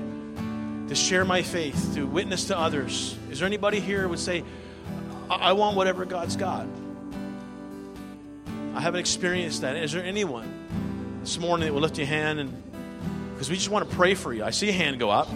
[0.88, 3.16] To share my faith, to witness to others.
[3.30, 4.42] Is there anybody here who would say,
[5.30, 6.66] I, I want whatever God's got?
[8.74, 9.76] I haven't experienced that.
[9.76, 12.62] Is there anyone this morning that will lift your hand and
[13.32, 14.42] because we just want to pray for you.
[14.42, 15.28] I see a hand go up.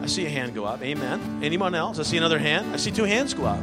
[0.00, 0.80] I see a hand go up.
[0.82, 1.40] Amen.
[1.42, 1.98] Anyone else?
[1.98, 2.72] I see another hand.
[2.72, 3.60] I see two hands go up.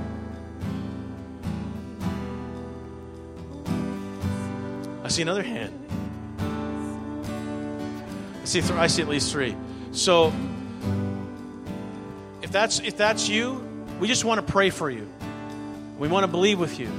[5.15, 5.71] See another hand.
[8.41, 8.59] I see.
[8.59, 9.55] Th- I see at least three.
[9.93, 10.33] So,
[12.41, 13.65] if that's if that's you,
[13.99, 15.07] we just want to pray for you.
[15.97, 16.89] We want to believe with you.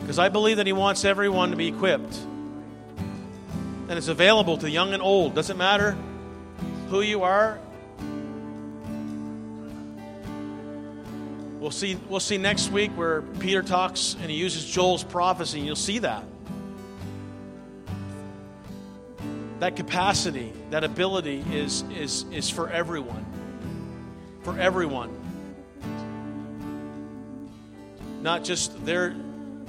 [0.00, 2.16] Because I believe that He wants everyone to be equipped.
[3.88, 5.34] And it's available to young and old.
[5.34, 5.96] Doesn't matter
[6.90, 7.58] who you are.
[11.66, 15.58] We'll see, we'll see next week where Peter talks and he uses Joel's prophecy.
[15.58, 16.22] And you'll see that.
[19.58, 23.26] That capacity, that ability is, is, is for everyone.
[24.44, 25.10] For everyone.
[28.22, 29.16] Not just their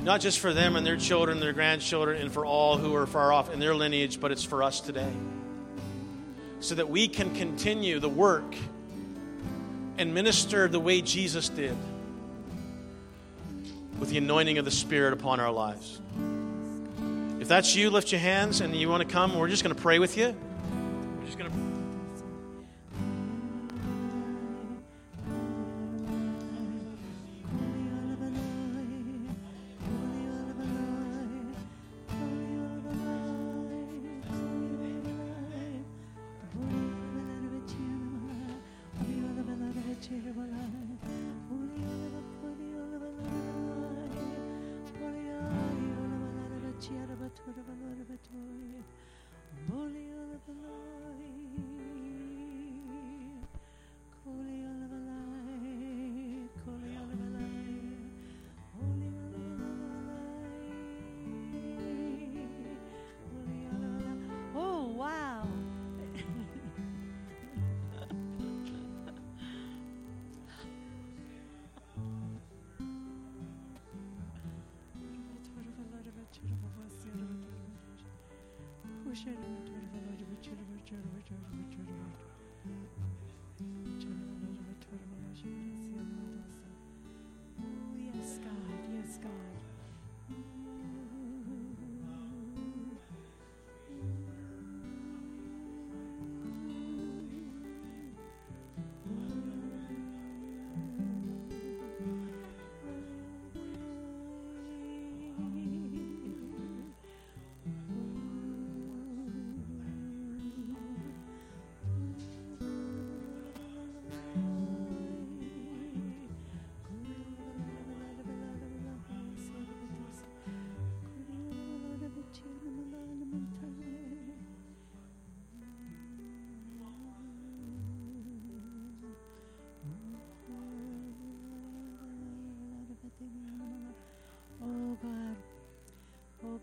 [0.03, 3.33] not just for them and their children, their grandchildren, and for all who are far
[3.33, 5.11] off in their lineage, but it's for us today.
[6.59, 8.53] So that we can continue the work
[9.97, 11.75] and minister the way Jesus did.
[13.99, 16.01] with the anointing of the Spirit upon our lives.
[17.39, 19.37] If that's you, lift your hands and you want to come.
[19.37, 20.35] We're just going to pray with you.
[21.19, 21.66] We're just going to.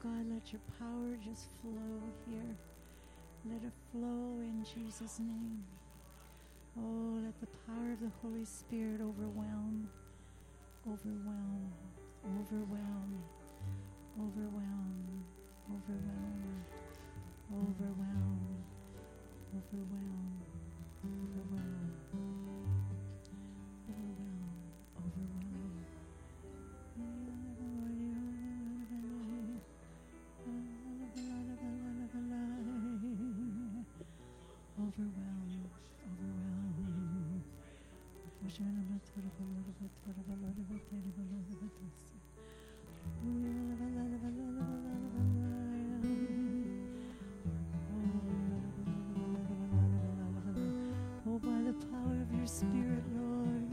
[0.05, 1.97] God, let your power just flow
[2.29, 2.55] here.
[3.49, 5.65] Let it flow in Jesus' name.
[6.77, 9.89] Oh, let the power of the Holy Spirit overwhelm,
[10.87, 11.73] overwhelm,
[12.37, 13.23] overwhelm,
[14.21, 14.74] overwhelm,
[38.57, 38.61] Oh,
[51.41, 53.71] by the power of your Spirit, Lord,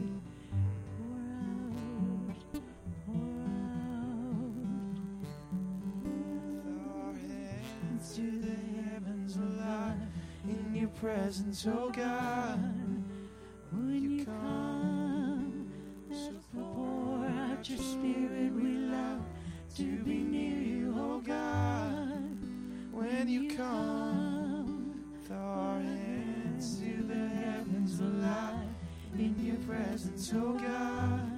[0.98, 2.42] pour out,
[3.06, 3.94] pour out.
[8.40, 8.56] the
[8.90, 10.10] heavens oh, alive
[10.48, 12.71] in your presence, oh God.
[19.92, 22.38] To be near you, oh God.
[22.92, 28.68] When you come, throw our hands to the heavens alive
[29.18, 31.30] in your presence, oh God.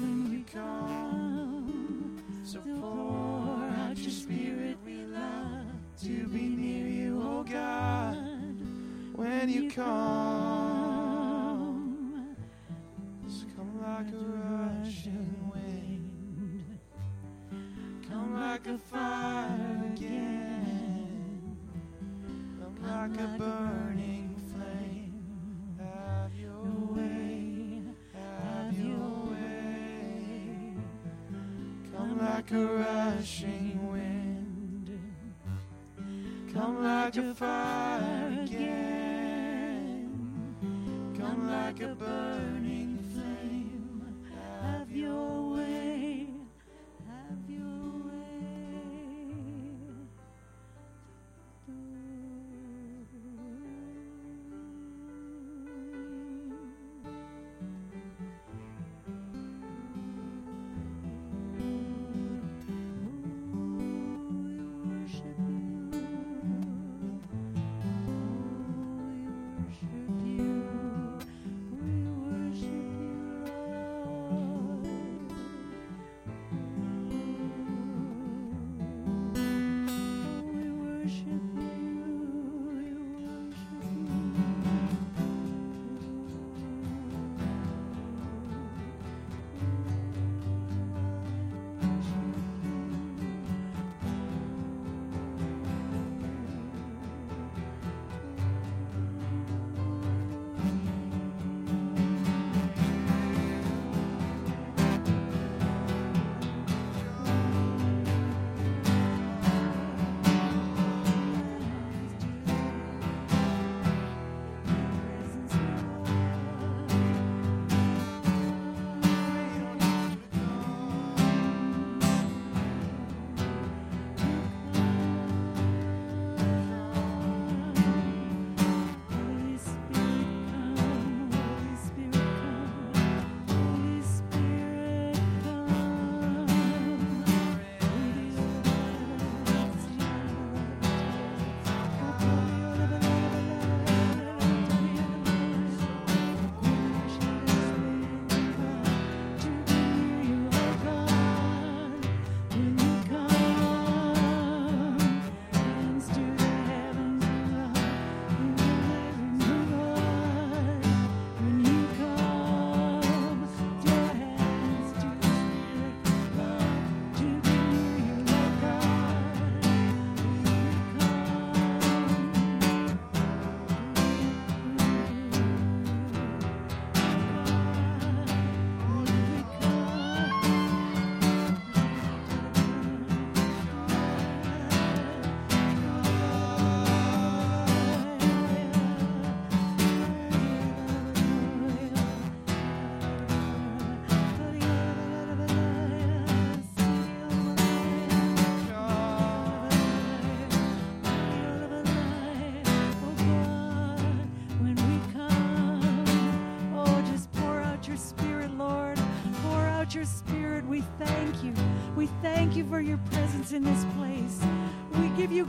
[0.00, 5.66] When you come, so pour out your spirit, we love
[6.04, 8.16] to be near you, oh God.
[9.14, 10.01] When you come,
[37.14, 40.08] like a fire again,
[41.18, 42.31] come like a burning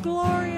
[0.03, 0.52] glory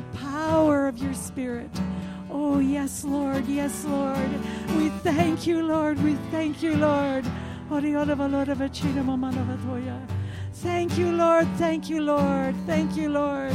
[0.00, 1.70] the power of your Spirit.
[2.30, 3.46] Oh, yes, Lord.
[3.46, 4.30] Yes, Lord.
[4.76, 6.02] We thank you, Lord.
[6.02, 7.24] We thank you, Lord.
[7.68, 7.84] Thank
[10.98, 11.48] you, Lord.
[11.58, 12.54] Thank you, Lord.
[12.66, 13.54] Thank you, Lord.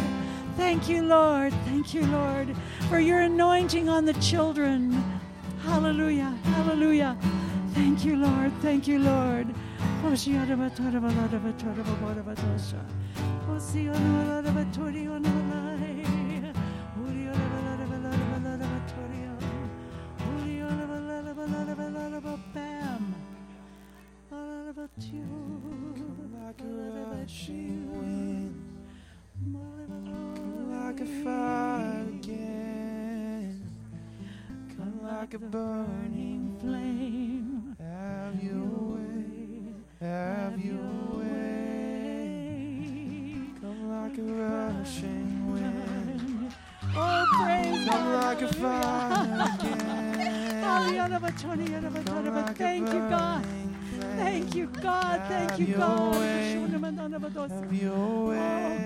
[0.58, 1.54] Thank you, Lord.
[1.66, 2.56] Thank you, Lord,
[2.90, 4.92] for your anointing on the children.
[5.64, 6.38] Hallelujah.
[6.44, 7.18] Hallelujah.
[7.74, 8.52] Thank you, Lord.
[8.62, 9.48] Thank you, Lord.
[24.86, 26.64] Like a
[27.18, 28.53] rushing wind,
[30.72, 33.68] like a fire again,
[34.78, 37.76] come like a burning flame.
[37.80, 42.30] Have your way, have your way.
[43.60, 46.53] Come like a rushing wind,
[46.95, 50.64] Oh, praise come like a fire again.
[50.64, 50.88] Ah,
[52.06, 53.65] come like a Thank you, God.
[54.18, 55.22] Thank you, God.
[55.30, 56.16] Thank you, Have your God.
[56.16, 56.54] way.
[56.56, 58.32] Oh.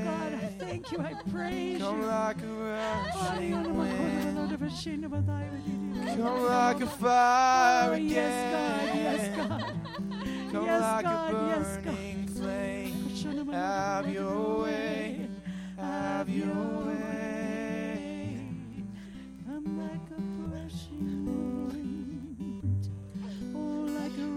[0.04, 1.00] God, I thank you.
[1.00, 2.06] I praise Come you.
[2.08, 4.52] like a rushing wind.
[6.16, 8.10] Come like a fire Oh, again.
[8.10, 8.96] yes, God.
[8.96, 9.64] Yes, God.
[10.52, 11.34] Come Yes, like God.
[11.34, 11.96] a Yes, God.
[12.36, 13.54] flame.
[13.54, 15.28] Have your way.
[15.78, 17.19] Have your way.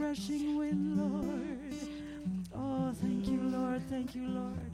[0.02, 1.74] Rushing wind, Lord.
[2.54, 3.82] Oh, thank you, Lord.
[3.88, 4.72] Thank you, Lord.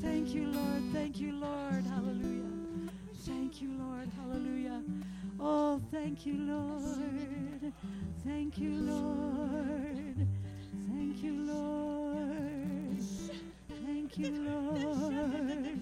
[0.00, 0.82] Thank you, Lord.
[0.92, 1.84] Thank you, Lord.
[1.84, 2.90] Hallelujah.
[3.26, 4.08] Thank you, Lord.
[4.16, 4.82] Hallelujah.
[5.40, 7.72] Oh, thank you, Lord.
[8.24, 10.28] Thank you, Lord.
[10.88, 13.00] Thank you, Lord.
[13.84, 15.80] Thank you, Lord.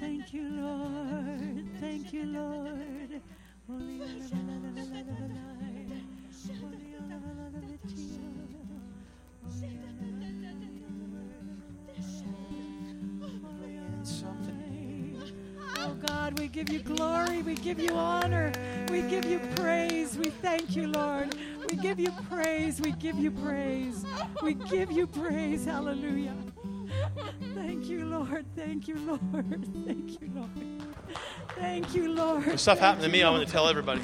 [0.00, 1.66] Thank you, Lord.
[1.80, 3.20] Thank you, Lord.
[3.68, 4.00] Holy
[15.76, 18.52] Oh God, we give you glory, we give you honor,
[18.90, 21.34] we give you praise, we thank you, Lord.
[21.70, 24.04] We give you praise, we give you praise,
[24.42, 26.34] we give you praise, hallelujah.
[27.54, 28.46] Thank you, Lord.
[28.56, 29.20] Thank you, Lord.
[29.86, 30.50] Thank you, Lord.
[31.56, 32.58] Thank you, Lord.
[32.58, 34.00] Stuff happened to me, I want to tell everybody.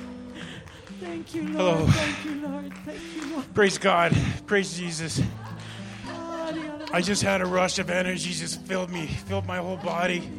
[1.01, 1.81] Thank you, Lord.
[1.81, 1.87] Oh.
[1.91, 2.73] Thank you, Lord.
[2.85, 3.55] Thank you, Lord.
[3.55, 4.17] Praise God.
[4.47, 5.21] Praise Jesus.
[6.93, 10.31] I just had a rush of energy, just filled me, filled my whole body.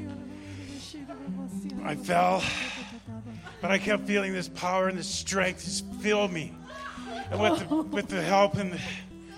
[1.83, 2.43] I fell,
[3.61, 6.55] but I kept feeling this power and this strength just filled me.
[7.29, 8.79] And with the, with the help and the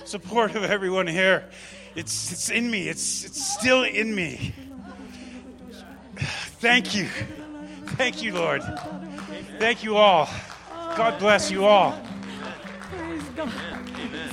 [0.06, 1.44] support of everyone here,
[1.96, 2.88] it's, it's in me.
[2.88, 4.54] It's, it's still in me.
[6.62, 7.08] Thank you.
[7.98, 8.64] Thank you, Lord.
[9.58, 10.30] Thank you all.
[10.96, 12.02] God bless you all.
[12.92, 13.52] Praise God.
[13.98, 14.30] Amen.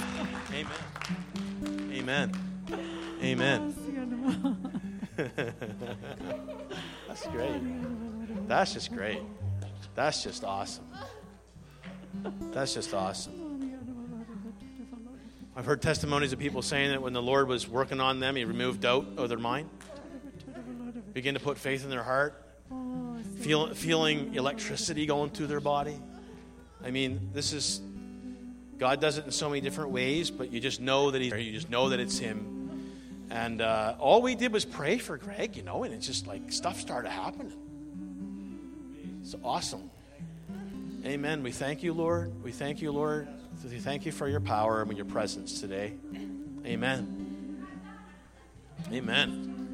[1.93, 2.33] Amen.
[3.23, 3.75] Amen.
[3.75, 3.75] Amen.
[7.09, 8.49] That's great.
[8.49, 9.23] That's just great.
[9.95, 10.85] That's just awesome.
[12.53, 13.47] That's just awesome.
[15.57, 18.45] I've heard testimonies of people saying that when the Lord was working on them, He
[18.45, 19.71] removed doubt of their mind,
[21.15, 22.45] begin to put faith in their heart,
[23.39, 25.99] feel, feeling electricity going through their body.
[26.87, 27.81] I mean, this is
[28.79, 31.53] God does it in so many different ways, but you just know that He, you
[31.53, 32.53] just know that it's Him.
[33.29, 36.53] And uh, all we did was pray for Greg, you know, and it's just like
[36.53, 37.53] stuff started happening.
[39.21, 39.91] It's awesome.
[41.05, 41.43] Amen.
[41.43, 42.33] We thank you, Lord.
[42.45, 43.27] We thank you, Lord.
[43.65, 45.95] We thank you for your power and your presence today.
[46.65, 47.67] Amen.
[48.93, 49.66] Amen.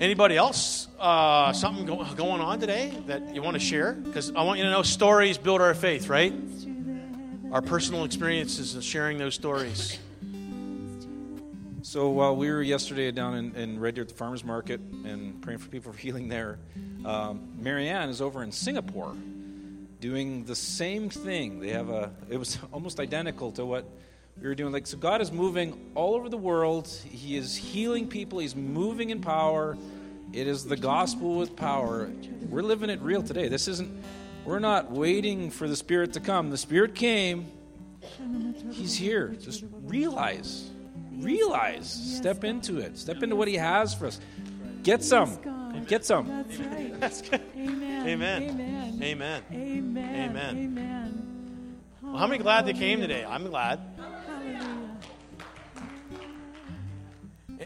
[0.00, 0.88] Anybody else?
[0.98, 3.92] Uh, something go- going on today that you want to share?
[3.92, 6.32] Because I want you to know stories build our faith, right?
[7.52, 9.98] Our personal experiences and sharing those stories.
[11.82, 15.42] So while we were yesterday down in, in Red Deer at the farmers market and
[15.42, 16.58] praying for people for healing there,
[17.04, 19.14] um, Marianne is over in Singapore
[20.00, 21.60] doing the same thing.
[21.60, 22.10] They have a.
[22.30, 23.84] It was almost identical to what
[24.36, 24.72] we were doing.
[24.72, 26.88] Like so, God is moving all over the world.
[26.88, 28.38] He is healing people.
[28.38, 29.76] He's moving in power.
[30.32, 32.10] It is the gospel with power.
[32.48, 33.48] We're living it real today.
[33.48, 34.02] This isn't.
[34.44, 36.50] We're not waiting for the Spirit to come.
[36.50, 37.46] The Spirit came.
[38.70, 39.28] He's here.
[39.28, 40.70] Just realize
[41.22, 41.90] realize.
[42.16, 42.98] Step into it.
[42.98, 44.20] Step into what He has for us.
[44.82, 45.38] Get some.
[45.86, 46.44] Get some.
[46.98, 47.42] That's right.
[47.56, 48.08] Amen.
[48.08, 48.42] Amen.
[48.42, 49.02] Amen.
[49.02, 49.42] Amen.
[49.52, 50.16] Amen.
[50.16, 50.56] Amen.
[50.56, 51.78] Amen.
[52.02, 53.24] Well, how many glad they came today?
[53.24, 53.80] I'm glad.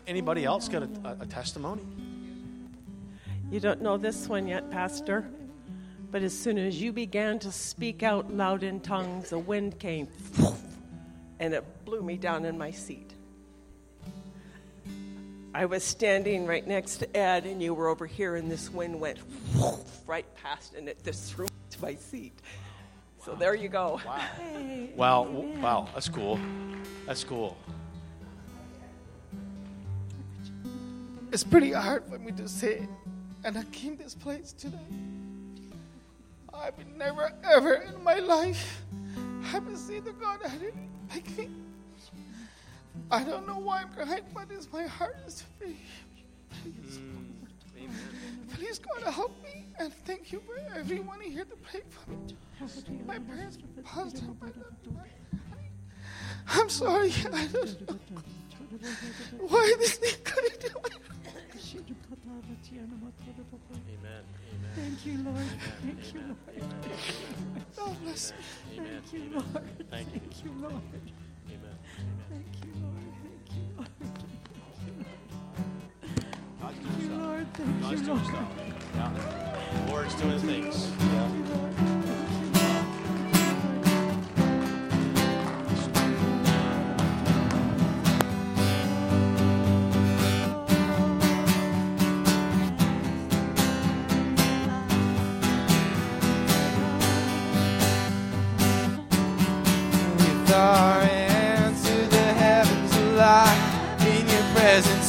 [0.06, 1.82] Anybody else got a, a, a testimony?
[3.50, 5.24] You don't know this one yet, Pastor,
[6.10, 10.08] but as soon as you began to speak out loud in tongues, a wind came
[11.40, 13.12] and it blew me down in my seat.
[15.54, 18.98] I was standing right next to Ed, and you were over here, and this wind
[18.98, 19.18] went
[20.06, 22.32] right past, and it just threw me to my seat.
[23.24, 24.00] So there you go.
[24.04, 24.16] Wow.
[24.36, 25.26] Hey, Wow.
[25.28, 25.62] amen.
[25.62, 25.88] Wow.
[25.94, 26.40] That's cool.
[27.06, 27.56] That's cool.
[31.34, 32.86] It's pretty hard for me to say,
[33.42, 34.78] and I came this place today.
[36.54, 38.82] I've never ever in my life
[39.42, 41.50] I haven't seen the God I didn't make me.
[43.10, 45.76] I don't know why I'm crying, but it's my heart is free.
[46.62, 47.88] Please, mm,
[48.54, 52.36] please God help me, and thank you for everyone here to pray for me.
[53.08, 54.50] My parents, pastor, my
[56.46, 57.12] I'm sorry.
[57.32, 57.98] I don't know
[59.48, 60.98] why this thing couldn't do it.
[63.88, 64.22] Amen.
[64.74, 65.46] Thank you, Lord.
[65.82, 66.36] Thank you, Lord.
[67.76, 68.32] God bless
[68.74, 68.82] you.
[68.82, 69.46] Thank you, Lord.
[69.90, 70.20] Thank you.
[70.20, 70.82] Thank you, Lord.
[71.48, 71.78] Amen.
[72.30, 73.10] Thank you, Lord.
[73.22, 73.88] Thank you, Lord.
[76.60, 77.16] God's Thank doing you.
[77.22, 77.46] Lord.
[77.54, 78.26] Thank God's you, doing Lord.
[78.26, 78.48] stuff.
[78.94, 79.86] Yeah.
[79.86, 80.76] The Lord's doing things.
[80.86, 81.83] with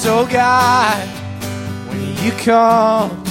[0.08, 1.08] oh God.
[1.90, 3.24] When you come,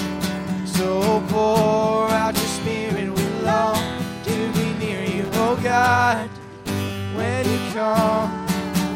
[0.66, 3.76] so pour out your spirit, we long
[4.24, 6.28] to be near you, oh God.
[7.14, 8.46] When you come,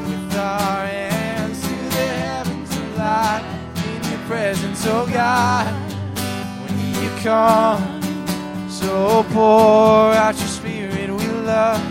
[0.08, 3.44] with our hands to the heavens alive
[3.86, 5.72] in your presence, oh God.
[6.64, 11.82] When you come, so pour out your spirit, we love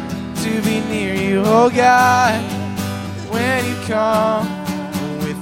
[0.43, 2.41] to be near you, oh God.
[3.31, 4.56] When you come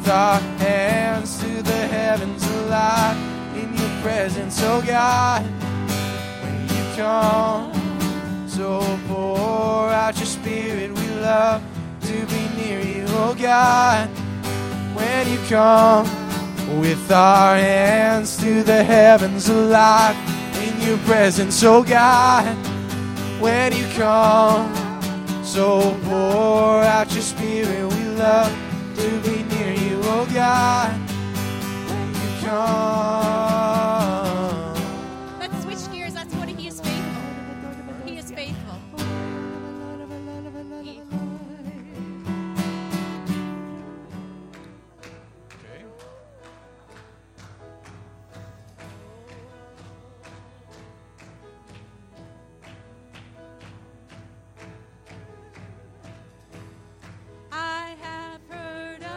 [0.08, 3.18] our hands to the heavens alive
[3.56, 5.44] in your presence, oh God.
[6.44, 11.64] When you come, so pour out your spirit, we love
[12.02, 14.10] to be near you, oh God.
[14.96, 16.06] When you come
[16.80, 20.16] with our hands to the heavens alive
[20.62, 22.46] in your presence, oh God.
[23.42, 24.74] When you come,
[25.44, 28.65] so pour out your spirit, we love
[28.96, 30.94] to be near you, oh God.
[31.90, 33.45] When you come.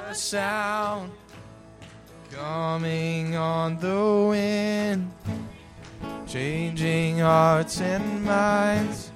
[0.09, 1.13] A sound
[2.31, 5.13] coming on the wind,
[6.27, 9.13] changing hearts and minds,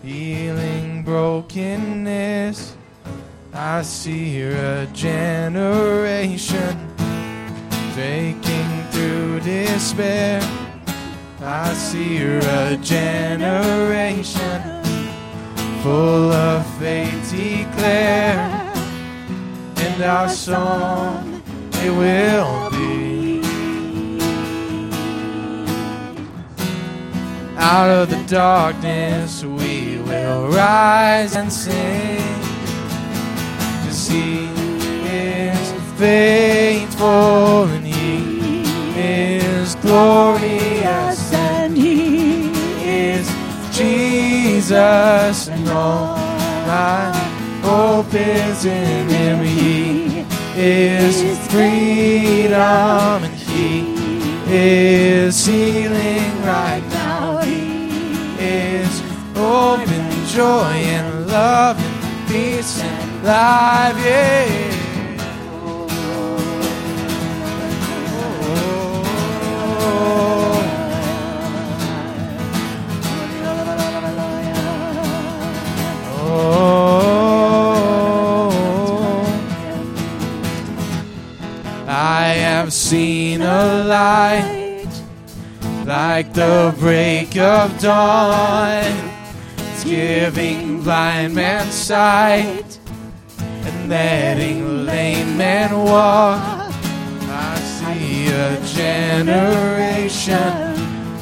[0.00, 2.76] healing brokenness.
[3.52, 6.78] I see a generation
[7.94, 10.40] breaking through despair.
[11.40, 14.62] I see a generation
[15.82, 18.69] full of faith declare.
[20.00, 21.42] And our song
[21.74, 23.42] it will be.
[27.58, 32.18] Out of the darkness we will rise and sing.
[33.84, 34.46] Cause he
[35.04, 38.62] is faithful and he
[38.98, 42.50] is glorious and he
[42.82, 43.28] is
[43.76, 46.16] Jesus and all
[46.66, 47.29] my
[47.62, 49.44] hope is in him.
[49.44, 50.26] He
[50.56, 53.94] is freedom and he
[54.46, 57.38] is healing right now.
[57.38, 58.02] He
[58.38, 59.00] is
[59.34, 63.96] hope and joy and love and peace and life.
[64.04, 64.70] Yeah.
[76.42, 77.09] I
[82.60, 84.86] have seen a light
[85.86, 88.84] like the break of dawn.
[89.56, 92.78] It's giving blind man sight
[93.38, 96.70] and letting lame men walk.
[97.30, 100.52] I see a generation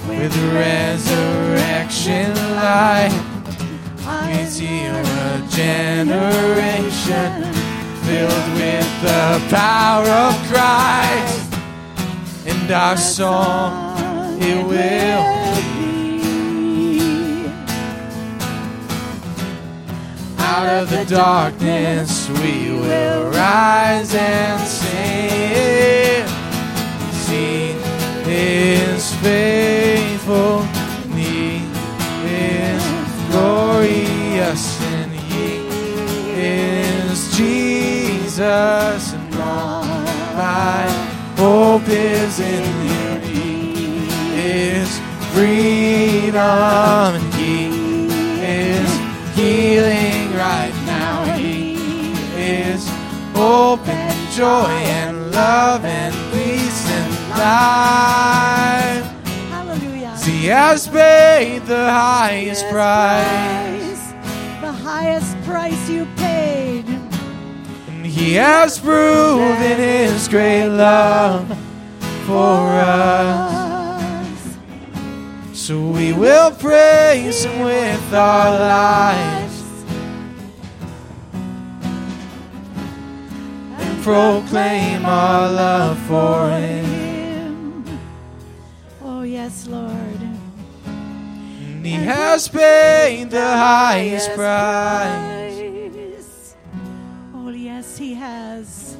[0.08, 3.14] with resurrection light.
[4.04, 7.30] I see a generation
[8.02, 11.54] filled with the power of Christ,
[12.46, 15.24] and our song it will
[15.56, 16.18] be.
[20.38, 26.26] Out of the darkness we will rise and sing.
[27.12, 27.76] See
[28.24, 30.62] His faithful,
[31.14, 31.62] and
[32.24, 32.82] is
[33.30, 34.77] glorious,
[38.38, 40.86] Jesus, and all my
[41.36, 43.20] hope is in Him.
[43.22, 44.06] He
[44.38, 45.00] is
[45.32, 47.66] freedom, and He
[48.40, 48.90] is
[49.34, 51.24] healing right now.
[51.34, 51.72] He
[52.36, 52.88] is
[53.34, 54.70] hope and joy
[55.02, 59.04] and love and peace and life.
[59.50, 60.16] Hallelujah.
[60.18, 64.12] He has paid the highest price.
[64.60, 66.06] The highest price you
[68.18, 71.46] he has proven his great love
[72.26, 74.56] for us.
[75.52, 79.62] So we will praise him with our lives
[83.78, 87.84] and proclaim our love for him.
[89.00, 90.20] Oh, yes, Lord.
[90.86, 95.37] And he has paid the highest price.
[97.78, 98.96] Yes, He has.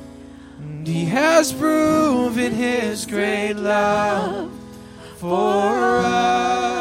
[0.61, 4.53] And he has proven his great love
[5.17, 6.79] for us.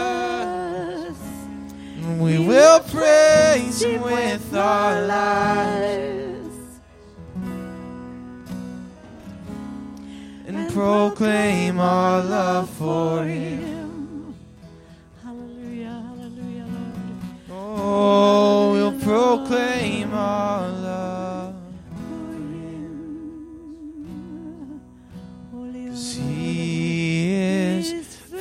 [1.96, 6.80] And we will praise him with our lives
[10.46, 14.36] and proclaim our love for him.
[15.24, 16.68] Hallelujah, hallelujah,
[17.50, 17.80] Lord.
[17.80, 21.17] Oh, we'll proclaim our love.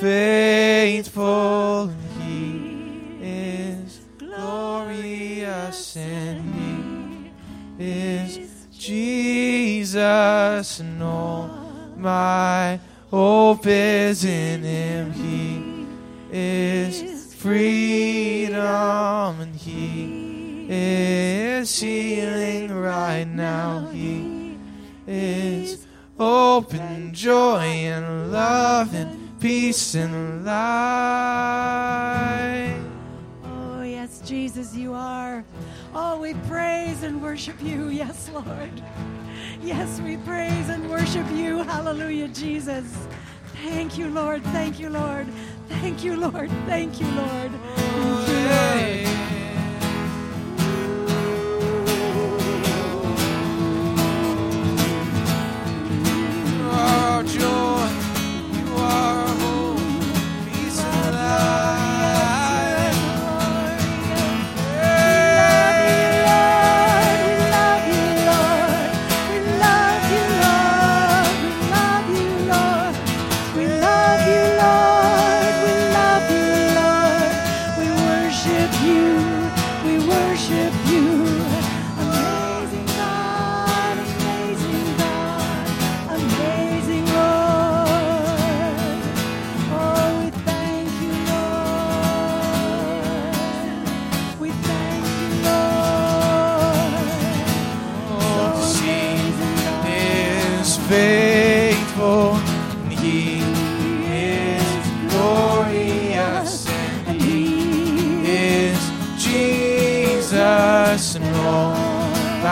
[0.01, 11.49] Faithful he is glorious and he is Jesus and all
[11.97, 12.79] my
[13.11, 15.13] hope is in him.
[15.13, 15.87] He
[16.31, 18.61] is freedom
[19.41, 23.89] and he is healing right now.
[23.93, 24.59] He
[25.07, 25.87] is
[26.19, 30.57] hope and joy and love and peace and light.
[33.45, 35.45] Oh, yes, Jesus, you are.
[35.95, 37.87] Oh, we praise and worship you.
[37.91, 38.83] Yes, Lord.
[39.63, 41.63] Yes, we praise and worship you.
[41.63, 43.07] Hallelujah, Jesus.
[43.63, 44.43] Thank you, Lord.
[44.47, 45.29] Thank you, Lord.
[45.69, 46.51] Thank you, Lord.
[46.67, 47.53] Thank you, Lord.
[47.53, 47.53] Thank
[48.51, 48.97] you, Lord.
[57.27, 57.89] Joy,
[58.53, 59.26] you are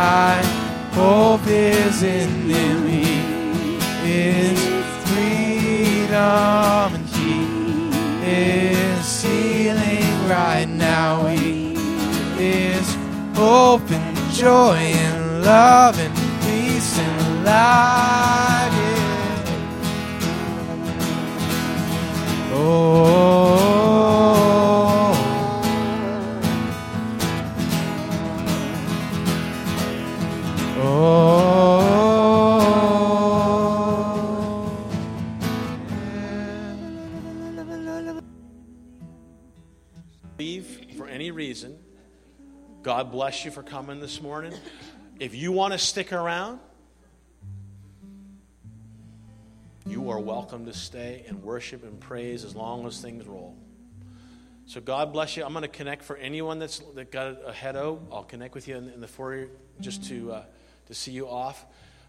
[0.04, 0.36] thy
[0.92, 2.78] hope is in Him.
[2.88, 3.04] He
[4.04, 4.60] is
[5.06, 7.36] freedom, and He
[8.22, 11.26] is healing right now.
[11.26, 11.74] He
[12.38, 12.86] is
[13.34, 18.74] hope and joy and love and peace and life.
[18.80, 19.34] Yeah.
[22.56, 23.24] Oh.
[42.84, 44.52] God bless you for coming this morning.
[45.18, 46.60] If you want to stick around,
[49.86, 53.56] you are welcome to stay and worship and praise as long as things roll.
[54.66, 55.44] So God bless you.
[55.44, 58.02] I'm going to connect for anyone that's that got a head out.
[58.12, 59.48] I'll connect with you in, in the foyer
[59.80, 60.44] just to uh,
[60.86, 61.64] to see you off.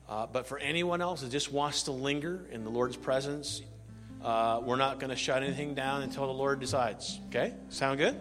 [0.08, 3.62] Uh, but for anyone else that just wants to linger in the Lord's presence,
[4.24, 7.20] uh, we're not going to shut anything down until the Lord decides.
[7.30, 7.54] Okay?
[7.70, 8.20] Sound good?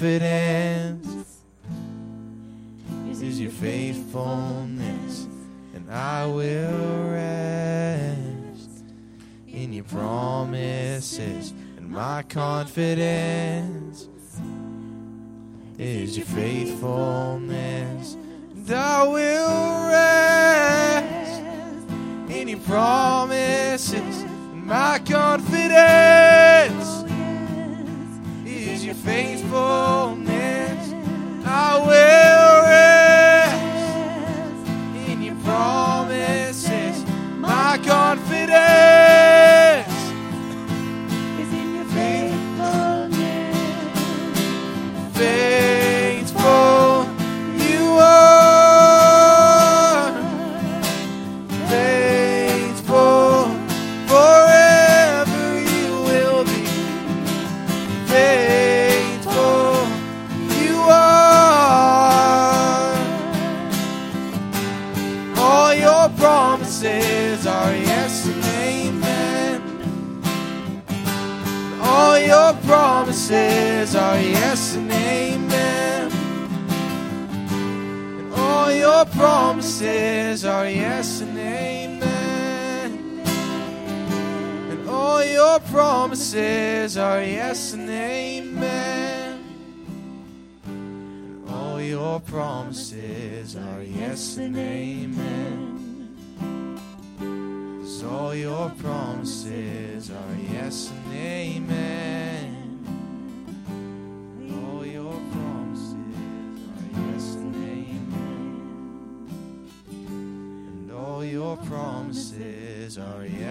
[0.00, 0.29] confident.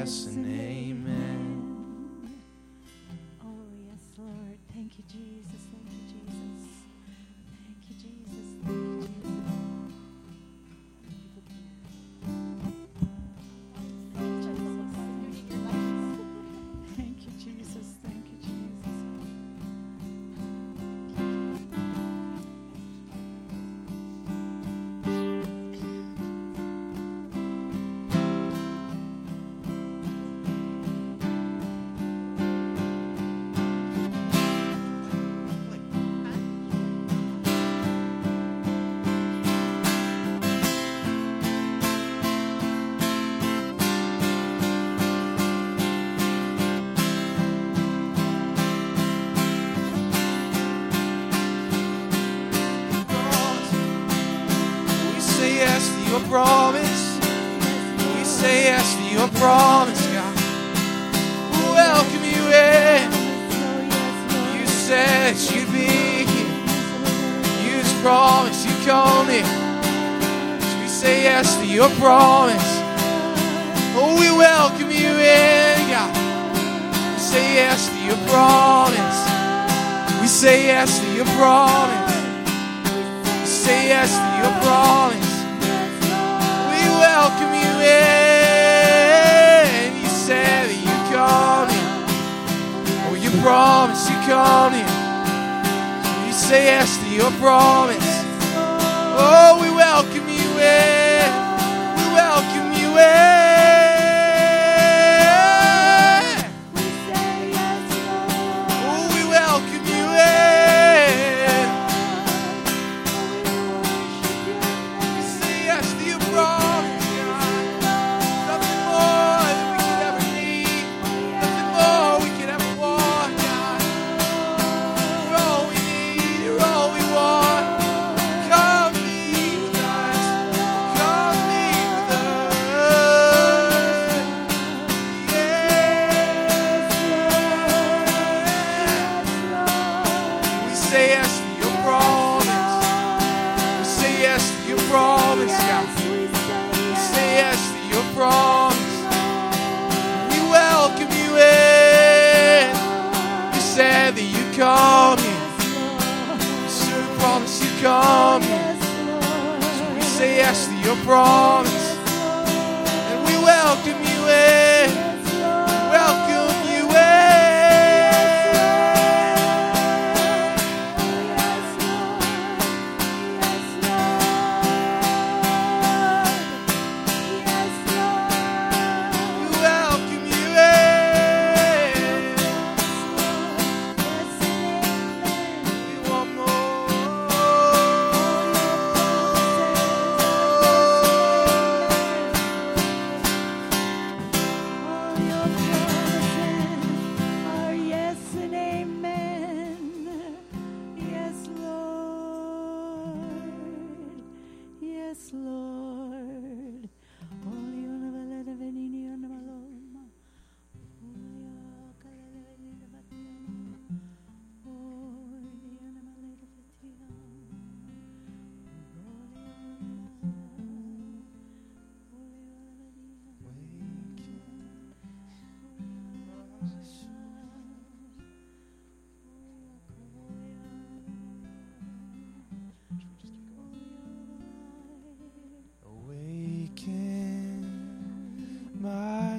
[0.10, 1.46] yes and amen.
[3.44, 3.46] Oh,
[3.86, 4.58] yes, Lord.
[4.74, 5.69] Thank you, Jesus.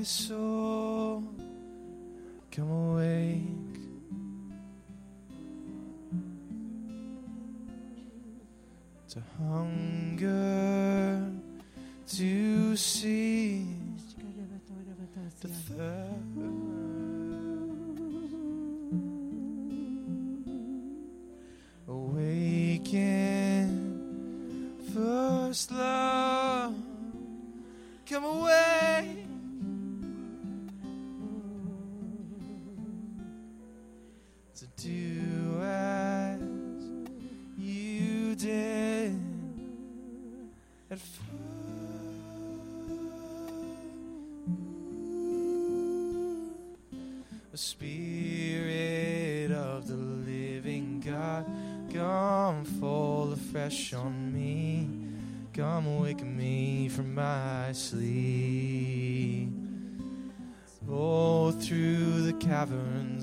[0.01, 1.23] my soul,
[2.51, 3.43] come awake.
[9.11, 10.10] To hunger.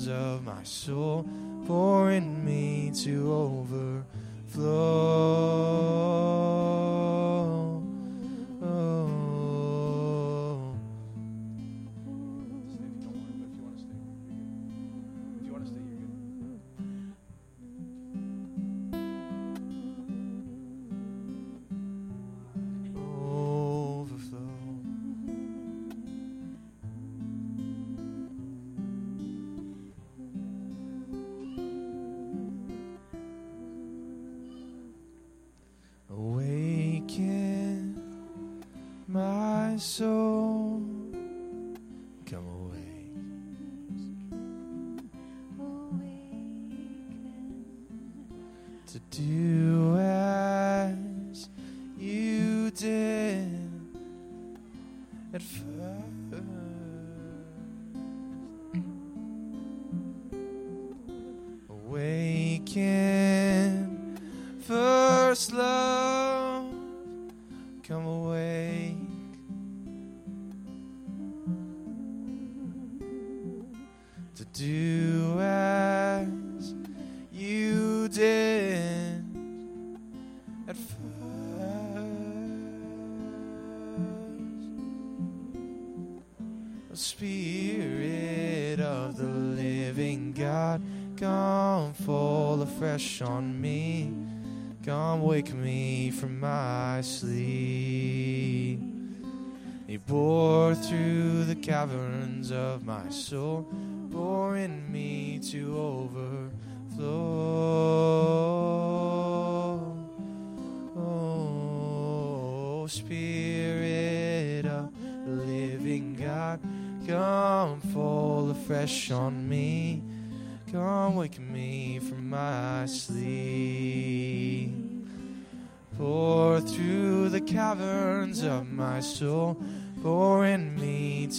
[0.06, 1.26] of my soul,
[1.66, 3.34] pouring me to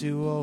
[0.00, 0.37] to all.